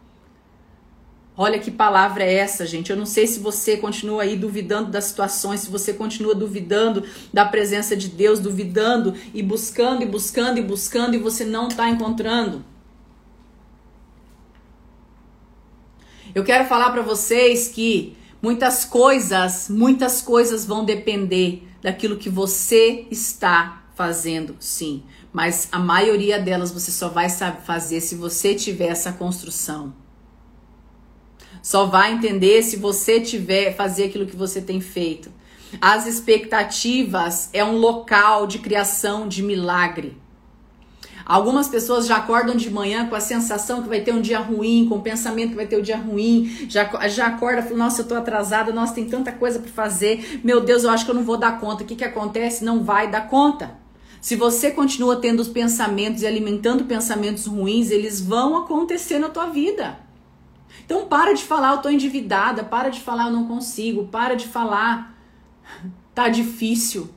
Olha 1.36 1.58
que 1.58 1.72
palavra 1.72 2.24
é 2.24 2.36
essa, 2.36 2.66
gente. 2.66 2.92
Eu 2.92 2.98
não 2.98 3.08
sei 3.08 3.26
se 3.26 3.40
você 3.40 3.76
continua 3.78 4.22
aí 4.22 4.36
duvidando 4.36 4.92
das 4.92 5.06
situações, 5.06 5.62
se 5.62 5.70
você 5.70 5.92
continua 5.92 6.36
duvidando 6.36 7.04
da 7.34 7.44
presença 7.44 7.96
de 7.96 8.08
Deus, 8.08 8.40
duvidando 8.40 9.16
e 9.34 9.42
buscando 9.42 10.04
e 10.04 10.06
buscando 10.06 10.60
e 10.60 10.62
buscando 10.62 11.16
e 11.16 11.20
você 11.20 11.44
não 11.44 11.70
está 11.70 11.90
encontrando. 11.90 12.64
Eu 16.36 16.44
quero 16.44 16.66
falar 16.66 16.92
para 16.92 17.02
vocês 17.02 17.68
que 17.68 18.16
muitas 18.40 18.86
coisas, 18.86 19.70
muitas 19.70 20.22
coisas 20.22 20.66
vão 20.66 20.86
depender 20.86 21.68
daquilo 21.82 22.18
que 22.18 22.30
você 22.30 23.08
está 23.10 23.84
fazendo, 23.96 24.56
sim. 24.60 25.04
Mas 25.32 25.68
a 25.72 25.80
maioria 25.80 26.40
delas 26.40 26.72
você 26.72 26.92
só 26.92 27.10
vai 27.10 27.28
fazer 27.30 28.02
se 28.02 28.14
você 28.14 28.54
tiver 28.54 28.88
essa 28.88 29.12
construção. 29.12 30.03
Só 31.64 31.86
vai 31.86 32.12
entender 32.12 32.62
se 32.62 32.76
você 32.76 33.22
tiver 33.22 33.74
fazer 33.74 34.04
aquilo 34.04 34.26
que 34.26 34.36
você 34.36 34.62
tem 34.62 34.82
feito. 34.82 35.32
As 35.80 36.06
expectativas 36.06 37.50
é 37.54 37.64
um 37.64 37.78
local 37.78 38.46
de 38.46 38.60
criação 38.60 39.30
de 39.30 39.42
milagre. 39.42 40.18
Algumas 41.26 41.70
pessoas 41.70 42.06
já 42.06 42.18
acordam 42.18 42.54
de 42.54 42.70
manhã 42.70 43.08
com 43.08 43.16
a 43.16 43.22
sensação 43.22 43.82
que 43.82 43.88
vai 43.88 44.02
ter 44.02 44.14
um 44.14 44.20
dia 44.20 44.40
ruim, 44.40 44.86
com 44.90 44.96
o 44.96 45.02
pensamento 45.02 45.52
que 45.52 45.56
vai 45.56 45.66
ter 45.66 45.80
um 45.80 45.82
dia 45.82 45.96
ruim, 45.96 46.68
já, 46.68 47.08
já 47.08 47.28
acorda, 47.28 47.62
fala, 47.62 47.78
nossa, 47.78 48.02
eu 48.02 48.08
tô 48.10 48.14
atrasada, 48.14 48.74
nossa, 48.74 48.94
tem 48.94 49.06
tanta 49.06 49.32
coisa 49.32 49.58
para 49.58 49.72
fazer, 49.72 50.42
meu 50.44 50.60
Deus, 50.60 50.84
eu 50.84 50.90
acho 50.90 51.06
que 51.06 51.12
eu 51.12 51.16
não 51.16 51.24
vou 51.24 51.38
dar 51.38 51.62
conta. 51.62 51.82
O 51.82 51.88
que 51.88 51.96
que 51.96 52.04
acontece? 52.04 52.66
Não 52.66 52.84
vai 52.84 53.10
dar 53.10 53.30
conta. 53.30 53.72
Se 54.20 54.36
você 54.36 54.70
continua 54.70 55.16
tendo 55.16 55.40
os 55.40 55.48
pensamentos 55.48 56.24
e 56.24 56.28
alimentando 56.28 56.84
pensamentos 56.84 57.46
ruins, 57.46 57.90
eles 57.90 58.20
vão 58.20 58.58
acontecer 58.58 59.18
na 59.18 59.30
tua 59.30 59.46
vida. 59.46 60.03
Então 60.86 61.08
para 61.08 61.34
de 61.34 61.44
falar 61.44 61.74
eu 61.74 61.82
tô 61.82 61.90
endividada, 61.90 62.64
para 62.64 62.90
de 62.90 63.00
falar 63.00 63.28
eu 63.28 63.32
não 63.32 63.48
consigo, 63.48 64.08
para 64.08 64.36
de 64.36 64.48
falar 64.48 65.18
tá 66.14 66.30
difícil. 66.30 67.10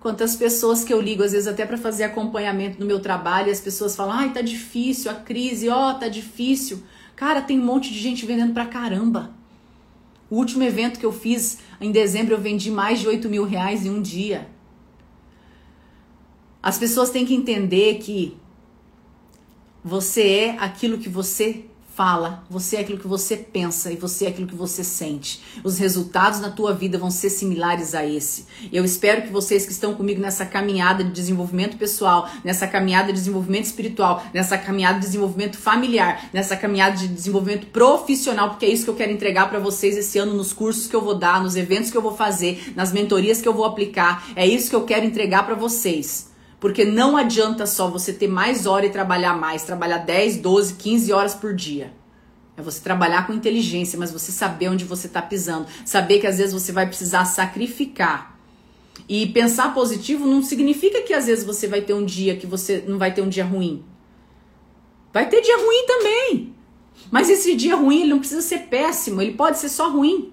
Quantas 0.00 0.34
pessoas 0.34 0.82
que 0.82 0.92
eu 0.92 1.00
ligo, 1.00 1.22
às 1.22 1.32
vezes 1.32 1.46
até 1.46 1.66
para 1.66 1.76
fazer 1.76 2.04
acompanhamento 2.04 2.80
no 2.80 2.86
meu 2.86 3.00
trabalho, 3.00 3.48
e 3.48 3.50
as 3.50 3.60
pessoas 3.60 3.94
falam: 3.94 4.14
"Ai, 4.14 4.32
tá 4.32 4.40
difícil, 4.40 5.10
a 5.10 5.14
crise, 5.14 5.68
ó, 5.68 5.90
oh, 5.90 5.94
tá 5.94 6.08
difícil". 6.08 6.82
Cara, 7.14 7.42
tem 7.42 7.60
um 7.60 7.64
monte 7.64 7.92
de 7.92 7.98
gente 7.98 8.24
vendendo 8.24 8.54
pra 8.54 8.64
caramba. 8.64 9.30
O 10.30 10.36
último 10.36 10.62
evento 10.62 10.98
que 10.98 11.04
eu 11.04 11.12
fiz 11.12 11.58
em 11.80 11.92
dezembro, 11.92 12.34
eu 12.34 12.40
vendi 12.40 12.70
mais 12.70 13.00
de 13.00 13.08
8 13.08 13.28
mil 13.28 13.44
reais 13.44 13.84
em 13.84 13.90
um 13.90 14.00
dia. 14.00 14.48
As 16.62 16.78
pessoas 16.78 17.10
têm 17.10 17.26
que 17.26 17.34
entender 17.34 17.98
que 17.98 18.36
você 19.82 20.22
é 20.22 20.50
aquilo 20.58 20.98
que 20.98 21.08
você 21.08 21.64
fala, 22.00 22.42
você 22.48 22.76
é 22.76 22.80
aquilo 22.80 22.98
que 22.98 23.06
você 23.06 23.36
pensa 23.36 23.92
e 23.92 23.96
você 23.96 24.24
é 24.24 24.28
aquilo 24.28 24.46
que 24.46 24.54
você 24.54 24.82
sente. 24.82 25.38
Os 25.62 25.76
resultados 25.76 26.40
na 26.40 26.48
tua 26.48 26.72
vida 26.72 26.96
vão 26.96 27.10
ser 27.10 27.28
similares 27.28 27.94
a 27.94 28.06
esse. 28.06 28.46
Eu 28.72 28.86
espero 28.86 29.20
que 29.20 29.28
vocês 29.28 29.66
que 29.66 29.72
estão 29.72 29.94
comigo 29.94 30.18
nessa 30.18 30.46
caminhada 30.46 31.04
de 31.04 31.10
desenvolvimento 31.10 31.76
pessoal, 31.76 32.26
nessa 32.42 32.66
caminhada 32.66 33.08
de 33.08 33.18
desenvolvimento 33.18 33.66
espiritual, 33.66 34.24
nessa 34.32 34.56
caminhada 34.56 34.98
de 34.98 35.04
desenvolvimento 35.04 35.58
familiar, 35.58 36.30
nessa 36.32 36.56
caminhada 36.56 36.96
de 36.96 37.06
desenvolvimento 37.06 37.66
profissional, 37.66 38.48
porque 38.48 38.64
é 38.64 38.70
isso 38.70 38.84
que 38.84 38.90
eu 38.90 38.96
quero 38.96 39.12
entregar 39.12 39.50
para 39.50 39.58
vocês 39.58 39.94
esse 39.94 40.18
ano 40.18 40.32
nos 40.32 40.54
cursos 40.54 40.86
que 40.86 40.96
eu 40.96 41.02
vou 41.02 41.16
dar, 41.18 41.42
nos 41.42 41.54
eventos 41.54 41.90
que 41.90 41.98
eu 41.98 42.02
vou 42.02 42.16
fazer, 42.16 42.72
nas 42.74 42.94
mentorias 42.94 43.42
que 43.42 43.48
eu 43.48 43.52
vou 43.52 43.66
aplicar. 43.66 44.26
É 44.34 44.46
isso 44.46 44.70
que 44.70 44.76
eu 44.76 44.86
quero 44.86 45.04
entregar 45.04 45.44
para 45.44 45.54
vocês. 45.54 46.29
Porque 46.60 46.84
não 46.84 47.16
adianta 47.16 47.66
só 47.66 47.88
você 47.88 48.12
ter 48.12 48.28
mais 48.28 48.66
hora 48.66 48.84
e 48.84 48.90
trabalhar 48.90 49.34
mais, 49.34 49.64
trabalhar 49.64 49.98
10, 49.98 50.36
12, 50.36 50.74
15 50.74 51.12
horas 51.12 51.34
por 51.34 51.54
dia. 51.54 51.92
É 52.54 52.62
você 52.62 52.80
trabalhar 52.80 53.26
com 53.26 53.32
inteligência, 53.32 53.98
mas 53.98 54.12
você 54.12 54.30
saber 54.30 54.68
onde 54.68 54.84
você 54.84 55.06
está 55.06 55.22
pisando. 55.22 55.66
Saber 55.86 56.20
que 56.20 56.26
às 56.26 56.36
vezes 56.36 56.52
você 56.52 56.70
vai 56.70 56.86
precisar 56.86 57.24
sacrificar. 57.24 58.38
E 59.08 59.26
pensar 59.26 59.72
positivo 59.72 60.26
não 60.26 60.42
significa 60.42 61.00
que 61.00 61.14
às 61.14 61.26
vezes 61.26 61.44
você 61.44 61.66
vai 61.66 61.80
ter 61.80 61.94
um 61.94 62.04
dia 62.04 62.36
que 62.36 62.46
você 62.46 62.84
não 62.86 62.98
vai 62.98 63.14
ter 63.14 63.22
um 63.22 63.28
dia 63.28 63.44
ruim. 63.44 63.82
Vai 65.12 65.28
ter 65.28 65.40
dia 65.40 65.56
ruim 65.56 65.86
também. 65.86 66.54
Mas 67.10 67.30
esse 67.30 67.56
dia 67.56 67.74
ruim 67.74 68.02
ele 68.02 68.10
não 68.10 68.18
precisa 68.18 68.42
ser 68.42 68.68
péssimo, 68.68 69.22
ele 69.22 69.32
pode 69.32 69.58
ser 69.58 69.70
só 69.70 69.90
ruim. 69.90 70.32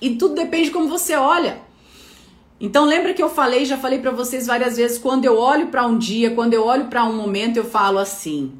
E 0.00 0.16
tudo 0.16 0.34
depende 0.34 0.66
de 0.66 0.70
como 0.70 0.88
você 0.88 1.16
olha. 1.16 1.63
Então 2.60 2.84
lembra 2.84 3.12
que 3.12 3.22
eu 3.22 3.28
falei, 3.28 3.64
já 3.64 3.76
falei 3.76 3.98
para 3.98 4.12
vocês 4.12 4.46
várias 4.46 4.76
vezes, 4.76 4.96
quando 4.96 5.24
eu 5.24 5.36
olho 5.36 5.68
para 5.68 5.86
um 5.86 5.98
dia, 5.98 6.30
quando 6.30 6.54
eu 6.54 6.64
olho 6.64 6.86
para 6.86 7.04
um 7.04 7.16
momento, 7.16 7.56
eu 7.56 7.64
falo 7.64 7.98
assim: 7.98 8.52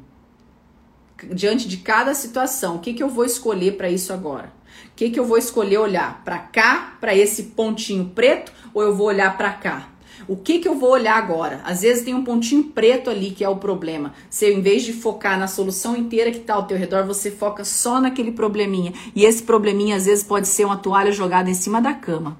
diante 1.33 1.67
de 1.67 1.77
cada 1.77 2.13
situação, 2.13 2.75
o 2.75 2.79
que 2.79 2.93
que 2.93 3.01
eu 3.01 3.09
vou 3.09 3.25
escolher 3.25 3.77
para 3.77 3.89
isso 3.89 4.11
agora? 4.11 4.53
O 4.87 4.95
que 4.95 5.09
que 5.09 5.19
eu 5.19 5.25
vou 5.25 5.37
escolher 5.37 5.77
olhar 5.77 6.21
para 6.23 6.39
cá, 6.39 6.97
para 6.99 7.15
esse 7.15 7.43
pontinho 7.43 8.11
preto, 8.13 8.51
ou 8.73 8.83
eu 8.83 8.95
vou 8.95 9.07
olhar 9.07 9.37
para 9.37 9.51
cá? 9.53 9.89
O 10.27 10.35
que 10.35 10.59
que 10.59 10.67
eu 10.67 10.75
vou 10.75 10.91
olhar 10.91 11.17
agora? 11.17 11.61
Às 11.63 11.81
vezes 11.81 12.03
tem 12.03 12.15
um 12.15 12.23
pontinho 12.23 12.63
preto 12.63 13.09
ali 13.09 13.31
que 13.31 13.43
é 13.43 13.49
o 13.49 13.57
problema. 13.57 14.13
Se 14.29 14.49
em 14.51 14.61
vez 14.61 14.83
de 14.83 14.91
focar 14.93 15.37
na 15.37 15.47
solução 15.47 15.95
inteira 15.95 16.31
que 16.31 16.37
está 16.37 16.55
ao 16.55 16.65
teu 16.65 16.77
redor, 16.77 17.05
você 17.05 17.29
foca 17.29 17.63
só 17.63 18.01
naquele 18.01 18.31
probleminha. 18.31 18.93
E 19.13 19.23
esse 19.23 19.43
probleminha 19.43 19.97
às 19.97 20.05
vezes 20.05 20.23
pode 20.23 20.47
ser 20.47 20.65
uma 20.65 20.77
toalha 20.77 21.11
jogada 21.11 21.49
em 21.49 21.53
cima 21.53 21.81
da 21.81 21.93
cama. 21.93 22.37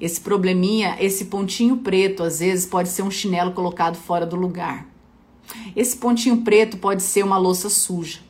Esse 0.00 0.20
probleminha, 0.20 0.96
esse 1.00 1.26
pontinho 1.26 1.78
preto, 1.78 2.22
às 2.22 2.40
vezes 2.40 2.66
pode 2.66 2.88
ser 2.88 3.02
um 3.02 3.10
chinelo 3.10 3.52
colocado 3.52 3.96
fora 3.96 4.26
do 4.26 4.36
lugar. 4.36 4.86
Esse 5.74 5.96
pontinho 5.96 6.42
preto 6.42 6.76
pode 6.76 7.02
ser 7.02 7.24
uma 7.24 7.38
louça 7.38 7.68
suja. 7.70 8.20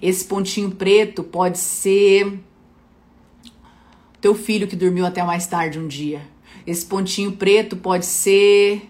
Esse 0.00 0.24
pontinho 0.24 0.70
preto 0.70 1.22
pode 1.22 1.58
ser 1.58 2.40
teu 4.20 4.34
filho 4.34 4.68
que 4.68 4.76
dormiu 4.76 5.04
até 5.04 5.22
mais 5.24 5.46
tarde 5.46 5.78
um 5.78 5.88
dia. 5.88 6.22
Esse 6.66 6.86
pontinho 6.86 7.32
preto 7.32 7.76
pode 7.76 8.06
ser 8.06 8.88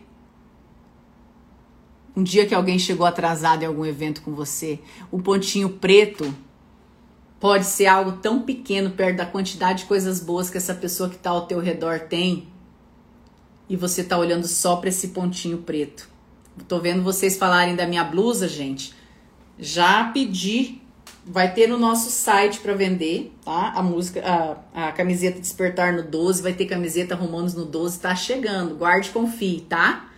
um 2.14 2.22
dia 2.22 2.44
que 2.44 2.54
alguém 2.54 2.78
chegou 2.78 3.06
atrasado 3.06 3.62
em 3.62 3.66
algum 3.66 3.86
evento 3.86 4.20
com 4.20 4.34
você. 4.34 4.78
O 5.10 5.20
pontinho 5.20 5.70
preto 5.70 6.32
pode 7.42 7.66
ser 7.66 7.86
algo 7.86 8.12
tão 8.12 8.42
pequeno 8.42 8.90
perto 8.90 9.16
da 9.16 9.26
quantidade 9.26 9.80
de 9.80 9.86
coisas 9.86 10.20
boas 10.20 10.48
que 10.48 10.56
essa 10.56 10.72
pessoa 10.72 11.08
que 11.08 11.16
está 11.16 11.30
ao 11.30 11.44
teu 11.44 11.58
redor 11.58 11.98
tem 11.98 12.46
e 13.68 13.74
você 13.74 14.02
está 14.02 14.16
olhando 14.16 14.46
só 14.46 14.76
para 14.76 14.90
esse 14.90 15.08
pontinho 15.08 15.58
preto. 15.58 16.08
Tô 16.68 16.78
vendo 16.78 17.02
vocês 17.02 17.36
falarem 17.36 17.74
da 17.74 17.84
minha 17.84 18.04
blusa, 18.04 18.46
gente. 18.46 18.94
Já 19.58 20.04
pedi, 20.04 20.80
vai 21.26 21.52
ter 21.52 21.66
no 21.66 21.76
nosso 21.76 22.12
site 22.12 22.60
para 22.60 22.74
vender, 22.74 23.32
tá? 23.44 23.72
A 23.74 23.82
música, 23.82 24.22
a, 24.72 24.88
a 24.88 24.92
camiseta 24.92 25.40
Despertar 25.40 25.94
no 25.94 26.04
12, 26.04 26.42
vai 26.42 26.52
ter 26.52 26.66
camiseta 26.66 27.16
Romanos 27.16 27.54
no 27.54 27.64
12, 27.64 27.98
tá 27.98 28.14
chegando. 28.14 28.76
Guarde, 28.76 29.10
confie, 29.10 29.62
tá? 29.68 30.08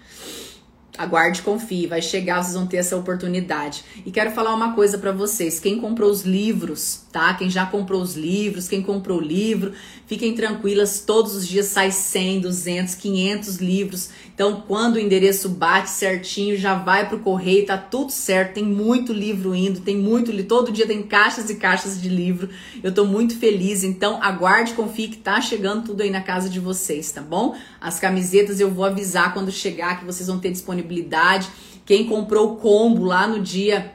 Aguarde, 0.98 1.40
confie, 1.40 1.86
vai 1.86 2.02
chegar, 2.02 2.42
vocês 2.42 2.54
vão 2.54 2.66
ter 2.66 2.76
essa 2.76 2.98
oportunidade. 2.98 3.82
E 4.04 4.10
quero 4.12 4.30
falar 4.30 4.54
uma 4.54 4.74
coisa 4.74 4.98
para 4.98 5.10
vocês: 5.10 5.58
quem 5.58 5.80
comprou 5.80 6.10
os 6.10 6.22
livros, 6.22 7.03
tá? 7.14 7.32
Quem 7.32 7.48
já 7.48 7.64
comprou 7.64 8.02
os 8.02 8.16
livros, 8.16 8.66
quem 8.66 8.82
comprou 8.82 9.18
o 9.18 9.22
livro, 9.22 9.72
fiquem 10.04 10.34
tranquilas, 10.34 10.98
todos 10.98 11.36
os 11.36 11.46
dias 11.46 11.66
sai 11.66 11.92
100, 11.92 12.40
200, 12.40 12.96
500 12.96 13.56
livros. 13.58 14.10
Então, 14.34 14.64
quando 14.66 14.96
o 14.96 14.98
endereço 14.98 15.48
bate 15.48 15.90
certinho, 15.90 16.58
já 16.58 16.74
vai 16.74 17.08
pro 17.08 17.20
correio, 17.20 17.66
tá 17.66 17.78
tudo 17.78 18.10
certo. 18.10 18.54
Tem 18.54 18.64
muito 18.64 19.12
livro 19.12 19.54
indo, 19.54 19.78
tem 19.78 19.96
muito, 19.96 20.32
todo 20.42 20.72
dia 20.72 20.88
tem 20.88 21.04
caixas 21.04 21.48
e 21.50 21.54
caixas 21.54 22.02
de 22.02 22.08
livro. 22.08 22.48
Eu 22.82 22.92
tô 22.92 23.04
muito 23.04 23.38
feliz, 23.38 23.84
então 23.84 24.20
aguarde, 24.20 24.74
confie 24.74 25.06
que 25.06 25.18
tá 25.18 25.40
chegando 25.40 25.84
tudo 25.84 26.02
aí 26.02 26.10
na 26.10 26.20
casa 26.20 26.50
de 26.50 26.58
vocês, 26.58 27.12
tá 27.12 27.22
bom? 27.22 27.54
As 27.80 28.00
camisetas 28.00 28.58
eu 28.58 28.72
vou 28.72 28.84
avisar 28.84 29.32
quando 29.32 29.52
chegar 29.52 30.00
que 30.00 30.04
vocês 30.04 30.26
vão 30.26 30.40
ter 30.40 30.50
disponibilidade. 30.50 31.48
Quem 31.86 32.06
comprou 32.06 32.54
o 32.54 32.56
combo 32.56 33.04
lá 33.04 33.28
no 33.28 33.38
dia 33.38 33.94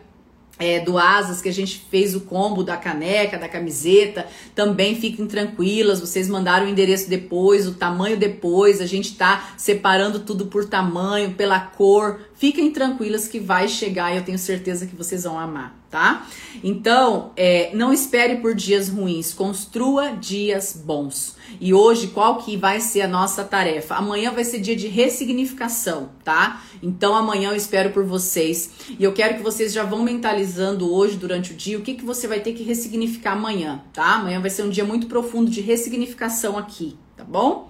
é, 0.60 0.82
do 0.82 0.98
Asas, 0.98 1.42
que 1.42 1.48
a 1.48 1.54
gente 1.54 1.82
fez 1.90 2.14
o 2.14 2.22
combo 2.22 2.64
da 2.64 2.76
caneca, 2.76 3.38
da 3.38 3.48
camiseta, 3.48 4.28
também 4.54 4.96
fiquem 4.96 5.26
tranquilas, 5.26 6.02
vocês 6.02 6.28
mandaram 6.28 6.66
o 6.66 6.70
endereço 6.70 7.10
depois, 7.10 7.66
o 7.66 7.74
tamanho 7.74 8.18
depois, 8.18 8.82
a 8.82 8.86
gente 8.86 9.16
tá 9.16 9.54
separando 9.58 10.20
tudo 10.20 10.48
por 10.48 10.66
tamanho, 10.66 11.34
pela 11.34 11.60
cor, 11.62 12.20
fiquem 12.40 12.72
tranquilas 12.72 13.28
que 13.28 13.38
vai 13.38 13.68
chegar 13.68 14.14
e 14.14 14.18
eu 14.18 14.24
tenho 14.24 14.40
certeza 14.40 14.88
que 14.88 14.96
vocês 14.96 15.26
vão 15.26 15.38
amar, 15.38 15.78
tá? 15.92 16.26
Então, 16.64 17.34
é, 17.36 17.70
não 17.76 17.92
espere 17.92 18.38
por 18.38 18.56
dias 18.56 18.88
ruins, 18.88 19.34
construa 19.34 20.12
dias 20.12 20.74
bons. 20.74 21.36
E 21.60 21.74
hoje, 21.74 22.08
qual 22.08 22.38
que 22.38 22.56
vai 22.56 22.80
ser 22.80 23.02
a 23.02 23.10
nossa 23.10 23.44
tarefa? 23.44 23.96
Amanhã 23.96 24.32
vai 24.32 24.46
ser 24.46 24.60
dia 24.60 24.76
de 24.76 24.88
ressignificação, 24.88 26.12
tá? 26.24 26.64
Então, 26.82 27.14
amanhã 27.14 27.50
eu 27.50 27.58
espero 27.58 27.90
por 27.90 28.06
vocês. 28.06 28.72
E 28.98 29.04
eu 29.04 29.12
quero 29.12 29.36
que 29.36 29.44
vocês 29.44 29.74
já 29.74 29.84
vão 29.84 30.02
mentalizando 30.02 30.90
hoje, 30.94 31.18
durante 31.18 31.52
o 31.52 31.56
dia, 31.56 31.78
o 31.78 31.82
que, 31.82 31.96
que 31.96 32.06
você 32.06 32.26
vai 32.26 32.40
ter 32.40 32.54
que 32.54 32.64
ressignificar 32.64 33.34
amanhã, 33.34 33.84
tá? 33.92 34.16
Amanhã 34.16 34.40
vai 34.40 34.50
ser 34.50 34.64
um 34.64 34.70
dia 34.70 34.86
muito 34.86 35.08
profundo 35.08 35.52
de 35.52 35.60
ressignificação 35.60 36.58
aqui, 36.58 36.98
tá 37.18 37.26
bom? 37.26 37.70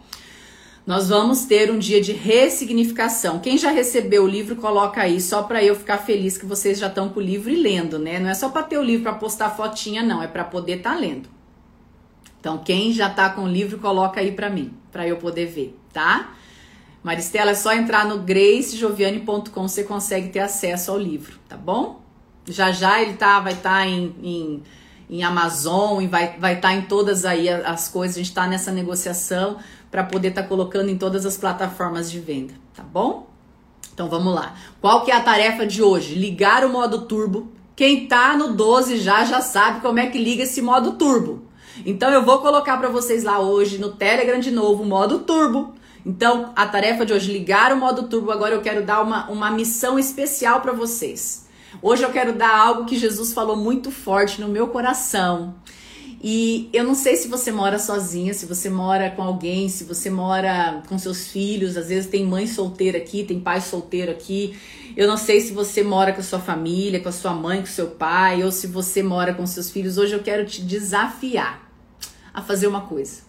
Nós 0.89 1.07
vamos 1.07 1.45
ter 1.45 1.69
um 1.69 1.77
dia 1.77 2.01
de 2.01 2.13
ressignificação. 2.13 3.37
Quem 3.37 3.59
já 3.59 3.69
recebeu 3.69 4.23
o 4.23 4.27
livro, 4.27 4.55
coloca 4.55 4.99
aí, 4.99 5.21
só 5.21 5.43
para 5.43 5.63
eu 5.63 5.75
ficar 5.75 5.99
feliz 5.99 6.35
que 6.35 6.47
vocês 6.47 6.79
já 6.79 6.87
estão 6.87 7.09
com 7.09 7.19
o 7.19 7.21
livro 7.21 7.51
e 7.51 7.55
lendo, 7.55 7.99
né? 7.99 8.17
Não 8.17 8.27
é 8.27 8.33
só 8.33 8.49
para 8.49 8.63
ter 8.63 8.79
o 8.79 8.81
livro 8.81 9.03
para 9.03 9.13
postar 9.13 9.51
fotinha, 9.51 10.01
não, 10.01 10.19
é 10.23 10.25
para 10.25 10.43
poder 10.43 10.77
estar 10.77 10.95
tá 10.95 10.99
lendo. 10.99 11.29
Então, 12.39 12.57
quem 12.57 12.91
já 12.91 13.07
tá 13.07 13.29
com 13.29 13.43
o 13.43 13.47
livro, 13.47 13.77
coloca 13.77 14.19
aí 14.19 14.31
para 14.31 14.49
mim, 14.49 14.73
para 14.91 15.07
eu 15.07 15.17
poder 15.17 15.45
ver, 15.45 15.79
tá? 15.93 16.33
Maristela, 17.03 17.51
é 17.51 17.55
só 17.55 17.71
entrar 17.71 18.07
no 18.07 18.23
gracejoviane.com, 18.23 19.67
você 19.67 19.83
consegue 19.83 20.29
ter 20.29 20.39
acesso 20.39 20.89
ao 20.89 20.97
livro, 20.97 21.37
tá 21.47 21.55
bom? 21.55 22.01
Já 22.47 22.71
já 22.71 22.99
ele 22.99 23.13
tá, 23.13 23.39
vai 23.39 23.53
estar 23.53 23.81
tá 23.81 23.85
em, 23.85 24.15
em, 24.23 24.63
em, 25.07 25.23
Amazon, 25.23 26.01
e 26.01 26.07
vai 26.07 26.25
estar 26.25 26.39
vai 26.39 26.59
tá 26.59 26.73
em 26.73 26.81
todas 26.81 27.25
aí 27.25 27.47
as 27.47 27.87
coisas, 27.87 28.17
a 28.17 28.19
gente 28.19 28.33
tá 28.33 28.47
nessa 28.47 28.71
negociação 28.71 29.59
para 29.91 30.03
poder 30.03 30.29
estar 30.29 30.43
tá 30.43 30.47
colocando 30.47 30.89
em 30.89 30.97
todas 30.97 31.25
as 31.25 31.37
plataformas 31.37 32.09
de 32.11 32.19
venda, 32.19 32.53
tá 32.73 32.83
bom? 32.83 33.27
Então 33.93 34.07
vamos 34.07 34.33
lá. 34.33 34.55
Qual 34.79 35.03
que 35.03 35.11
é 35.11 35.15
a 35.15 35.21
tarefa 35.21 35.65
de 35.65 35.83
hoje? 35.83 36.15
Ligar 36.15 36.63
o 36.63 36.69
modo 36.69 37.01
turbo. 37.01 37.51
Quem 37.75 38.07
tá 38.07 38.35
no 38.35 38.53
12 38.53 38.97
já 38.97 39.25
já 39.25 39.41
sabe 39.41 39.81
como 39.81 39.99
é 39.99 40.07
que 40.07 40.17
liga 40.17 40.43
esse 40.43 40.61
modo 40.61 40.93
turbo. 40.93 41.43
Então 41.85 42.09
eu 42.09 42.23
vou 42.23 42.39
colocar 42.39 42.77
para 42.77 42.89
vocês 42.89 43.23
lá 43.23 43.39
hoje 43.39 43.77
no 43.77 43.91
Telegram 43.91 44.39
de 44.39 44.51
novo 44.51 44.83
o 44.83 44.85
modo 44.85 45.19
turbo. 45.19 45.73
Então 46.05 46.51
a 46.55 46.65
tarefa 46.65 47.05
de 47.05 47.13
hoje 47.13 47.31
ligar 47.31 47.73
o 47.73 47.77
modo 47.77 48.03
turbo. 48.03 48.31
Agora 48.31 48.55
eu 48.55 48.61
quero 48.61 48.85
dar 48.85 49.01
uma, 49.01 49.29
uma 49.29 49.51
missão 49.51 49.99
especial 49.99 50.61
para 50.61 50.71
vocês. 50.71 51.47
Hoje 51.81 52.03
eu 52.03 52.09
quero 52.09 52.33
dar 52.33 52.57
algo 52.57 52.85
que 52.85 52.97
Jesus 52.97 53.33
falou 53.33 53.55
muito 53.55 53.91
forte 53.91 54.41
no 54.41 54.47
meu 54.47 54.67
coração. 54.67 55.55
E 56.21 56.69
eu 56.73 56.83
não 56.83 56.95
sei 56.95 57.15
se 57.15 57.29
você 57.29 57.49
mora 57.49 57.79
sozinha, 57.79 58.33
se 58.33 58.45
você 58.45 58.69
mora 58.69 59.09
com 59.09 59.21
alguém, 59.21 59.69
se 59.69 59.85
você 59.85 60.09
mora 60.09 60.83
com 60.87 60.97
seus 60.97 61.27
filhos, 61.27 61.77
às 61.77 61.87
vezes 61.87 62.09
tem 62.09 62.25
mãe 62.25 62.45
solteira 62.45 62.97
aqui, 62.97 63.23
tem 63.23 63.39
pai 63.39 63.61
solteiro 63.61 64.11
aqui. 64.11 64.59
Eu 64.97 65.07
não 65.07 65.15
sei 65.15 65.39
se 65.39 65.53
você 65.53 65.81
mora 65.81 66.11
com 66.11 66.19
a 66.19 66.23
sua 66.23 66.39
família, 66.39 66.99
com 66.99 67.07
a 67.07 67.13
sua 67.13 67.33
mãe, 67.33 67.59
com 67.59 67.67
o 67.67 67.67
seu 67.67 67.87
pai, 67.87 68.43
ou 68.43 68.51
se 68.51 68.67
você 68.67 69.01
mora 69.01 69.33
com 69.33 69.47
seus 69.47 69.71
filhos. 69.71 69.97
Hoje 69.97 70.13
eu 70.13 70.21
quero 70.21 70.45
te 70.45 70.61
desafiar 70.61 71.71
a 72.33 72.41
fazer 72.41 72.67
uma 72.67 72.81
coisa. 72.81 73.21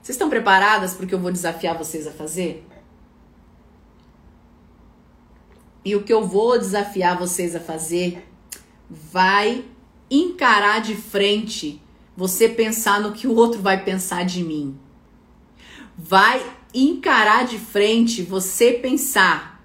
Vocês 0.00 0.16
estão 0.16 0.30
preparadas 0.30 0.94
porque 0.94 1.14
eu 1.14 1.18
vou 1.18 1.30
desafiar 1.30 1.76
vocês 1.76 2.06
a 2.06 2.10
fazer? 2.10 2.66
E 5.84 5.94
o 5.94 6.02
que 6.02 6.12
eu 6.12 6.26
vou 6.26 6.58
desafiar 6.58 7.18
vocês 7.18 7.54
a 7.54 7.60
fazer 7.60 8.26
vai 8.88 9.64
encarar 10.10 10.80
de 10.80 10.94
frente 10.94 11.80
você 12.16 12.48
pensar 12.48 13.00
no 13.00 13.12
que 13.12 13.26
o 13.26 13.34
outro 13.34 13.62
vai 13.62 13.84
pensar 13.84 14.24
de 14.24 14.42
mim. 14.42 14.76
Vai 15.96 16.44
encarar 16.74 17.46
de 17.46 17.58
frente 17.58 18.22
você 18.22 18.72
pensar. 18.72 19.64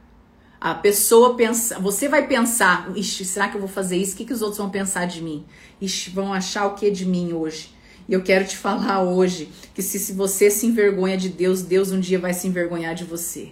A 0.62 0.74
pessoa 0.74 1.36
pensa, 1.36 1.80
você 1.80 2.08
vai 2.08 2.28
pensar, 2.28 2.92
Ixi, 2.96 3.26
será 3.26 3.50
que 3.50 3.56
eu 3.56 3.62
vou 3.62 3.70
fazer 3.70 3.98
isso? 3.98 4.14
O 4.14 4.18
que, 4.18 4.26
que 4.26 4.34
os 4.34 4.42
outros 4.42 4.58
vão 4.58 4.70
pensar 4.70 5.06
de 5.06 5.22
mim? 5.22 5.46
Ixi, 5.82 6.10
vão 6.12 6.34
achar 6.34 6.66
o 6.68 6.76
que 6.76 6.90
de 6.90 7.06
mim 7.06 7.34
hoje? 7.34 7.76
E 8.08 8.14
eu 8.14 8.22
quero 8.22 8.46
te 8.46 8.56
falar 8.56 9.04
hoje 9.04 9.50
que 9.74 9.82
se, 9.82 10.00
se 10.00 10.14
você 10.14 10.50
se 10.50 10.66
envergonha 10.68 11.18
de 11.18 11.30
Deus, 11.30 11.62
Deus 11.62 11.92
um 11.92 12.00
dia 12.00 12.20
vai 12.20 12.34
se 12.34 12.48
envergonhar 12.48 12.94
de 12.96 13.04
você. 13.04 13.52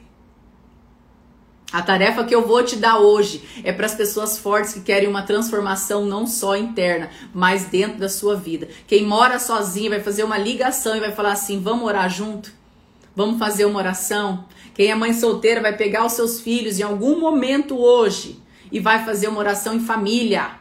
A 1.73 1.81
tarefa 1.81 2.23
que 2.23 2.35
eu 2.35 2.45
vou 2.45 2.63
te 2.63 2.75
dar 2.75 2.99
hoje 2.99 3.41
é 3.63 3.73
para 3.73 3.87
as 3.87 3.95
pessoas 3.95 4.37
fortes 4.37 4.73
que 4.75 4.81
querem 4.81 5.09
uma 5.09 5.23
transformação 5.23 6.05
não 6.05 6.27
só 6.27 6.55
interna, 6.55 7.09
mas 7.33 7.65
dentro 7.65 7.97
da 7.97 8.07
sua 8.07 8.35
vida. 8.35 8.67
Quem 8.85 9.07
mora 9.07 9.39
sozinho 9.39 9.89
vai 9.89 9.99
fazer 9.99 10.23
uma 10.23 10.37
ligação 10.37 10.95
e 10.95 10.99
vai 10.99 11.11
falar 11.11 11.31
assim: 11.31 11.59
vamos 11.59 11.85
orar 11.85 12.07
junto? 12.11 12.53
Vamos 13.15 13.39
fazer 13.39 13.65
uma 13.65 13.79
oração? 13.79 14.45
Quem 14.75 14.91
é 14.91 14.95
mãe 14.95 15.13
solteira 15.13 15.61
vai 15.61 15.75
pegar 15.75 16.05
os 16.05 16.13
seus 16.13 16.39
filhos 16.39 16.79
em 16.79 16.83
algum 16.83 17.19
momento 17.19 17.75
hoje 17.75 18.39
e 18.71 18.79
vai 18.79 19.03
fazer 19.03 19.27
uma 19.27 19.39
oração 19.39 19.73
em 19.73 19.79
família. 19.79 20.51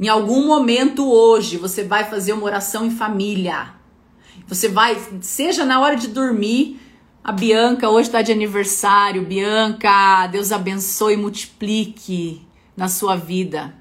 Em 0.00 0.08
algum 0.08 0.46
momento 0.46 1.06
hoje 1.06 1.58
você 1.58 1.84
vai 1.84 2.08
fazer 2.08 2.32
uma 2.32 2.44
oração 2.44 2.86
em 2.86 2.90
família. 2.90 3.74
Você 4.48 4.68
vai, 4.68 4.98
seja 5.20 5.66
na 5.66 5.80
hora 5.80 5.96
de 5.96 6.08
dormir, 6.08 6.80
a 7.22 7.32
Bianca 7.32 7.88
hoje 7.88 8.08
está 8.08 8.22
de 8.22 8.32
aniversário. 8.32 9.24
Bianca, 9.24 10.26
Deus 10.28 10.52
abençoe 10.52 11.14
e 11.14 11.16
multiplique 11.16 12.46
na 12.76 12.88
sua 12.88 13.14
vida. 13.14 13.74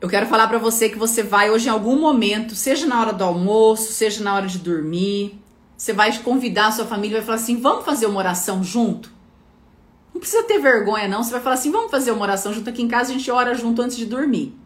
Eu 0.00 0.08
quero 0.08 0.26
falar 0.26 0.46
para 0.46 0.58
você 0.58 0.88
que 0.88 0.96
você 0.96 1.24
vai 1.24 1.50
hoje 1.50 1.66
em 1.66 1.72
algum 1.72 1.98
momento, 1.98 2.54
seja 2.54 2.86
na 2.86 3.00
hora 3.00 3.12
do 3.12 3.24
almoço, 3.24 3.92
seja 3.92 4.22
na 4.22 4.32
hora 4.32 4.46
de 4.46 4.58
dormir, 4.58 5.40
você 5.76 5.92
vai 5.92 6.16
convidar 6.18 6.68
a 6.68 6.72
sua 6.72 6.86
família 6.86 7.16
e 7.16 7.18
vai 7.18 7.26
falar 7.26 7.38
assim: 7.38 7.60
"Vamos 7.60 7.84
fazer 7.84 8.06
uma 8.06 8.20
oração 8.20 8.62
junto?" 8.62 9.10
Não 10.14 10.20
precisa 10.20 10.44
ter 10.44 10.60
vergonha 10.60 11.08
não, 11.08 11.24
você 11.24 11.32
vai 11.32 11.40
falar 11.40 11.56
assim: 11.56 11.72
"Vamos 11.72 11.90
fazer 11.90 12.12
uma 12.12 12.22
oração 12.22 12.52
junto 12.54 12.70
aqui 12.70 12.80
em 12.80 12.88
casa, 12.88 13.10
a 13.10 13.12
gente 13.12 13.28
ora 13.28 13.54
junto 13.54 13.82
antes 13.82 13.96
de 13.96 14.06
dormir." 14.06 14.56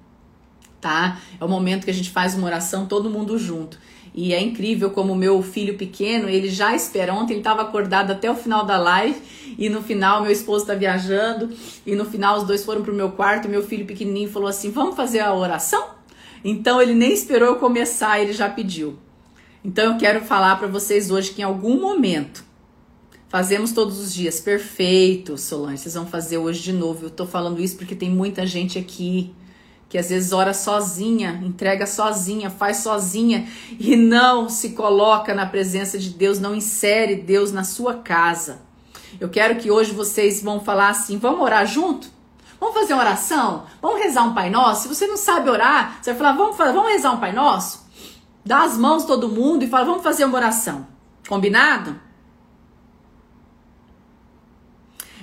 Tá? 0.82 1.18
É 1.40 1.44
o 1.44 1.48
momento 1.48 1.84
que 1.84 1.90
a 1.90 1.94
gente 1.94 2.10
faz 2.10 2.34
uma 2.34 2.46
oração 2.46 2.86
todo 2.86 3.08
mundo 3.08 3.38
junto. 3.38 3.78
E 4.14 4.34
é 4.34 4.40
incrível 4.40 4.90
como 4.90 5.12
o 5.12 5.16
meu 5.16 5.42
filho 5.42 5.76
pequeno, 5.78 6.28
ele 6.28 6.50
já 6.50 6.74
espera. 6.74 7.14
Ontem 7.14 7.32
ele 7.32 7.40
estava 7.40 7.62
acordado 7.62 8.10
até 8.10 8.30
o 8.30 8.34
final 8.34 8.64
da 8.64 8.76
live 8.76 9.18
e 9.58 9.70
no 9.70 9.82
final 9.82 10.22
meu 10.22 10.30
esposo 10.30 10.64
está 10.64 10.74
viajando 10.74 11.50
e 11.86 11.94
no 11.94 12.04
final 12.04 12.38
os 12.38 12.44
dois 12.44 12.64
foram 12.64 12.82
pro 12.82 12.94
meu 12.94 13.12
quarto. 13.12 13.48
Meu 13.48 13.62
filho 13.62 13.86
pequenininho 13.86 14.30
falou 14.30 14.48
assim: 14.48 14.70
"Vamos 14.70 14.96
fazer 14.96 15.20
a 15.20 15.32
oração?" 15.32 15.82
Então 16.44 16.82
ele 16.82 16.94
nem 16.94 17.12
esperou 17.12 17.48
eu 17.48 17.56
começar, 17.56 18.20
ele 18.20 18.32
já 18.32 18.50
pediu. 18.50 18.98
Então 19.64 19.92
eu 19.92 19.98
quero 19.98 20.20
falar 20.22 20.56
para 20.56 20.66
vocês 20.66 21.10
hoje 21.10 21.30
que 21.30 21.40
em 21.40 21.44
algum 21.44 21.80
momento 21.80 22.44
fazemos 23.28 23.72
todos 23.72 23.98
os 23.98 24.12
dias. 24.12 24.40
Perfeito, 24.40 25.38
Solange. 25.38 25.78
Vocês 25.78 25.94
vão 25.94 26.06
fazer 26.06 26.36
hoje 26.36 26.62
de 26.62 26.72
novo. 26.72 27.06
Eu 27.06 27.10
tô 27.10 27.24
falando 27.24 27.62
isso 27.62 27.76
porque 27.76 27.94
tem 27.94 28.10
muita 28.10 28.46
gente 28.46 28.78
aqui 28.78 29.32
que 29.92 29.98
às 29.98 30.08
vezes 30.08 30.32
ora 30.32 30.54
sozinha, 30.54 31.38
entrega 31.44 31.86
sozinha, 31.86 32.48
faz 32.48 32.78
sozinha 32.78 33.46
e 33.78 33.94
não 33.94 34.48
se 34.48 34.70
coloca 34.70 35.34
na 35.34 35.44
presença 35.44 35.98
de 35.98 36.08
Deus, 36.08 36.40
não 36.40 36.54
insere 36.54 37.14
Deus 37.14 37.52
na 37.52 37.62
sua 37.62 37.96
casa. 37.96 38.62
Eu 39.20 39.28
quero 39.28 39.56
que 39.56 39.70
hoje 39.70 39.92
vocês 39.92 40.42
vão 40.42 40.60
falar 40.60 40.88
assim: 40.88 41.18
vamos 41.18 41.42
orar 41.42 41.66
junto? 41.66 42.08
Vamos 42.58 42.74
fazer 42.74 42.94
uma 42.94 43.02
oração? 43.02 43.66
Vamos 43.82 44.02
rezar 44.02 44.22
um 44.22 44.32
Pai 44.32 44.48
Nosso? 44.48 44.84
Se 44.84 44.88
você 44.88 45.06
não 45.06 45.18
sabe 45.18 45.50
orar, 45.50 45.98
você 46.00 46.14
vai 46.14 46.18
falar: 46.18 46.38
vamos, 46.38 46.56
vamos 46.56 46.90
rezar 46.90 47.12
um 47.12 47.20
Pai 47.20 47.34
Nosso? 47.34 47.86
Dá 48.42 48.62
as 48.62 48.78
mãos 48.78 49.04
todo 49.04 49.28
mundo 49.28 49.62
e 49.62 49.68
fala: 49.68 49.84
vamos 49.84 50.02
fazer 50.02 50.24
uma 50.24 50.38
oração. 50.38 50.86
Combinado? 51.28 52.00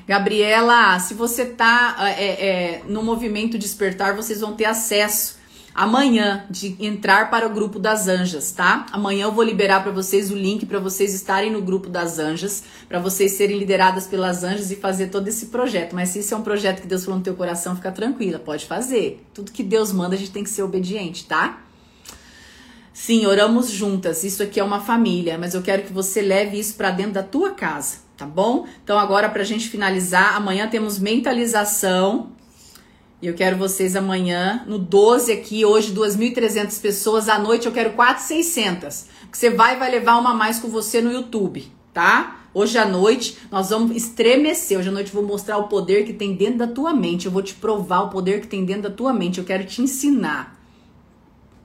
Gabriela, 0.10 0.98
se 0.98 1.14
você 1.14 1.46
tá 1.46 1.96
é, 2.18 2.24
é, 2.24 2.82
no 2.88 3.04
movimento 3.04 3.60
despertar, 3.60 4.16
vocês 4.16 4.42
vão 4.42 4.54
ter 4.54 4.66
acesso 4.66 5.38
amanhã 5.76 6.48
de 6.50 6.76
entrar 6.80 7.30
para 7.30 7.46
o 7.46 7.52
grupo 7.52 7.78
das 7.78 8.08
anjas, 8.08 8.52
tá? 8.52 8.88
Amanhã 8.92 9.26
eu 9.26 9.32
vou 9.32 9.44
liberar 9.44 9.84
para 9.84 9.92
vocês 9.92 10.32
o 10.32 10.36
link 10.36 10.66
para 10.66 10.80
vocês 10.80 11.14
estarem 11.14 11.52
no 11.52 11.62
grupo 11.62 11.88
das 11.88 12.18
anjas, 12.18 12.64
para 12.88 12.98
vocês 12.98 13.34
serem 13.34 13.60
lideradas 13.60 14.08
pelas 14.08 14.44
anjas 14.44 14.72
e 14.72 14.76
fazer 14.76 15.10
todo 15.10 15.28
esse 15.28 15.46
projeto. 15.46 15.94
Mas 15.94 16.10
se 16.10 16.22
isso 16.22 16.34
é 16.34 16.38
um 16.38 16.42
projeto 16.42 16.82
que 16.82 16.88
Deus 16.88 17.06
falou 17.06 17.20
no 17.20 17.24
teu 17.24 17.36
coração, 17.36 17.76
fica 17.76 17.92
tranquila, 17.92 18.40
pode 18.40 18.66
fazer. 18.66 19.24
Tudo 19.32 19.52
que 19.52 19.62
Deus 19.62 19.94
manda, 19.94 20.16
a 20.16 20.18
gente 20.18 20.32
tem 20.32 20.44
que 20.44 20.50
ser 20.50 20.64
obediente, 20.64 21.26
tá? 21.26 21.62
Sim, 22.92 23.28
oramos 23.28 23.70
juntas. 23.70 24.24
Isso 24.24 24.42
aqui 24.42 24.60
é 24.60 24.64
uma 24.64 24.80
família, 24.80 25.38
mas 25.38 25.54
eu 25.54 25.62
quero 25.62 25.84
que 25.84 25.94
você 25.94 26.20
leve 26.20 26.58
isso 26.58 26.74
para 26.74 26.90
dentro 26.90 27.12
da 27.12 27.22
tua 27.22 27.52
casa 27.52 28.09
tá 28.20 28.26
bom? 28.26 28.68
Então 28.84 29.00
agora 29.00 29.30
pra 29.30 29.46
gente 29.46 29.70
finalizar, 29.70 30.36
amanhã 30.36 30.68
temos 30.68 31.00
mentalização. 31.00 32.32
E 33.22 33.28
eu 33.28 33.34
quero 33.34 33.58
vocês 33.58 33.96
amanhã 33.96 34.64
no 34.68 34.78
12 34.78 35.32
aqui, 35.32 35.66
hoje 35.66 35.94
2.300 35.94 36.82
pessoas, 36.82 37.30
à 37.30 37.40
noite 37.40 37.66
eu 37.66 37.72
quero 37.72 37.92
4.600. 37.92 39.06
Que 39.32 39.38
você 39.38 39.50
vai 39.50 39.78
vai 39.78 39.90
levar 39.90 40.18
uma 40.18 40.34
mais 40.34 40.60
com 40.60 40.68
você 40.68 41.02
no 41.02 41.12
YouTube, 41.12 41.66
tá? 41.94 42.36
Hoje 42.54 42.78
à 42.78 42.86
noite 42.86 43.38
nós 43.50 43.70
vamos 43.70 43.96
estremecer. 43.96 44.78
Hoje 44.78 44.90
à 44.90 44.92
noite 44.92 45.14
eu 45.14 45.22
vou 45.22 45.30
mostrar 45.30 45.58
o 45.58 45.68
poder 45.68 46.06
que 46.06 46.14
tem 46.14 46.36
dentro 46.36 46.58
da 46.58 46.68
tua 46.68 46.94
mente. 46.94 47.26
Eu 47.26 47.32
vou 47.32 47.42
te 47.42 47.54
provar 47.54 48.02
o 48.02 48.10
poder 48.10 48.42
que 48.42 48.48
tem 48.48 48.66
dentro 48.66 48.84
da 48.84 48.90
tua 48.90 49.14
mente. 49.14 49.40
Eu 49.40 49.46
quero 49.46 49.64
te 49.66 49.82
ensinar 49.82 50.59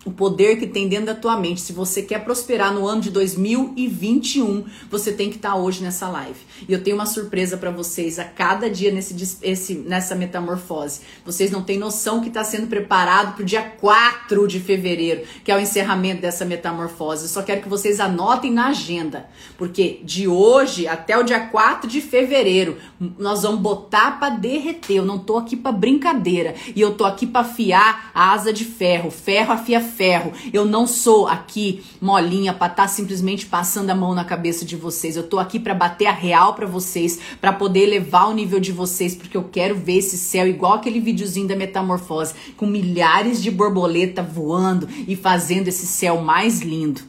o 0.04 0.10
poder 0.10 0.58
que 0.58 0.66
tem 0.66 0.88
dentro 0.88 1.06
da 1.06 1.14
tua 1.14 1.36
mente. 1.36 1.60
Se 1.60 1.72
você 1.72 2.02
quer 2.02 2.24
prosperar 2.24 2.72
no 2.72 2.86
ano 2.86 3.00
de 3.00 3.10
2021, 3.10 4.64
você 4.90 5.12
tem 5.12 5.30
que 5.30 5.36
estar 5.36 5.52
tá 5.52 5.56
hoje 5.56 5.82
nessa 5.82 6.08
live. 6.08 6.38
E 6.68 6.72
eu 6.72 6.82
tenho 6.82 6.96
uma 6.96 7.06
surpresa 7.06 7.56
para 7.56 7.70
vocês 7.70 8.18
a 8.18 8.24
cada 8.24 8.68
dia 8.68 8.92
nesse, 8.92 9.38
esse, 9.42 9.74
nessa 9.74 10.14
metamorfose. 10.14 11.00
Vocês 11.24 11.50
não 11.50 11.62
têm 11.62 11.78
noção 11.78 12.20
que 12.20 12.28
está 12.28 12.44
sendo 12.44 12.66
preparado 12.66 13.34
para 13.34 13.42
o 13.42 13.46
dia 13.46 13.62
4 13.62 14.46
de 14.46 14.60
fevereiro, 14.60 15.22
que 15.42 15.50
é 15.50 15.56
o 15.56 15.60
encerramento 15.60 16.20
dessa 16.20 16.44
metamorfose. 16.44 17.22
Eu 17.22 17.28
só 17.28 17.42
quero 17.42 17.62
que 17.62 17.68
vocês 17.68 17.98
anotem 17.98 18.52
na 18.52 18.68
agenda, 18.68 19.26
porque 19.56 20.00
de 20.04 20.28
hoje 20.28 20.86
até 20.86 21.16
o 21.16 21.22
dia 21.22 21.40
4 21.40 21.88
de 21.88 22.00
fevereiro, 22.00 22.76
nós 23.18 23.42
vamos 23.42 23.60
botar 23.60 24.18
para 24.18 24.34
derreter. 24.34 24.96
Eu 24.96 25.04
não 25.04 25.18
tô 25.18 25.38
aqui 25.38 25.56
para 25.56 25.72
brincadeira. 25.72 26.54
E 26.74 26.80
eu 26.80 26.94
tô 26.94 27.04
aqui 27.04 27.26
para 27.26 27.40
afiar 27.40 28.10
a 28.14 28.32
asa 28.32 28.52
de 28.52 28.64
ferro. 28.64 29.10
Ferro 29.10 29.52
afia 29.52 29.80
ferro. 29.96 30.32
Eu 30.52 30.64
não 30.64 30.86
sou 30.86 31.26
aqui 31.26 31.82
molinha 32.00 32.52
para 32.52 32.70
estar 32.70 32.82
tá 32.84 32.88
simplesmente 32.88 33.46
passando 33.46 33.90
a 33.90 33.94
mão 33.94 34.14
na 34.14 34.24
cabeça 34.24 34.64
de 34.64 34.76
vocês. 34.76 35.16
Eu 35.16 35.26
tô 35.28 35.38
aqui 35.38 35.58
para 35.58 35.74
bater 35.74 36.06
a 36.06 36.12
real 36.12 36.54
para 36.54 36.66
vocês, 36.66 37.18
para 37.40 37.52
poder 37.52 37.84
elevar 37.84 38.28
o 38.28 38.34
nível 38.34 38.60
de 38.60 38.72
vocês, 38.72 39.14
porque 39.14 39.36
eu 39.36 39.44
quero 39.44 39.74
ver 39.74 39.98
esse 39.98 40.18
céu 40.18 40.46
igual 40.46 40.74
aquele 40.74 41.00
videozinho 41.00 41.48
da 41.48 41.56
metamorfose, 41.56 42.34
com 42.56 42.66
milhares 42.66 43.42
de 43.42 43.50
borboleta 43.50 44.22
voando 44.22 44.88
e 45.06 45.16
fazendo 45.16 45.68
esse 45.68 45.86
céu 45.86 46.20
mais 46.20 46.60
lindo. 46.60 47.00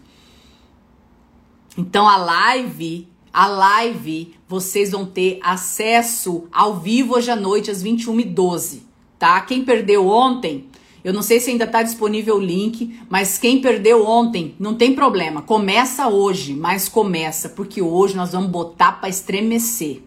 Então 1.77 2.07
a 2.07 2.17
live 2.17 3.07
a 3.35 3.47
live, 3.47 4.33
vocês 4.47 4.91
vão 4.91 5.05
ter 5.05 5.39
acesso 5.43 6.47
ao 6.53 6.79
vivo 6.79 7.15
hoje 7.15 7.29
à 7.29 7.35
noite, 7.35 7.69
às 7.69 7.83
21h12, 7.83 8.79
tá? 9.19 9.41
Quem 9.41 9.65
perdeu 9.65 10.07
ontem, 10.07 10.69
eu 11.05 11.13
não 11.13 11.21
sei 11.21 11.39
se 11.39 11.51
ainda 11.51 11.65
está 11.65 11.83
disponível 11.83 12.37
o 12.37 12.41
link, 12.41 12.99
mas 13.07 13.37
quem 13.37 13.61
perdeu 13.61 14.03
ontem, 14.03 14.55
não 14.59 14.73
tem 14.73 14.95
problema. 14.95 15.43
Começa 15.43 16.07
hoje, 16.07 16.55
mas 16.55 16.89
começa, 16.89 17.47
porque 17.47 17.79
hoje 17.79 18.15
nós 18.15 18.31
vamos 18.31 18.49
botar 18.49 18.93
para 18.93 19.07
estremecer. 19.07 20.01